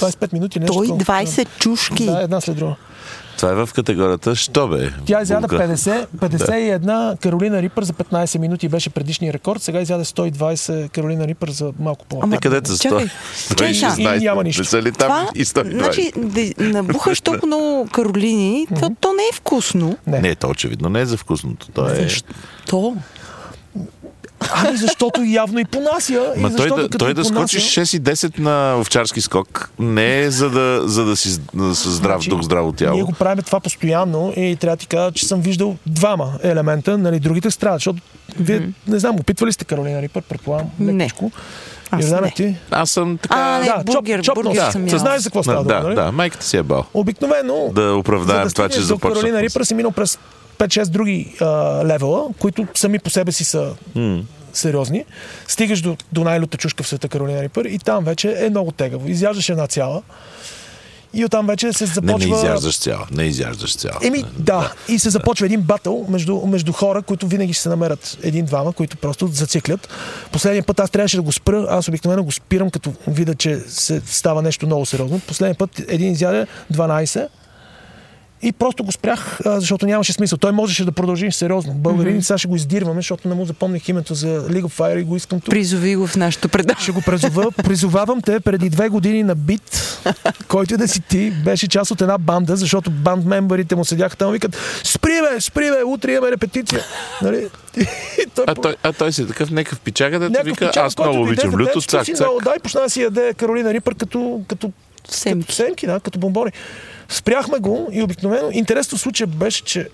25 0.00 0.32
минути. 0.32 0.60
Нещо. 0.60 0.82
такова. 0.82 0.98
120 1.04 1.48
чушки. 1.58 2.06
Да, 2.06 2.20
една 2.22 2.40
след 2.40 2.56
друга. 2.56 2.74
Това 3.36 3.52
е 3.52 3.54
в 3.54 3.68
категорията 3.74 4.36
Що 4.36 4.68
бе? 4.68 4.92
Тя 5.06 5.22
изяда 5.22 5.48
Булка. 5.48 5.68
50, 5.68 6.06
51 6.16 7.18
Каролина 7.22 7.62
Рипър 7.62 7.84
за 7.84 7.92
15 7.92 8.38
минути 8.38 8.68
беше 8.68 8.90
предишния 8.90 9.32
рекорд. 9.32 9.62
Сега 9.62 9.80
изяде 9.80 10.04
120 10.04 10.88
Каролина 10.90 11.26
Рипър 11.26 11.50
за 11.50 11.72
малко 11.78 12.06
по 12.06 12.20
Ама, 12.22 12.36
Е, 12.36 12.38
където 12.38 12.70
са 12.70 12.78
чакай, 12.78 13.06
100? 13.06 13.48
чакай. 13.48 13.74
116. 13.74 14.16
И 14.16 14.24
няма 14.24 14.44
нищо. 14.44 14.76
Не 14.76 14.82
ли 14.82 14.92
там 14.92 15.08
Това, 15.08 15.28
и 15.34 15.44
120? 15.44 15.72
значи, 15.72 16.12
да 16.16 16.64
набухаш 16.64 17.20
толкова 17.20 17.46
много 17.46 17.88
Каролини, 17.92 18.66
то, 18.80 18.90
то 19.00 19.12
не 19.12 19.22
е 19.22 19.34
вкусно. 19.34 19.96
Не. 20.06 20.20
Не, 20.20 20.34
то 20.34 20.48
очевидно 20.48 20.88
не 20.88 21.00
е 21.00 21.06
за 21.06 21.16
вкусното. 21.16 21.66
То 21.74 21.88
е... 21.88 22.08
То. 22.66 22.96
Ами 24.54 24.76
защото 24.76 25.22
явно 25.22 25.58
и 25.58 25.64
понася. 25.64 26.12
и 26.36 26.40
Ма 26.40 26.48
той 26.48 26.58
защото 26.58 26.88
да, 26.88 26.98
той 26.98 27.14
да 27.14 27.22
понася- 27.22 27.34
скочиш 27.34 27.62
6 27.64 27.96
и 27.96 28.00
10 28.00 28.38
на 28.38 28.76
овчарски 28.76 29.20
скок 29.20 29.70
не 29.78 30.18
е 30.18 30.30
за 30.30 30.50
да, 30.50 30.82
за 30.84 31.04
да 31.04 31.16
си 31.16 31.30
с- 31.30 31.40
с 31.74 31.90
здрав 31.90 32.12
Значи, 32.12 32.30
дух, 32.30 32.42
здраво 32.42 32.66
Ние 32.68 32.76
тяло. 32.76 33.06
го 33.06 33.12
правим 33.12 33.42
това 33.42 33.60
постоянно 33.60 34.32
и 34.36 34.56
трябва 34.56 34.76
да 34.76 34.80
ти 34.80 34.86
кажа, 34.86 35.12
че 35.12 35.26
съм 35.26 35.40
виждал 35.40 35.76
двама 35.86 36.32
елемента, 36.42 36.98
нали, 36.98 37.20
другите 37.20 37.50
страдат, 37.50 37.76
защото 37.76 38.02
вие, 38.38 38.68
не 38.86 38.98
знам, 38.98 39.16
опитвали 39.16 39.52
сте 39.52 39.64
Каролина 39.64 40.02
Рипър, 40.02 40.22
предполагам, 40.22 40.66
Не. 40.78 41.10
Аз 41.90 42.02
Йордана, 42.02 42.20
не. 42.22 42.30
ти? 42.30 42.56
Аз 42.70 42.90
съм 42.90 43.18
така... 43.18 43.34
А, 43.36 43.58
не, 43.58 43.64
Да, 43.64 43.72
чоп- 43.72 43.84
бургер, 43.86 44.22
чоп 44.22 44.34
бургер 44.34 44.70
съм 44.70 44.84
Да, 44.84 44.88
яла. 44.88 44.98
знаеш 44.98 45.22
за 45.22 45.28
какво 45.30 45.42
става 45.42 45.58
да, 45.58 45.68
дума, 45.70 45.82
нали? 45.82 45.94
да, 45.94 46.12
майката 46.12 46.44
си 46.44 46.56
е 46.56 46.62
бал. 46.62 46.84
Обикновено 46.94 47.70
Да 47.72 47.94
оправдаем 47.94 48.48
за 48.48 48.54
това, 48.54 48.68
да 48.68 48.74
че 48.74 48.80
до 48.80 48.86
започна. 48.86 49.14
Каролина 49.14 49.42
Рипър 49.42 49.62
си 49.62 49.74
минал 49.74 49.90
през 49.90 50.18
5-6 50.58 50.86
други 50.86 51.36
а, 51.40 51.46
левела, 51.84 52.26
които 52.38 52.66
сами 52.74 52.98
по 52.98 53.10
себе 53.10 53.32
си 53.32 53.44
са 53.44 53.72
сериозни. 54.52 55.04
Стигаш 55.48 55.80
до, 55.80 55.96
до 56.12 56.24
най-люта 56.24 56.56
чушка 56.58 56.82
в 56.82 56.88
света 56.88 57.08
Каролина 57.08 57.42
Рипър 57.42 57.64
и 57.64 57.78
там 57.78 58.04
вече 58.04 58.36
е 58.38 58.50
много 58.50 58.72
тегаво. 58.72 59.08
Изяждаш 59.08 59.48
една 59.48 59.66
цяла 59.66 60.02
и 61.14 61.24
оттам 61.24 61.46
вече 61.46 61.72
се 61.72 61.84
Не, 61.84 61.90
започва... 61.90 62.28
не 62.28 62.34
изяждаш 62.34 62.78
цяла. 62.78 63.06
Не 63.10 63.22
изяждаш 63.22 63.76
цяла. 63.76 63.98
Еми, 64.02 64.24
да. 64.38 64.72
И 64.88 64.98
се 64.98 65.10
започва 65.10 65.46
един 65.46 65.60
батъл 65.60 66.06
между, 66.08 66.46
между 66.46 66.72
хора, 66.72 67.02
които 67.02 67.26
винаги 67.26 67.52
ще 67.52 67.62
се 67.62 67.68
намерят 67.68 68.18
един-двама, 68.22 68.72
които 68.72 68.96
просто 68.96 69.26
зациклят. 69.26 69.88
Последния 70.32 70.62
път 70.62 70.80
аз 70.80 70.90
трябваше 70.90 71.16
да 71.16 71.22
го 71.22 71.32
спра. 71.32 71.66
Аз 71.70 71.88
обикновено 71.88 72.24
го 72.24 72.32
спирам, 72.32 72.70
като 72.70 72.92
видя, 73.06 73.34
че 73.34 73.58
се 73.58 74.02
става 74.06 74.42
нещо 74.42 74.66
много 74.66 74.86
сериозно. 74.86 75.20
Последния 75.26 75.54
път 75.54 75.82
един 75.88 76.12
изяде 76.12 76.46
12 76.72 77.28
и 78.42 78.52
просто 78.52 78.84
го 78.84 78.92
спрях, 78.92 79.40
защото 79.44 79.86
нямаше 79.86 80.12
смисъл. 80.12 80.38
Той 80.38 80.52
можеше 80.52 80.84
да 80.84 80.92
продължи 80.92 81.32
сериозно. 81.32 81.72
Българин, 81.74 82.22
сега 82.22 82.38
ще 82.38 82.48
го 82.48 82.56
издирваме, 82.56 82.98
защото 82.98 83.28
не 83.28 83.34
му 83.34 83.44
запомних 83.44 83.88
името 83.88 84.14
за 84.14 84.26
League 84.26 84.62
of 84.62 84.78
Fire 84.78 85.00
и 85.00 85.02
го 85.02 85.16
искам 85.16 85.40
тук. 85.40 85.50
Призови 85.50 85.96
го 85.96 86.06
в 86.06 86.16
нашото 86.16 86.48
предаване. 86.48 86.82
Ще 86.82 86.92
го 86.92 87.02
призова. 87.02 87.50
Призовавам 87.52 88.22
те 88.22 88.40
преди 88.40 88.70
две 88.70 88.88
години 88.88 89.22
на 89.22 89.34
бит, 89.34 90.02
който 90.48 90.74
и 90.74 90.76
да 90.76 90.88
си 90.88 91.00
ти, 91.00 91.30
беше 91.30 91.68
част 91.68 91.90
от 91.90 92.00
една 92.00 92.18
банда, 92.18 92.56
защото 92.56 92.90
банд 92.90 93.24
мембарите 93.24 93.76
му 93.76 93.84
седяха 93.84 94.16
там 94.16 94.28
и 94.28 94.32
викат 94.32 94.56
спри 94.84 95.20
бе, 95.20 95.40
спри 95.40 95.70
бе, 95.70 95.84
утре 95.84 96.12
имаме 96.12 96.30
репетиция. 96.30 96.80
Нали? 97.22 97.48
Той, 98.34 98.44
А 98.48 98.54
той, 98.54 98.76
а 98.82 98.92
той 98.92 99.12
си 99.12 99.22
е 99.22 99.26
такъв 99.26 99.50
някакъв 99.50 99.80
пичага, 99.80 100.18
да 100.18 100.30
ти 100.30 100.38
вика, 100.44 100.66
пичак, 100.66 100.76
аз 100.76 100.98
много 100.98 101.22
обичам 101.22 101.54
люто, 101.54 101.80
цак, 101.80 102.04
си, 102.04 102.14
цак. 102.14 102.28
Дай, 102.44 102.58
почна 102.62 102.80
да 102.80 102.90
си 102.90 103.02
яде 103.02 103.34
Каролина 103.36 103.74
Рипър 103.74 103.94
като, 103.94 104.40
като 104.48 104.72
Семки. 105.08 105.46
като 105.46 105.54
семки, 105.54 105.86
да, 105.86 106.00
като 106.00 106.18
бомбони. 106.18 106.52
Спряхме 107.08 107.58
го 107.58 107.88
и 107.92 108.02
обикновено, 108.02 108.50
интересно 108.52 108.98
случай 108.98 109.26
беше, 109.26 109.64
че 109.64 109.88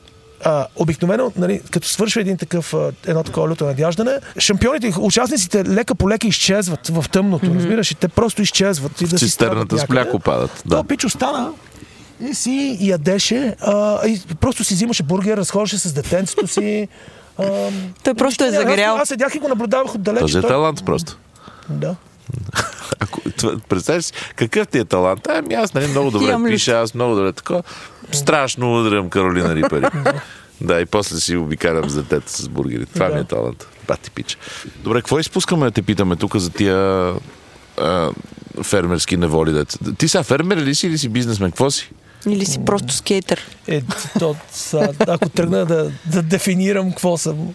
а, 0.45 0.67
обикновено, 0.77 1.33
нали, 1.37 1.61
като 1.71 1.89
свършва 1.89 2.21
един 2.21 2.37
такъв, 2.37 2.75
а, 2.75 2.93
едно 3.07 3.23
такова 3.25 3.49
люто 3.49 3.65
надяждане, 3.65 4.13
шампионите, 4.39 4.95
участниците 5.01 5.65
лека 5.65 5.95
по 5.95 6.11
лека 6.11 6.27
изчезват 6.27 6.89
в 6.89 7.05
тъмното, 7.13 7.47
mm-hmm. 7.47 7.57
разбираш, 7.57 7.91
и 7.91 7.95
те 7.95 8.09
просто 8.09 8.43
изчезват. 8.43 9.01
И 9.01 9.05
да 9.05 9.19
си 9.19 9.25
Цистерната 9.25 9.79
с 9.79 9.89
мляко 9.89 10.19
падат. 10.19 10.63
Да. 10.67 10.77
Да. 10.77 10.77
То 10.77 10.85
пич 10.85 11.05
остана 11.05 11.51
и 12.31 12.35
си 12.35 12.79
ядеше, 12.81 13.57
а, 13.61 14.07
и 14.07 14.21
просто 14.41 14.65
си 14.65 14.75
взимаше 14.75 15.03
бургер, 15.03 15.37
разхождаше 15.37 15.79
с 15.79 15.93
детенцето 15.93 16.47
си. 16.47 16.89
А, 17.39 17.71
Той 18.05 18.15
просто 18.15 18.45
е 18.45 18.51
загрял. 18.51 18.95
Аз, 18.95 19.03
аз 19.03 19.09
седях 19.09 19.35
и 19.35 19.39
го 19.39 19.49
наблюдавах 19.49 19.95
отдалеч. 19.95 20.21
Този 20.21 20.39
е 20.39 20.41
той- 20.41 20.51
талант 20.51 20.85
просто. 20.85 21.19
Да. 21.69 21.97
Ако, 23.01 23.20
представяш 23.68 24.05
си, 24.05 24.12
какъв 24.37 24.68
ти 24.68 24.79
е 24.79 24.85
талант? 24.85 25.27
Ами 25.29 25.55
аз 25.55 25.74
нали, 25.74 25.87
много 25.87 26.11
добре 26.11 26.37
пиша, 26.47 26.72
аз 26.72 26.95
много 26.95 27.14
добре 27.14 27.33
такова. 27.33 27.62
Страшно 28.12 28.81
удрям 28.81 29.11
Каролина 29.11 29.55
Рипери. 29.55 29.87
да, 30.61 30.81
и 30.81 30.87
после 30.87 31.20
си 31.20 31.37
обикалям 31.37 31.91
с 31.91 31.95
детето 31.95 32.31
с 32.33 32.49
бургери. 32.49 32.87
Това 32.87 33.09
ми 33.09 33.14
е 33.14 33.18
Да. 33.18 33.24
талант. 33.24 33.66
Бати 33.89 34.11
пич. 34.11 34.39
Добре, 34.77 34.99
какво 34.99 35.18
изпускаме 35.18 35.64
да 35.64 35.70
те 35.70 35.83
питаме 35.83 36.16
тук 36.16 36.37
за 36.37 36.51
тия 36.51 37.12
а, 37.81 38.11
фермерски 38.62 39.16
неволи? 39.16 39.64
Ти 39.99 40.09
сега 40.09 40.22
фермер 40.22 40.57
ли 40.57 40.74
си 40.74 40.87
или 40.87 40.99
си 40.99 41.09
бизнесмен? 41.09 41.51
Какво 41.51 41.70
си? 41.70 41.91
Или 42.27 42.47
си 42.47 42.59
просто 42.64 42.95
скейтър. 42.95 43.57
Е, 43.69 43.83
то, 44.19 44.37
са, 44.53 44.95
ако 45.07 45.29
тръгна 45.29 45.67
да, 45.67 45.93
да 46.07 46.23
дефинирам 46.23 46.91
какво 46.91 47.17
съм, 47.19 47.55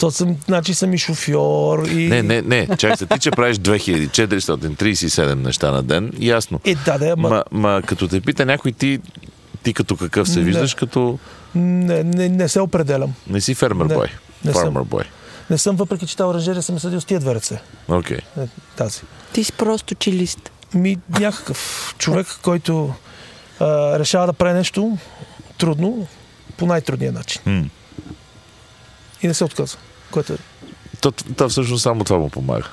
то 0.00 0.10
съм, 0.10 0.36
значи 0.46 0.74
съм 0.74 0.94
и 0.94 0.98
шофьор 0.98 1.86
и... 1.86 2.08
Не, 2.08 2.22
не, 2.22 2.42
не. 2.42 2.68
Чакай 2.78 2.96
се, 2.96 3.06
ти 3.06 3.18
че 3.18 3.30
правиш 3.30 3.56
2437 3.56 5.34
неща 5.34 5.70
на 5.70 5.82
ден, 5.82 6.12
ясно. 6.18 6.60
Е, 6.64 6.74
да, 6.74 6.98
да, 6.98 7.08
ама 7.08 7.28
Ма, 7.28 7.44
ма 7.50 7.82
като 7.86 8.08
те 8.08 8.20
пита 8.20 8.46
някой 8.46 8.72
ти, 8.72 9.00
ти 9.62 9.74
като 9.74 9.96
какъв 9.96 10.28
се 10.28 10.38
Не. 10.38 10.44
виждаш, 10.44 10.74
като 10.74 11.18
не, 11.54 12.04
не, 12.04 12.28
не 12.28 12.48
се 12.48 12.60
определям. 12.60 13.14
не 13.30 13.40
си 13.40 13.54
фермер 13.54 13.86
бой. 13.86 14.08
не 14.44 14.52
съм. 14.52 14.62
Фармер 14.62 14.82
бой. 14.82 15.04
Не 15.50 15.58
съм, 15.58 15.76
въпреки 15.76 16.06
че 16.06 16.16
тази 16.16 16.28
оранжерия 16.28 16.62
съм 16.62 16.78
съдил 16.78 17.00
с 17.00 17.04
тия 17.04 17.20
две 17.20 17.34
ръце. 17.34 17.60
Окей. 17.88 18.18
Е, 18.38 18.46
Тази. 18.76 19.00
Ти 19.32 19.44
си 19.44 19.52
просто 19.52 19.94
чилист. 19.94 20.50
Ми, 20.74 20.98
някакъв 21.20 21.94
човек, 21.98 22.26
който 22.42 22.94
а, 23.62 23.98
решава 23.98 24.26
да 24.26 24.32
прави 24.32 24.54
нещо 24.54 24.98
трудно 25.58 26.06
по 26.56 26.66
най-трудния 26.66 27.12
начин. 27.12 27.42
М. 27.46 27.64
И 29.22 29.26
не 29.26 29.34
се 29.34 29.44
отказва. 29.44 29.78
Което 30.10 30.32
е. 30.32 30.36
То, 31.00 31.12
то 31.12 31.48
всъщност 31.48 31.82
само 31.82 32.04
това 32.04 32.18
му 32.18 32.28
помага. 32.30 32.68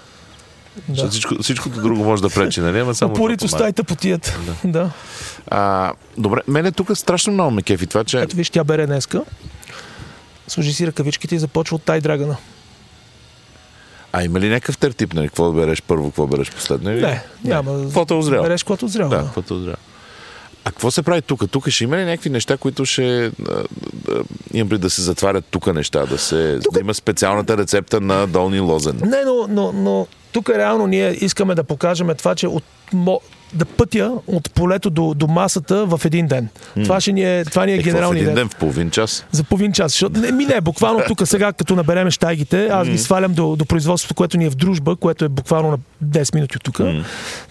Да. 0.87 1.03
Да. 1.03 1.09
Всичко, 1.09 1.35
всичкото 1.43 1.81
друго 1.81 2.03
може 2.03 2.21
да 2.21 2.29
пречи, 2.29 2.61
нали? 2.61 2.79
Ама 2.79 2.95
само 2.95 3.13
помага. 3.13 3.69
и 3.69 3.73
тъпотията. 3.73 4.37
Да. 4.63 4.71
да. 4.71 4.91
А, 5.47 5.93
добре, 6.17 6.39
мене 6.47 6.71
тук 6.71 6.97
страшно 6.97 7.33
много 7.33 7.51
ме 7.51 7.61
кефи 7.61 7.87
това, 7.87 8.03
че... 8.03 8.21
Ето 8.21 8.35
виж, 8.35 8.49
тя 8.49 8.63
бере 8.63 8.85
днеска. 8.87 9.23
Служи 10.47 10.73
си 10.73 10.87
ръкавичките 10.87 11.35
и 11.35 11.39
започва 11.39 11.75
от 11.75 11.83
тай 11.83 12.01
драгана. 12.01 12.37
А 14.13 14.23
има 14.23 14.39
ли 14.39 14.49
някакъв 14.49 14.77
тертип, 14.77 15.13
нали? 15.13 15.27
Какво 15.27 15.51
да 15.51 15.59
береш 15.61 15.81
първо, 15.81 16.05
какво 16.05 16.27
береш 16.27 16.51
последно? 16.51 16.91
или- 16.91 17.01
Не, 17.01 17.23
няма. 17.43 17.81
Каквото 17.83 18.13
е 18.13 18.17
озряло. 18.17 18.43
Береш 18.43 18.63
каквото 18.63 18.85
озряло. 18.85 19.09
Да, 19.09 19.17
Да. 19.17 19.23
каквото 19.23 19.53
е 19.53 19.57
озряло. 19.57 19.77
А 20.69 20.71
какво 20.71 20.91
се 20.91 21.03
прави 21.03 21.21
тук? 21.21 21.51
Тук 21.51 21.69
ще 21.69 21.83
има 21.83 21.97
ли 21.97 22.05
някакви 22.05 22.29
неща, 22.29 22.57
които 22.57 22.85
ще... 22.85 23.31
имам 24.53 24.77
да 24.79 24.89
се 24.89 25.01
затварят 25.01 25.45
тук 25.51 25.73
неща, 25.73 26.05
да, 26.05 26.17
се, 26.17 26.59
Тука- 26.59 26.73
да 26.73 26.79
има 26.79 26.93
специалната 26.93 27.57
рецепта 27.57 28.01
на 28.01 28.27
долни 28.27 28.59
лозен. 28.59 28.99
Не, 29.05 29.23
но, 29.25 29.47
но, 29.49 29.71
но 29.71 30.07
тук 30.31 30.49
реално 30.49 30.87
ние 30.87 31.17
искаме 31.25 31.55
да 31.55 31.63
покажем 31.63 32.09
това, 32.17 32.35
че 32.35 32.47
от, 32.47 32.63
да 33.53 33.65
пътя 33.65 34.11
от 34.27 34.51
полето 34.51 34.89
до, 34.89 35.13
до 35.13 35.27
масата 35.27 35.85
в 35.85 36.01
един 36.05 36.27
ден. 36.27 36.47
Това, 36.83 37.01
ще 37.01 37.11
ни 37.11 37.37
е, 37.39 37.45
това 37.45 37.65
ни 37.65 37.71
е, 37.71 37.75
Е, 37.75 37.77
генералният 37.77 38.15
един 38.15 38.31
идея. 38.31 38.35
ден 38.35 38.49
в 38.49 38.55
половин 38.55 38.89
час? 38.89 39.25
За 39.31 39.43
половин 39.43 39.71
час. 39.71 39.91
Защото, 39.91 40.19
не, 40.19 40.31
ми 40.31 40.45
не, 40.45 40.61
буквално 40.61 40.99
тук 41.07 41.27
сега, 41.27 41.53
като 41.53 41.75
набереме 41.75 42.11
щайгите, 42.11 42.67
аз 42.67 42.89
ги 42.89 42.97
свалям 42.97 43.33
до, 43.33 43.55
до 43.55 43.65
производството, 43.65 44.15
което 44.15 44.37
ни 44.37 44.45
е 44.45 44.49
в 44.49 44.55
дружба, 44.55 44.95
което 44.95 45.25
е 45.25 45.29
буквално 45.29 45.71
на 45.71 45.77
10 46.05 46.35
минути 46.35 46.57
от 46.57 46.63
тук. 46.63 46.79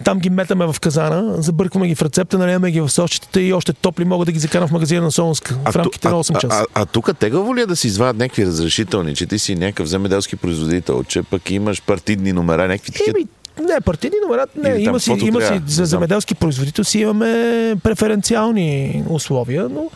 Там 0.03 0.19
ги 0.19 0.29
метаме 0.29 0.65
в 0.65 0.79
казана, 0.79 1.41
забъркваме 1.41 1.87
ги 1.87 1.95
в 1.95 2.01
рецепта, 2.01 2.37
наливаме 2.37 2.71
ги 2.71 2.81
в 2.81 2.89
сочетата 2.89 3.41
и 3.41 3.53
още 3.53 3.73
топли 3.73 4.05
могат 4.05 4.25
да 4.25 4.31
ги 4.31 4.39
закарам 4.39 4.67
в 4.67 4.71
магазина 4.71 5.01
на 5.01 5.11
Солунска 5.11 5.57
в 5.71 5.75
рамките 5.75 6.07
на 6.09 6.13
8 6.15 6.35
а, 6.35 6.39
часа. 6.39 6.65
а, 6.73 6.81
а, 6.81 6.85
тук 6.85 7.17
тегаво 7.19 7.55
ли 7.55 7.61
е 7.61 7.65
да 7.65 7.75
си 7.75 7.87
извадят 7.87 8.17
някакви 8.17 8.45
разрешителни, 8.45 9.15
че 9.15 9.25
ти 9.25 9.39
си 9.39 9.55
някакъв 9.55 9.87
земеделски 9.87 10.35
производител, 10.35 11.03
че 11.03 11.23
пък 11.23 11.51
имаш 11.51 11.81
партидни 11.81 12.33
номера, 12.33 12.67
някакви 12.67 12.91
такива? 12.91 13.13
Не, 13.59 13.81
партийни 13.81 14.15
номера, 14.27 14.45
не, 14.55 14.69
Или 14.69 14.83
има 14.83 14.99
си, 14.99 15.11
има 15.11 15.41
си, 15.41 15.47
трябва, 15.47 15.61
за 15.67 15.85
земеделски 15.85 16.35
производител 16.35 16.83
си 16.83 16.99
имаме 16.99 17.75
преференциални 17.83 19.03
условия, 19.09 19.69
но 19.69 19.91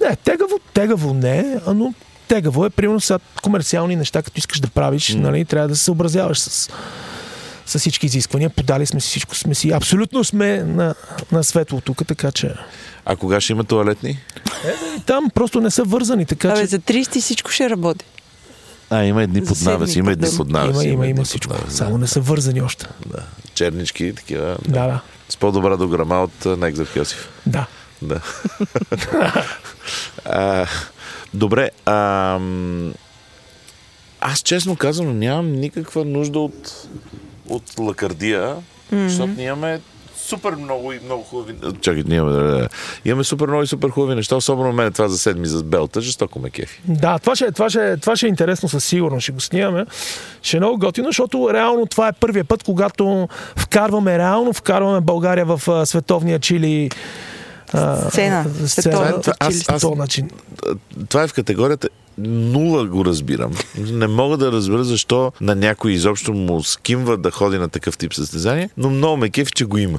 не, 0.00 0.16
тегаво, 0.16 0.58
тегаво 0.74 1.14
не, 1.14 1.60
но 1.74 1.94
тегаво 2.28 2.66
е, 2.66 2.70
примерно 2.70 3.00
са 3.00 3.18
комерциални 3.42 3.96
неща, 3.96 4.22
като 4.22 4.38
искаш 4.38 4.60
да 4.60 4.68
правиш, 4.68 5.14
нали, 5.14 5.44
трябва 5.44 5.68
да 5.68 5.76
се 5.76 5.84
съобразяваш 5.84 6.38
с, 6.38 6.70
с 7.66 7.78
всички 7.78 8.06
изисквания. 8.06 8.50
Подали 8.50 8.86
сме 8.86 9.00
си 9.00 9.08
всичко, 9.08 9.34
сме 9.34 9.54
си, 9.54 9.70
абсолютно 9.70 10.24
сме 10.24 10.62
на, 10.62 10.94
на 11.32 11.44
светло 11.44 11.80
тук, 11.80 12.06
така 12.06 12.32
че 12.32 12.54
А 13.04 13.16
кога 13.16 13.40
ще 13.40 13.52
има 13.52 13.64
туалетни? 13.64 14.18
и 14.96 15.00
там 15.06 15.30
просто 15.34 15.60
не 15.60 15.70
са 15.70 15.82
вързани, 15.82 16.26
така 16.26 16.48
Абе, 16.48 16.60
че 16.60 16.66
за 16.66 16.78
30 16.78 17.20
всичко 17.20 17.50
ще 17.50 17.70
работи. 17.70 18.04
А, 18.90 19.04
има 19.04 19.22
едни 19.22 19.44
под 19.44 19.62
навес, 19.62 19.96
има 19.96 20.12
едни 20.12 20.28
под 20.36 20.50
навес. 20.50 20.74
има, 20.74 20.84
има, 20.84 21.06
има 21.06 21.16
под 21.16 21.26
всичко. 21.26 21.52
навес. 21.52 21.74
Само 21.74 21.98
не 21.98 22.06
са 22.06 22.20
вързани 22.20 22.62
още. 22.62 22.86
Да. 23.06 23.22
Чернички, 23.54 24.12
такива. 24.16 24.56
Да, 24.68 24.86
да, 24.86 25.00
С 25.28 25.36
по-добра 25.36 25.76
дограма 25.76 26.22
от 26.22 26.46
а, 26.46 26.56
Некзар 26.56 26.86
Кьосиф. 26.94 27.28
да. 27.46 27.66
Да. 28.02 28.20
а, 30.24 30.66
добре. 31.34 31.70
А, 31.84 32.38
аз 34.20 34.38
честно 34.40 34.76
казвам, 34.76 35.18
нямам 35.18 35.52
никаква 35.52 36.04
нужда 36.04 36.38
от, 36.38 36.88
от 37.48 37.78
лакардия, 37.78 38.56
mm-hmm. 38.92 39.06
защото 39.06 39.32
ние 39.36 39.46
имаме 39.46 39.80
супер 40.26 40.50
много 40.52 40.92
и 40.92 41.00
много 41.04 41.22
хубави... 41.22 41.54
Чакай, 41.80 42.02
ние 42.06 42.16
имаме, 42.16 42.32
да, 42.32 42.42
да. 42.42 42.68
имаме 43.04 43.24
супер 43.24 43.46
много 43.46 43.62
и 43.62 43.66
супер 43.66 43.88
хубави 43.88 44.14
неща, 44.14 44.36
особено 44.36 44.72
мен 44.72 44.92
това 44.92 45.08
за 45.08 45.18
седми 45.18 45.46
за 45.46 45.62
белта, 45.64 46.00
жестоко 46.00 46.38
ме 46.38 46.50
кефи. 46.50 46.80
Да, 46.84 47.18
това 47.18 47.36
ще, 47.36 47.52
това, 47.52 47.70
ще, 47.70 47.96
това 47.96 48.16
ще 48.16 48.26
е 48.26 48.28
интересно 48.28 48.68
със 48.68 48.84
сигурност. 48.84 49.22
Ще 49.22 49.32
го 49.32 49.40
снимаме. 49.40 49.86
Ще 50.42 50.56
е 50.56 50.60
много 50.60 50.78
готино, 50.78 51.08
защото 51.08 51.50
реално 51.52 51.86
това 51.86 52.08
е 52.08 52.12
първия 52.12 52.44
път, 52.44 52.62
когато 52.62 53.28
вкарваме 53.56 54.18
реално, 54.18 54.52
вкарваме 54.52 55.00
България 55.00 55.44
в 55.46 55.68
а, 55.68 55.86
световния 55.86 56.38
чили 56.38 56.90
а, 57.72 57.96
Сцена. 58.10 58.44
сцена. 58.66 59.20
Това- 59.20 59.34
аз- 59.40 59.54
чили. 59.54 59.64
аз- 59.68 59.84
начин. 59.96 60.30
Това 61.08 61.22
е 61.22 61.28
в 61.28 61.32
категорията 61.32 61.88
нула 62.18 62.86
го 62.86 63.04
разбирам. 63.04 63.52
Не 63.78 64.06
мога 64.06 64.36
да 64.36 64.52
разбера 64.52 64.84
защо 64.84 65.32
на 65.40 65.54
някой 65.54 65.92
изобщо 65.92 66.32
му 66.32 66.62
скимва 66.62 67.16
да 67.16 67.30
ходи 67.30 67.58
на 67.58 67.68
такъв 67.68 67.98
тип 67.98 68.14
състезание, 68.14 68.70
но 68.76 68.90
много 68.90 69.16
ме 69.16 69.30
кефи, 69.30 69.52
че 69.52 69.64
го 69.64 69.78
има. 69.78 69.98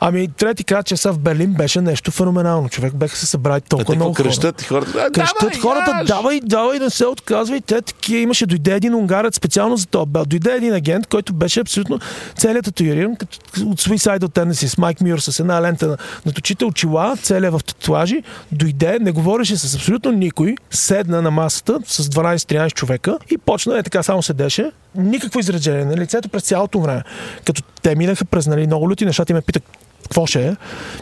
Ами, 0.00 0.28
трети 0.28 0.64
крат 0.64 0.86
часа 0.86 1.12
в 1.12 1.18
Берлин 1.18 1.54
беше 1.54 1.80
нещо 1.80 2.10
феноменално. 2.10 2.68
Човек 2.68 2.94
беха 2.94 3.16
се 3.16 3.26
събрали 3.26 3.60
толкова 3.60 3.94
много 3.94 4.14
хора. 4.14 4.28
кръщат 4.28 4.62
и 4.62 4.64
хората. 4.64 5.04
«А, 5.06 5.10
Кръщат 5.10 5.38
давай, 5.40 5.60
хората, 5.60 5.90
яш!» 5.90 6.08
давай, 6.08 6.40
давай, 6.44 6.78
не 6.78 6.90
се 6.90 7.06
отказвай. 7.06 7.60
Те 7.60 7.82
такива 7.82 8.20
имаше, 8.20 8.46
дойде 8.46 8.74
един 8.74 8.94
унгарец 8.94 9.36
специално 9.36 9.76
за 9.76 9.86
това. 9.86 10.24
Дойде 10.24 10.52
един 10.52 10.72
агент, 10.74 11.06
който 11.06 11.32
беше 11.34 11.60
абсолютно 11.60 11.98
целият 12.36 12.64
татуиран, 12.64 13.16
като 13.16 13.38
от 13.64 13.80
Suicidal 13.80 14.18
Tendencies, 14.18 14.66
с 14.66 14.78
Майк 14.78 15.00
Мюр 15.00 15.18
с 15.18 15.40
една 15.40 15.62
лента 15.62 15.86
на, 15.86 15.96
на 16.26 16.32
точите 16.32 16.64
очила, 16.64 17.16
целият 17.22 17.54
в 17.54 17.64
татуажи, 17.64 18.22
дойде, 18.52 18.98
не 19.00 19.12
говореше 19.12 19.56
с 19.56 19.74
абсолютно 19.74 20.12
никой, 20.12 20.54
седна 20.70 21.22
на 21.22 21.30
масата 21.42 21.78
с 21.86 22.04
12-13 22.04 22.72
човека 22.72 23.18
и 23.30 23.38
почна 23.38 23.78
е 23.78 23.82
така, 23.82 24.02
само 24.02 24.22
седеше, 24.22 24.70
никакво 24.94 25.40
изражение 25.40 25.84
на 25.84 25.96
лицето 25.96 26.28
през 26.28 26.42
цялото 26.42 26.80
време. 26.80 27.02
Като 27.44 27.62
те 27.82 27.94
минаха 27.94 28.24
през 28.24 28.46
нали, 28.46 28.66
много 28.66 28.90
люти 28.90 29.04
неща, 29.04 29.24
и 29.30 29.32
ме 29.32 29.40
питат 29.40 29.62
какво 30.02 30.26
ще 30.26 30.46
е. 30.46 30.56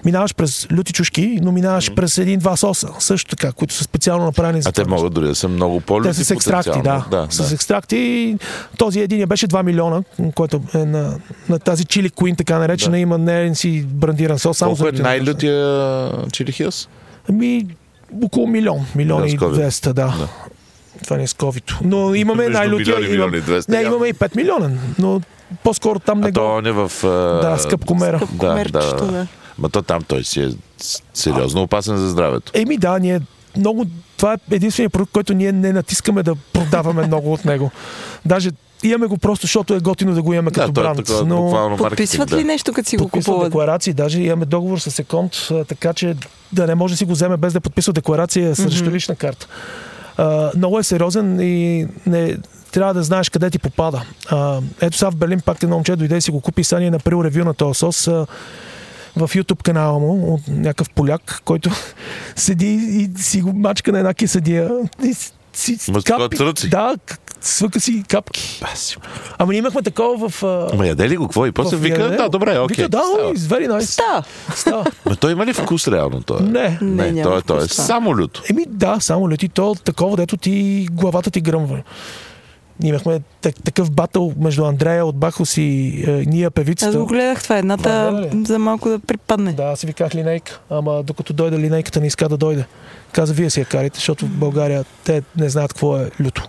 Минаваш 0.04 0.34
през 0.34 0.66
люти 0.72 0.92
чушки, 0.92 1.38
но 1.42 1.52
минаваш 1.52 1.94
през 1.94 2.18
един-два 2.18 2.56
соса, 2.56 2.88
също 2.98 3.36
така, 3.36 3.52
които 3.52 3.74
са 3.74 3.84
специално 3.84 4.24
направени 4.24 4.62
за 4.62 4.68
А 4.68 4.72
те 4.72 4.84
могат 4.84 5.12
дори 5.12 5.26
да 5.26 5.34
са 5.34 5.48
много 5.48 5.80
по 5.80 6.02
Те 6.02 6.14
са 6.14 6.24
с 6.24 6.30
екстракти, 6.30 6.82
да. 6.82 7.06
да, 7.10 7.26
с 7.30 7.48
да. 7.48 7.54
екстракти. 7.54 8.36
Този 8.78 9.00
един 9.00 9.28
беше 9.28 9.48
2 9.48 9.62
милиона, 9.62 10.02
който 10.34 10.62
е 10.74 10.78
на, 10.78 11.18
на 11.48 11.58
тази 11.58 11.84
чили 11.84 12.10
Queen, 12.10 12.36
така 12.36 12.58
наречена, 12.58 12.98
има 12.98 13.18
не 13.18 13.54
си 13.54 13.84
брандиран 13.86 14.38
сос. 14.38 14.58
Само 14.58 14.76
Колко 14.76 14.88
е 14.88 14.92
най-лютия 14.92 16.12
Чили 16.32 16.52
Хилс? 16.52 16.88
Ами, 17.28 17.66
около 18.24 18.46
милион. 18.46 18.86
Милион 18.94 19.26
и 19.26 19.38
COVID. 19.38 19.68
200, 19.68 19.86
да. 19.86 19.92
Да. 19.92 20.28
Това 21.04 21.16
не 21.16 21.22
е 21.22 21.26
с 21.26 21.34
COVID. 21.34 21.72
Но 21.84 22.14
имаме 22.14 22.48
най-лютия. 22.48 22.96
милион 22.96 23.04
и 23.04 23.10
милион 23.10 23.34
и 23.34 23.42
200 23.42 23.68
Не, 23.68 23.82
имаме 23.82 24.08
и 24.08 24.14
5 24.14 24.36
милиона, 24.36 24.70
но 24.98 25.20
по-скоро 25.62 25.98
там 25.98 26.20
не 26.20 26.28
А 26.28 26.32
то 26.32 26.40
го... 26.40 26.46
он 26.46 26.66
е 26.66 26.72
в... 26.72 26.92
Да, 27.42 27.56
скъп 27.58 27.84
комера. 27.84 28.20
Да, 28.32 28.64
да. 28.64 29.06
да. 29.06 29.26
Ма 29.58 29.68
то 29.68 29.82
там 29.82 30.02
той 30.02 30.24
си 30.24 30.42
е 30.42 30.48
сериозно 31.14 31.62
опасен 31.62 31.96
за 31.96 32.08
здравето. 32.08 32.52
Еми 32.54 32.76
да, 32.76 32.98
ние 32.98 33.20
много... 33.56 33.86
Това 34.16 34.32
е 34.34 34.36
единственият 34.50 34.92
продукт, 34.92 35.12
който 35.12 35.34
ние 35.34 35.52
не 35.52 35.72
натискаме 35.72 36.22
да 36.22 36.34
продаваме 36.52 37.06
много 37.06 37.32
от 37.32 37.44
него. 37.44 37.70
Даже 38.24 38.50
имаме 38.82 39.06
го 39.06 39.18
просто, 39.18 39.42
защото 39.42 39.74
е 39.74 39.80
готино 39.80 40.14
да 40.14 40.22
го 40.22 40.32
имаме 40.32 40.50
като 40.50 40.72
Да, 40.72 40.80
е 40.80 40.84
бранд. 40.84 40.96
такова 40.98 41.24
но... 41.24 41.76
Подписват 41.76 42.32
ли 42.32 42.44
нещо, 42.44 42.72
като 42.72 42.88
си 42.88 42.96
го 42.96 43.08
купуват? 43.08 43.44
декларации, 43.44 43.92
даже 43.92 44.20
имаме 44.20 44.44
договор 44.44 44.78
с 44.78 44.90
Секонд, 44.90 45.32
а, 45.50 45.64
така 45.64 45.92
че 45.92 46.16
да 46.52 46.66
не 46.66 46.74
може 46.74 46.94
да 46.94 46.98
си 46.98 47.04
го 47.04 47.12
вземе 47.12 47.36
без 47.36 47.52
да 47.52 47.60
подписва 47.60 47.92
декларация 47.92 48.56
срещу 48.56 48.90
лична 48.90 49.16
карта. 49.16 49.46
А, 50.16 50.50
много 50.56 50.78
е 50.78 50.82
сериозен 50.82 51.40
и 51.40 51.86
не, 52.06 52.36
трябва 52.72 52.94
да 52.94 53.02
знаеш 53.02 53.28
къде 53.28 53.50
ти 53.50 53.58
попада. 53.58 54.02
А, 54.28 54.58
ето 54.80 54.96
сега 54.96 55.10
в 55.10 55.16
Берлин 55.16 55.40
пак 55.40 55.62
едно 55.62 55.76
момче 55.76 55.96
дойде 55.96 56.16
и 56.16 56.20
си 56.20 56.30
го 56.30 56.40
купи, 56.40 56.64
сега 56.64 56.80
ни 56.80 56.86
е 56.86 56.90
направил 56.90 57.24
ревю 57.24 57.44
на 57.44 57.54
този 57.54 57.78
сос 57.78 58.08
а, 58.08 58.26
в 59.16 59.28
YouTube 59.28 59.62
канала 59.62 59.98
му 59.98 60.34
от 60.34 60.40
някакъв 60.48 60.90
поляк, 60.90 61.40
който 61.44 61.70
седи 62.36 62.66
и 62.72 63.22
си 63.22 63.40
го 63.40 63.52
мачка 63.52 63.92
на 63.92 63.98
една 63.98 64.14
кисадия. 64.14 64.70
И 65.04 65.14
си, 65.14 65.32
си, 65.52 65.90
Ма 65.90 65.98
капи- 65.98 66.40
ръци? 66.40 66.68
Да, 66.68 66.94
свъка 67.40 67.80
си 67.80 68.04
капки. 68.08 68.62
Ама 69.38 69.52
ние 69.52 69.58
имахме 69.58 69.82
такова 69.82 70.28
в... 70.28 70.42
а, 70.42 70.76
Ма 70.76 70.86
яде 70.86 71.08
ли 71.08 71.16
го 71.16 71.24
какво? 71.24 71.46
И 71.46 71.52
после 71.52 71.76
вика, 71.76 72.08
да, 72.08 72.28
добре, 72.28 72.58
окей. 72.58 72.76
Вика, 72.76 72.88
да, 72.88 72.98
it's 72.98 73.36
very 73.36 73.68
nice. 73.68 74.24
Става. 74.54 74.84
Ма 75.06 75.16
той 75.16 75.32
има 75.32 75.46
ли 75.46 75.52
вкус 75.52 75.88
реално? 75.88 76.22
Той? 76.22 76.40
Не. 76.40 76.78
Не, 76.82 77.12
Не, 77.12 77.22
той, 77.22 77.38
е- 77.38 77.42
той 77.42 77.64
е 77.64 77.68
само 77.68 78.16
люто. 78.16 78.42
Еми 78.50 78.64
да, 78.68 78.96
само 79.00 79.30
лети 79.30 79.48
то 79.48 79.74
такова, 79.74 80.16
дето 80.16 80.36
ти 80.36 80.86
главата 80.92 81.30
ти 81.30 81.40
гръмва. 81.40 81.82
Ние 82.82 82.90
имахме 82.90 83.20
так, 83.40 83.54
такъв 83.64 83.90
батъл 83.90 84.32
между 84.40 84.64
Андрея 84.64 85.06
от 85.06 85.16
Бахус 85.16 85.56
и 85.56 86.04
е, 86.06 86.44
Аз 86.46 86.50
певицата. 86.54 86.98
го 86.98 87.06
гледах 87.06 87.42
това. 87.42 87.58
Едната 87.58 87.88
да, 87.88 88.28
да. 88.36 88.46
за 88.46 88.58
малко 88.58 88.88
да 88.88 88.98
припадне. 88.98 89.52
Да, 89.52 89.62
аз 89.62 89.80
си 89.80 89.86
виках 89.86 90.14
линейка, 90.14 90.60
ама 90.70 91.02
докато 91.02 91.32
дойде 91.32 91.58
линейката 91.58 92.00
не 92.00 92.06
иска 92.06 92.28
да 92.28 92.36
дойде. 92.36 92.64
Каза, 93.12 93.32
вие 93.34 93.50
си 93.50 93.60
я 93.60 93.66
карите, 93.66 93.96
защото 93.96 94.26
в 94.26 94.30
България 94.30 94.84
те 95.04 95.22
не 95.36 95.48
знаят 95.48 95.72
какво 95.72 95.96
е 95.96 96.10
люто. 96.20 96.48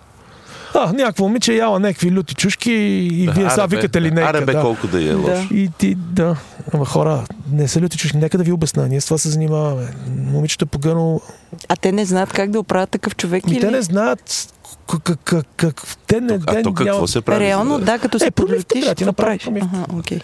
А, 0.73 0.93
някакво 0.93 1.23
момиче 1.23 1.53
яла 1.53 1.79
някакви 1.79 2.11
люти 2.11 2.35
чушки 2.35 2.71
и 2.71 3.29
вие 3.29 3.49
сега 3.49 3.65
викате 3.65 4.01
линейка. 4.01 4.29
Аре 4.29 4.45
бе, 4.45 4.53
да. 4.53 4.61
колко 4.61 4.87
да 4.87 5.03
е 5.03 5.13
лошо. 5.13 5.47
Да. 5.49 5.55
И 5.55 5.69
ти, 5.77 5.95
да. 5.95 6.35
Ама 6.73 6.85
хора, 6.85 7.23
не 7.51 7.67
са 7.67 7.81
люти 7.81 7.97
чушки. 7.97 8.17
Нека 8.17 8.37
да 8.37 8.43
ви 8.43 8.51
обясна. 8.51 8.87
Ние 8.87 9.01
с 9.01 9.05
това 9.05 9.17
се 9.17 9.29
занимаваме. 9.29 9.87
Момичето 10.17 10.65
е 10.65 10.67
погънало 10.67 11.21
А 11.69 11.75
те 11.75 11.91
не 11.91 12.05
знаят 12.05 12.33
как 12.33 12.51
да 12.51 12.59
оправят 12.59 12.89
такъв 12.89 13.15
човек 13.15 13.45
Ми 13.45 13.51
или... 13.51 13.59
те 13.59 13.71
не 13.71 13.81
знаят 13.81 14.53
как, 14.89 15.19
как, 15.23 15.45
как, 15.57 15.81
те 16.07 16.21
не... 16.21 16.39
А 16.47 16.63
то 16.63 16.73
какво 16.73 16.83
нямат- 16.93 17.07
се 17.07 17.21
прави? 17.21 17.39
Реално, 17.39 17.79
да, 17.79 17.99
като 17.99 18.17
Е, 18.17 18.19
се 18.19 18.31
промивка 18.31 18.57
подлетиш, 18.57 18.81
трябва, 18.81 18.95
ти 18.95 19.03
какво 19.03 19.05
направи 19.05 19.27
правиш? 19.27 19.43
промивка. 19.43 19.69
Ага, 19.83 19.99
окей. 19.99 20.19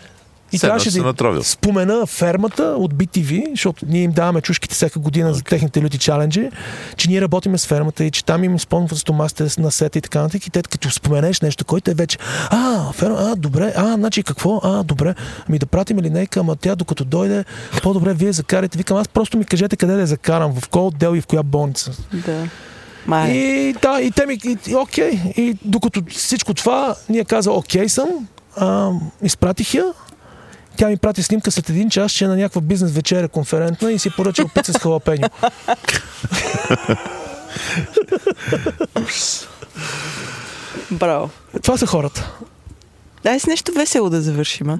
И 0.51 0.57
Все 0.57 0.67
едно, 0.67 0.77
трябваше 0.77 0.99
да 0.99 1.03
натровил. 1.03 1.43
спомена 1.43 2.05
фермата 2.05 2.63
от 2.63 2.93
BTV, 2.93 3.49
защото 3.49 3.85
ние 3.87 4.03
им 4.03 4.11
даваме 4.11 4.41
чушките 4.41 4.75
всяка 4.75 4.99
година 4.99 5.33
за 5.33 5.43
техните 5.43 5.81
люти 5.81 5.97
чаленджи, 5.97 6.49
че 6.97 7.09
ние 7.09 7.21
работиме 7.21 7.57
с 7.57 7.67
фермата 7.67 8.03
и 8.03 8.11
че 8.11 8.25
там 8.25 8.43
им 8.43 8.59
спонват 8.59 8.97
стомасите 8.97 9.61
на 9.61 9.71
сета 9.71 9.97
и 9.97 10.01
така 10.01 10.21
нататък. 10.21 10.47
И 10.47 10.49
те 10.49 10.61
като 10.61 10.91
споменеш 10.91 11.41
нещо, 11.41 11.65
който 11.65 11.91
е 11.91 11.93
вече, 11.93 12.17
а, 12.49 12.91
ферма, 12.93 13.17
а, 13.19 13.35
добре, 13.35 13.73
а, 13.75 13.93
значи 13.93 14.23
какво, 14.23 14.59
а, 14.63 14.83
добре, 14.83 15.15
ами 15.49 15.59
да 15.59 15.65
пратим 15.65 15.99
линейка, 15.99 16.39
ама 16.39 16.55
тя 16.55 16.75
докато 16.75 17.05
дойде, 17.05 17.45
по-добре 17.83 18.13
вие 18.13 18.33
закарате. 18.33 18.77
Викам, 18.77 18.97
аз 18.97 19.07
просто 19.07 19.37
ми 19.37 19.45
кажете 19.45 19.75
къде 19.75 19.93
да 19.93 19.99
я 19.99 20.07
закарам, 20.07 20.59
в 20.59 20.69
кой 20.69 20.81
отдел 20.81 21.15
и 21.15 21.21
в 21.21 21.27
коя 21.27 21.43
болница. 21.43 21.91
Да. 22.13 22.47
Май. 23.05 23.31
И 23.31 23.75
да, 23.81 24.01
и 24.01 24.11
те 24.11 24.25
ми, 24.25 24.39
и, 24.45 24.57
и, 24.67 24.75
окей. 24.75 25.21
И 25.37 25.57
докато 25.65 26.01
всичко 26.09 26.53
това, 26.53 26.95
ние 27.09 27.25
каза, 27.25 27.51
окей 27.51 27.89
съм, 27.89 28.09
а, 28.57 28.91
изпратих 29.23 29.73
я. 29.73 29.85
Тя 30.77 30.87
ми 30.87 30.97
прати 30.97 31.23
снимка 31.23 31.51
след 31.51 31.69
един 31.69 31.89
час, 31.89 32.11
че 32.11 32.25
е 32.25 32.27
на 32.27 32.35
някаква 32.35 32.61
бизнес 32.61 32.91
вечеря 32.91 33.27
конферентна 33.27 33.91
и 33.91 33.99
си 33.99 34.09
поръчал 34.09 34.47
пица 34.55 34.73
с 34.73 34.77
халапеньо. 34.77 35.27
Браво. 40.91 41.29
Това 41.63 41.77
са 41.77 41.85
хората. 41.85 42.31
Дай 43.23 43.39
с 43.39 43.45
нещо 43.47 43.71
весело 43.71 44.09
да 44.09 44.21
завършим. 44.21 44.69
а? 44.69 44.77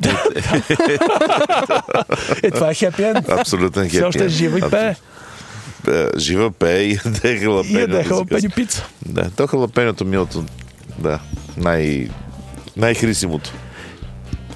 Е, 2.43 2.51
това 2.51 2.69
е 2.69 2.73
хепи 2.73 3.03
енд. 3.03 3.29
Абсолютен 3.29 3.89
Все 3.89 4.03
още 4.03 4.25
е 4.25 4.29
жива 4.29 4.59
и 4.59 4.69
пее. 4.71 4.95
Е, 5.87 6.05
Жива 6.17 6.51
пее 6.51 6.79
и 6.81 6.99
яде 7.05 7.37
халапеньо. 7.39 7.77
И 7.77 7.81
яде 7.81 7.93
да 7.93 8.03
си 8.03 8.09
халапеньо 8.09 8.49
пица. 8.55 8.85
Да, 9.05 9.29
то 9.29 9.47
халапеньото 9.47 10.05
милото, 10.05 10.45
да, 10.99 11.19
най... 11.57 12.09
най-хрисимото. 12.77 13.53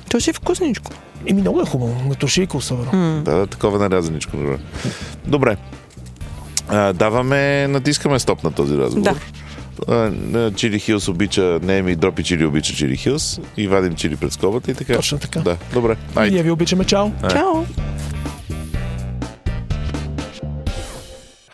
То 0.10 0.20
ще 0.20 0.30
е 0.30 0.34
вкусничко. 0.34 0.92
Еми, 1.28 1.42
много 1.42 1.62
е 1.62 1.66
хубаво. 1.66 1.96
На 2.10 2.16
тушейка 2.16 2.58
особено. 2.58 3.22
Да, 3.26 3.36
да, 3.36 3.48
такова 3.48 3.80
нарязаничко. 3.80 4.38
Добре. 4.38 4.58
Добре. 5.26 5.58
А, 6.68 6.94
даваме, 6.94 7.68
натискаме 7.68 8.20
стоп 8.20 8.44
на 8.44 8.52
този 8.52 8.78
разговор. 8.78 9.16
А, 9.88 9.94
на 10.14 10.54
Чили 10.54 10.80
Хилс 10.80 11.08
обича, 11.08 11.60
не 11.64 11.82
ми 11.82 11.96
дропи 11.96 12.24
Чили 12.24 12.46
обича 12.46 12.74
Чили 12.74 12.98
Хилс 12.98 13.40
и 13.58 13.68
вадим 13.68 13.96
Чили 13.96 14.16
пред 14.16 14.34
скобата 14.34 14.72
и 14.72 14.74
така. 14.74 14.96
Точно 14.96 15.18
така. 15.18 15.40
Да, 15.40 15.58
добре. 15.74 15.98
И 16.28 16.32
ние 16.32 16.44
ви 16.44 16.52
обичаме. 16.52 16.84
Чао. 16.84 17.10
Чао! 17.32 17.64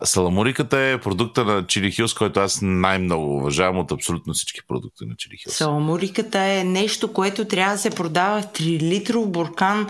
Саламуриката 0.08 0.80
е 0.80 1.02
продукта 1.02 1.46
на 1.46 1.68
Чили 1.68 1.92
Хилс, 1.92 2.14
който 2.14 2.40
аз 2.40 2.60
най-много 2.62 3.38
уважавам 3.38 3.78
от 3.78 3.92
абсолютно 3.92 4.34
всички 4.34 4.60
продукти 4.68 5.06
на 5.06 5.16
Чили 5.16 5.38
Хилс. 5.38 5.56
Саламуриката 5.56 6.40
е 6.40 6.64
нещо, 6.64 7.14
което 7.14 7.46
трябва 7.46 7.74
да 7.74 7.78
се 7.80 7.90
продава 7.90 8.42
в 8.42 8.46
3 8.46 8.82
литров 8.82 9.30
буркан. 9.30 9.88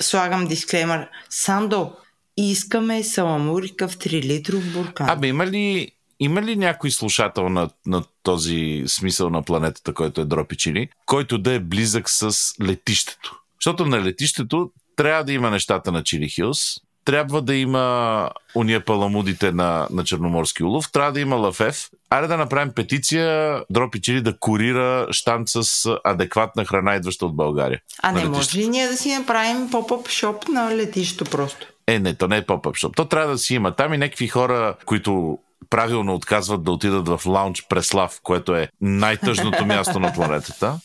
Слагам 0.00 0.46
дисклеймер. 0.46 1.08
Сандо, 1.30 1.92
искаме 2.36 3.04
саламурика 3.04 3.88
в 3.88 3.96
3 3.96 4.22
литров 4.22 4.72
буркан. 4.72 5.08
Абе, 5.10 5.26
има 5.26 5.46
ли, 5.46 5.92
има 6.20 6.42
ли 6.42 6.56
някой 6.56 6.90
слушател 6.90 7.48
на, 7.48 7.70
на 7.86 8.04
този 8.22 8.84
смисъл 8.86 9.30
на 9.30 9.42
планетата, 9.42 9.94
който 9.94 10.20
е 10.20 10.24
Дропи 10.24 10.56
Чили, 10.56 10.88
който 11.06 11.38
да 11.38 11.52
е 11.52 11.60
близък 11.60 12.10
с 12.10 12.52
летището? 12.62 13.40
Защото 13.60 13.86
на 13.86 14.02
летището 14.02 14.70
трябва 14.96 15.24
да 15.24 15.32
има 15.32 15.50
нещата 15.50 15.92
на 15.92 16.02
Чили 16.02 16.28
Хилс, 16.28 16.80
трябва 17.08 17.42
да 17.42 17.54
има 17.54 18.30
уния 18.54 18.84
паламудите 18.84 19.52
на, 19.52 19.88
на 19.90 20.04
Черноморски 20.04 20.64
улов, 20.64 20.92
трябва 20.92 21.12
да 21.12 21.20
има 21.20 21.36
лафев. 21.36 21.88
Айде 22.10 22.26
да 22.26 22.36
направим 22.36 22.72
петиция 22.74 23.60
Дропи 23.70 24.00
Чили 24.00 24.20
да 24.20 24.38
курира 24.38 25.06
штант 25.10 25.48
с 25.48 25.86
адекватна 26.04 26.64
храна, 26.64 26.96
идваща 26.96 27.26
от 27.26 27.36
България. 27.36 27.80
А 28.02 28.12
не 28.12 28.14
летището. 28.14 28.36
може 28.36 28.58
ли 28.58 28.68
ние 28.68 28.88
да 28.88 28.96
си 28.96 29.18
направим 29.18 29.70
поп-ъп 29.70 30.08
шоп 30.08 30.48
на 30.48 30.76
летището 30.76 31.24
просто? 31.24 31.66
Е, 31.86 31.98
не, 31.98 32.14
то 32.14 32.28
не 32.28 32.36
е 32.36 32.46
поп-ъп 32.46 32.76
шоп. 32.76 32.96
То 32.96 33.04
трябва 33.04 33.32
да 33.32 33.38
си 33.38 33.54
има. 33.54 33.76
Там 33.76 33.94
и 33.94 33.98
някакви 33.98 34.28
хора, 34.28 34.74
които 34.84 35.38
правилно 35.70 36.14
отказват 36.14 36.64
да 36.64 36.72
отидат 36.72 37.08
в 37.08 37.20
лаунч 37.26 37.66
Преслав, 37.68 38.20
което 38.22 38.54
е 38.54 38.68
най-тъжното 38.80 39.66
място 39.66 40.00
на 40.00 40.12
планетата. 40.12 40.78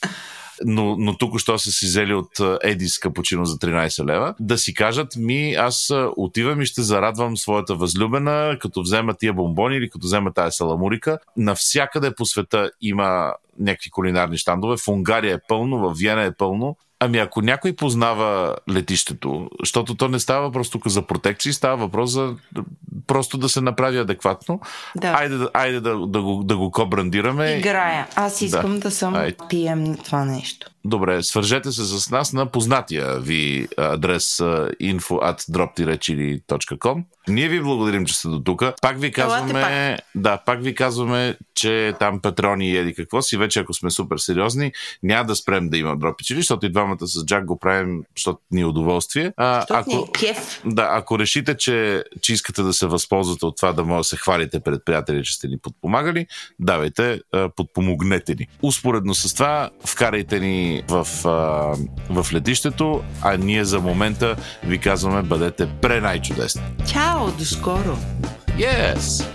Но, 0.66 0.96
но 1.00 1.18
тук 1.18 1.40
що 1.40 1.58
са 1.58 1.72
си 1.72 1.86
взели 1.86 2.14
от 2.14 2.30
Едис 2.64 3.00
капучино 3.00 3.46
за 3.46 3.58
13 3.58 4.06
лева, 4.06 4.36
да 4.40 4.58
си 4.58 4.74
кажат 4.74 5.16
ми, 5.16 5.54
аз 5.54 5.94
отивам 6.18 6.62
и 6.62 6.66
ще 6.66 6.82
зарадвам 6.82 7.38
своята 7.38 7.76
възлюбена, 7.76 8.58
като 8.62 8.82
взема 8.82 9.14
тия 9.14 9.34
бомбони 9.34 9.76
или 9.76 9.90
като 9.90 10.06
взема 10.06 10.34
тая 10.34 10.52
саламурика. 10.52 11.20
Навсякъде 11.38 12.16
по 12.16 12.26
света 12.26 12.72
има 12.82 13.34
някакви 13.60 13.90
кулинарни 13.90 14.38
щандове. 14.38 14.78
В 14.78 14.88
Унгария 14.88 15.36
е 15.36 15.48
пълно, 15.48 15.78
в 15.78 15.94
Виена 15.98 16.24
е 16.24 16.32
пълно. 16.32 16.78
Ами 17.06 17.18
ако 17.18 17.42
някой 17.42 17.74
познава 17.74 18.56
летището, 18.70 19.50
защото 19.60 19.96
то 19.96 20.08
не 20.08 20.20
става 20.20 20.42
въпрос 20.42 20.70
тук 20.70 20.88
за 20.88 21.02
протекции, 21.02 21.54
става 21.54 21.78
въпрос 21.78 22.12
за 22.12 22.36
просто 23.08 23.38
да 23.38 23.50
се 23.50 23.62
направи 23.62 23.98
адекватно. 23.98 24.60
Да. 24.96 25.08
Айде, 25.08 25.36
да- 25.38 25.50
айде 25.54 25.80
да, 25.80 26.08
да, 26.08 26.22
го, 26.22 26.44
да 26.44 26.58
го 26.58 26.72
кобрандираме. 26.72 27.52
Играя. 27.52 28.08
Аз 28.16 28.42
искам 28.42 28.74
да, 28.74 28.80
Да. 28.80 28.92
съм 28.92 29.16
Ай. 29.16 29.32
PM 29.32 29.88
на 29.88 29.98
това 29.98 30.26
нещо. 30.26 30.68
Добре, 30.86 31.24
свържете 31.24 31.72
се 31.72 31.84
с 31.84 32.10
нас 32.10 32.34
на 32.34 32.46
познатия 32.46 33.20
ви 33.20 33.68
адрес 33.78 34.38
info 34.82 35.02
at 35.10 35.42
drop-chili.com. 35.42 37.04
Ние 37.28 37.50
ви 37.50 37.62
благодарим, 37.62 38.06
че 38.06 38.16
сте 38.16 38.28
до 38.28 38.40
тук. 38.40 38.64
Пак 38.82 39.00
ви 39.00 39.12
казваме, 39.12 39.50
Елате 39.60 40.02
да, 40.16 40.38
пак 40.38 40.64
ви 40.64 40.76
казваме, 40.76 41.38
че 41.56 41.94
там 42.00 42.20
патрони 42.22 42.70
и 42.70 42.78
еди 42.78 42.94
какво 42.94 43.22
си, 43.22 43.38
вече 43.38 43.60
ако 43.60 43.74
сме 43.74 43.92
супер 43.92 44.18
сериозни, 44.18 44.72
няма 45.04 45.26
да 45.26 45.36
спрем 45.36 45.70
да 45.70 45.78
има 45.78 45.98
дропи 45.98 46.24
чили, 46.24 46.38
защото 46.38 46.66
и 46.66 46.70
двамата 46.72 47.08
с 47.08 47.26
Джак 47.26 47.46
го 47.46 47.60
правим, 47.60 48.04
защото 48.18 48.40
ни 48.52 48.62
е 48.62 48.66
удоволствие. 48.66 49.34
А, 49.38 49.62
Защото 49.62 49.90
ни 49.90 49.96
е 49.96 50.12
кеф. 50.20 50.62
да, 50.66 50.88
ако 50.92 51.20
решите, 51.20 51.58
че, 51.58 52.04
че 52.22 52.34
искате 52.34 52.62
да 52.64 52.74
се 52.74 52.88
възползвате 52.88 53.46
от 53.46 53.58
това 53.58 53.74
да 53.74 53.84
може 53.84 53.98
да 53.98 54.04
се 54.04 54.18
хвалите 54.18 54.60
пред 54.60 54.86
приятели, 54.86 55.24
че 55.24 55.34
сте 55.34 55.48
ни 55.48 55.58
подпомагали, 55.58 56.28
давайте, 56.60 57.22
подпомогнете 57.56 58.36
ни. 58.36 58.48
Успоредно 58.62 59.14
с 59.16 59.34
това, 59.34 59.70
вкарайте 59.86 60.40
ни 60.40 60.84
в, 60.88 61.08
в 62.10 62.28
летището, 62.34 63.04
а 63.22 63.38
ние 63.38 63.66
за 63.66 63.80
момента 63.80 64.36
ви 64.64 64.78
казваме 64.78 65.22
бъдете 65.22 65.70
пре 65.82 66.02
най-чудесни. 66.02 66.62
Чао, 66.94 67.32
до 67.32 67.46
скоро! 67.46 67.98
Yes! 68.58 69.26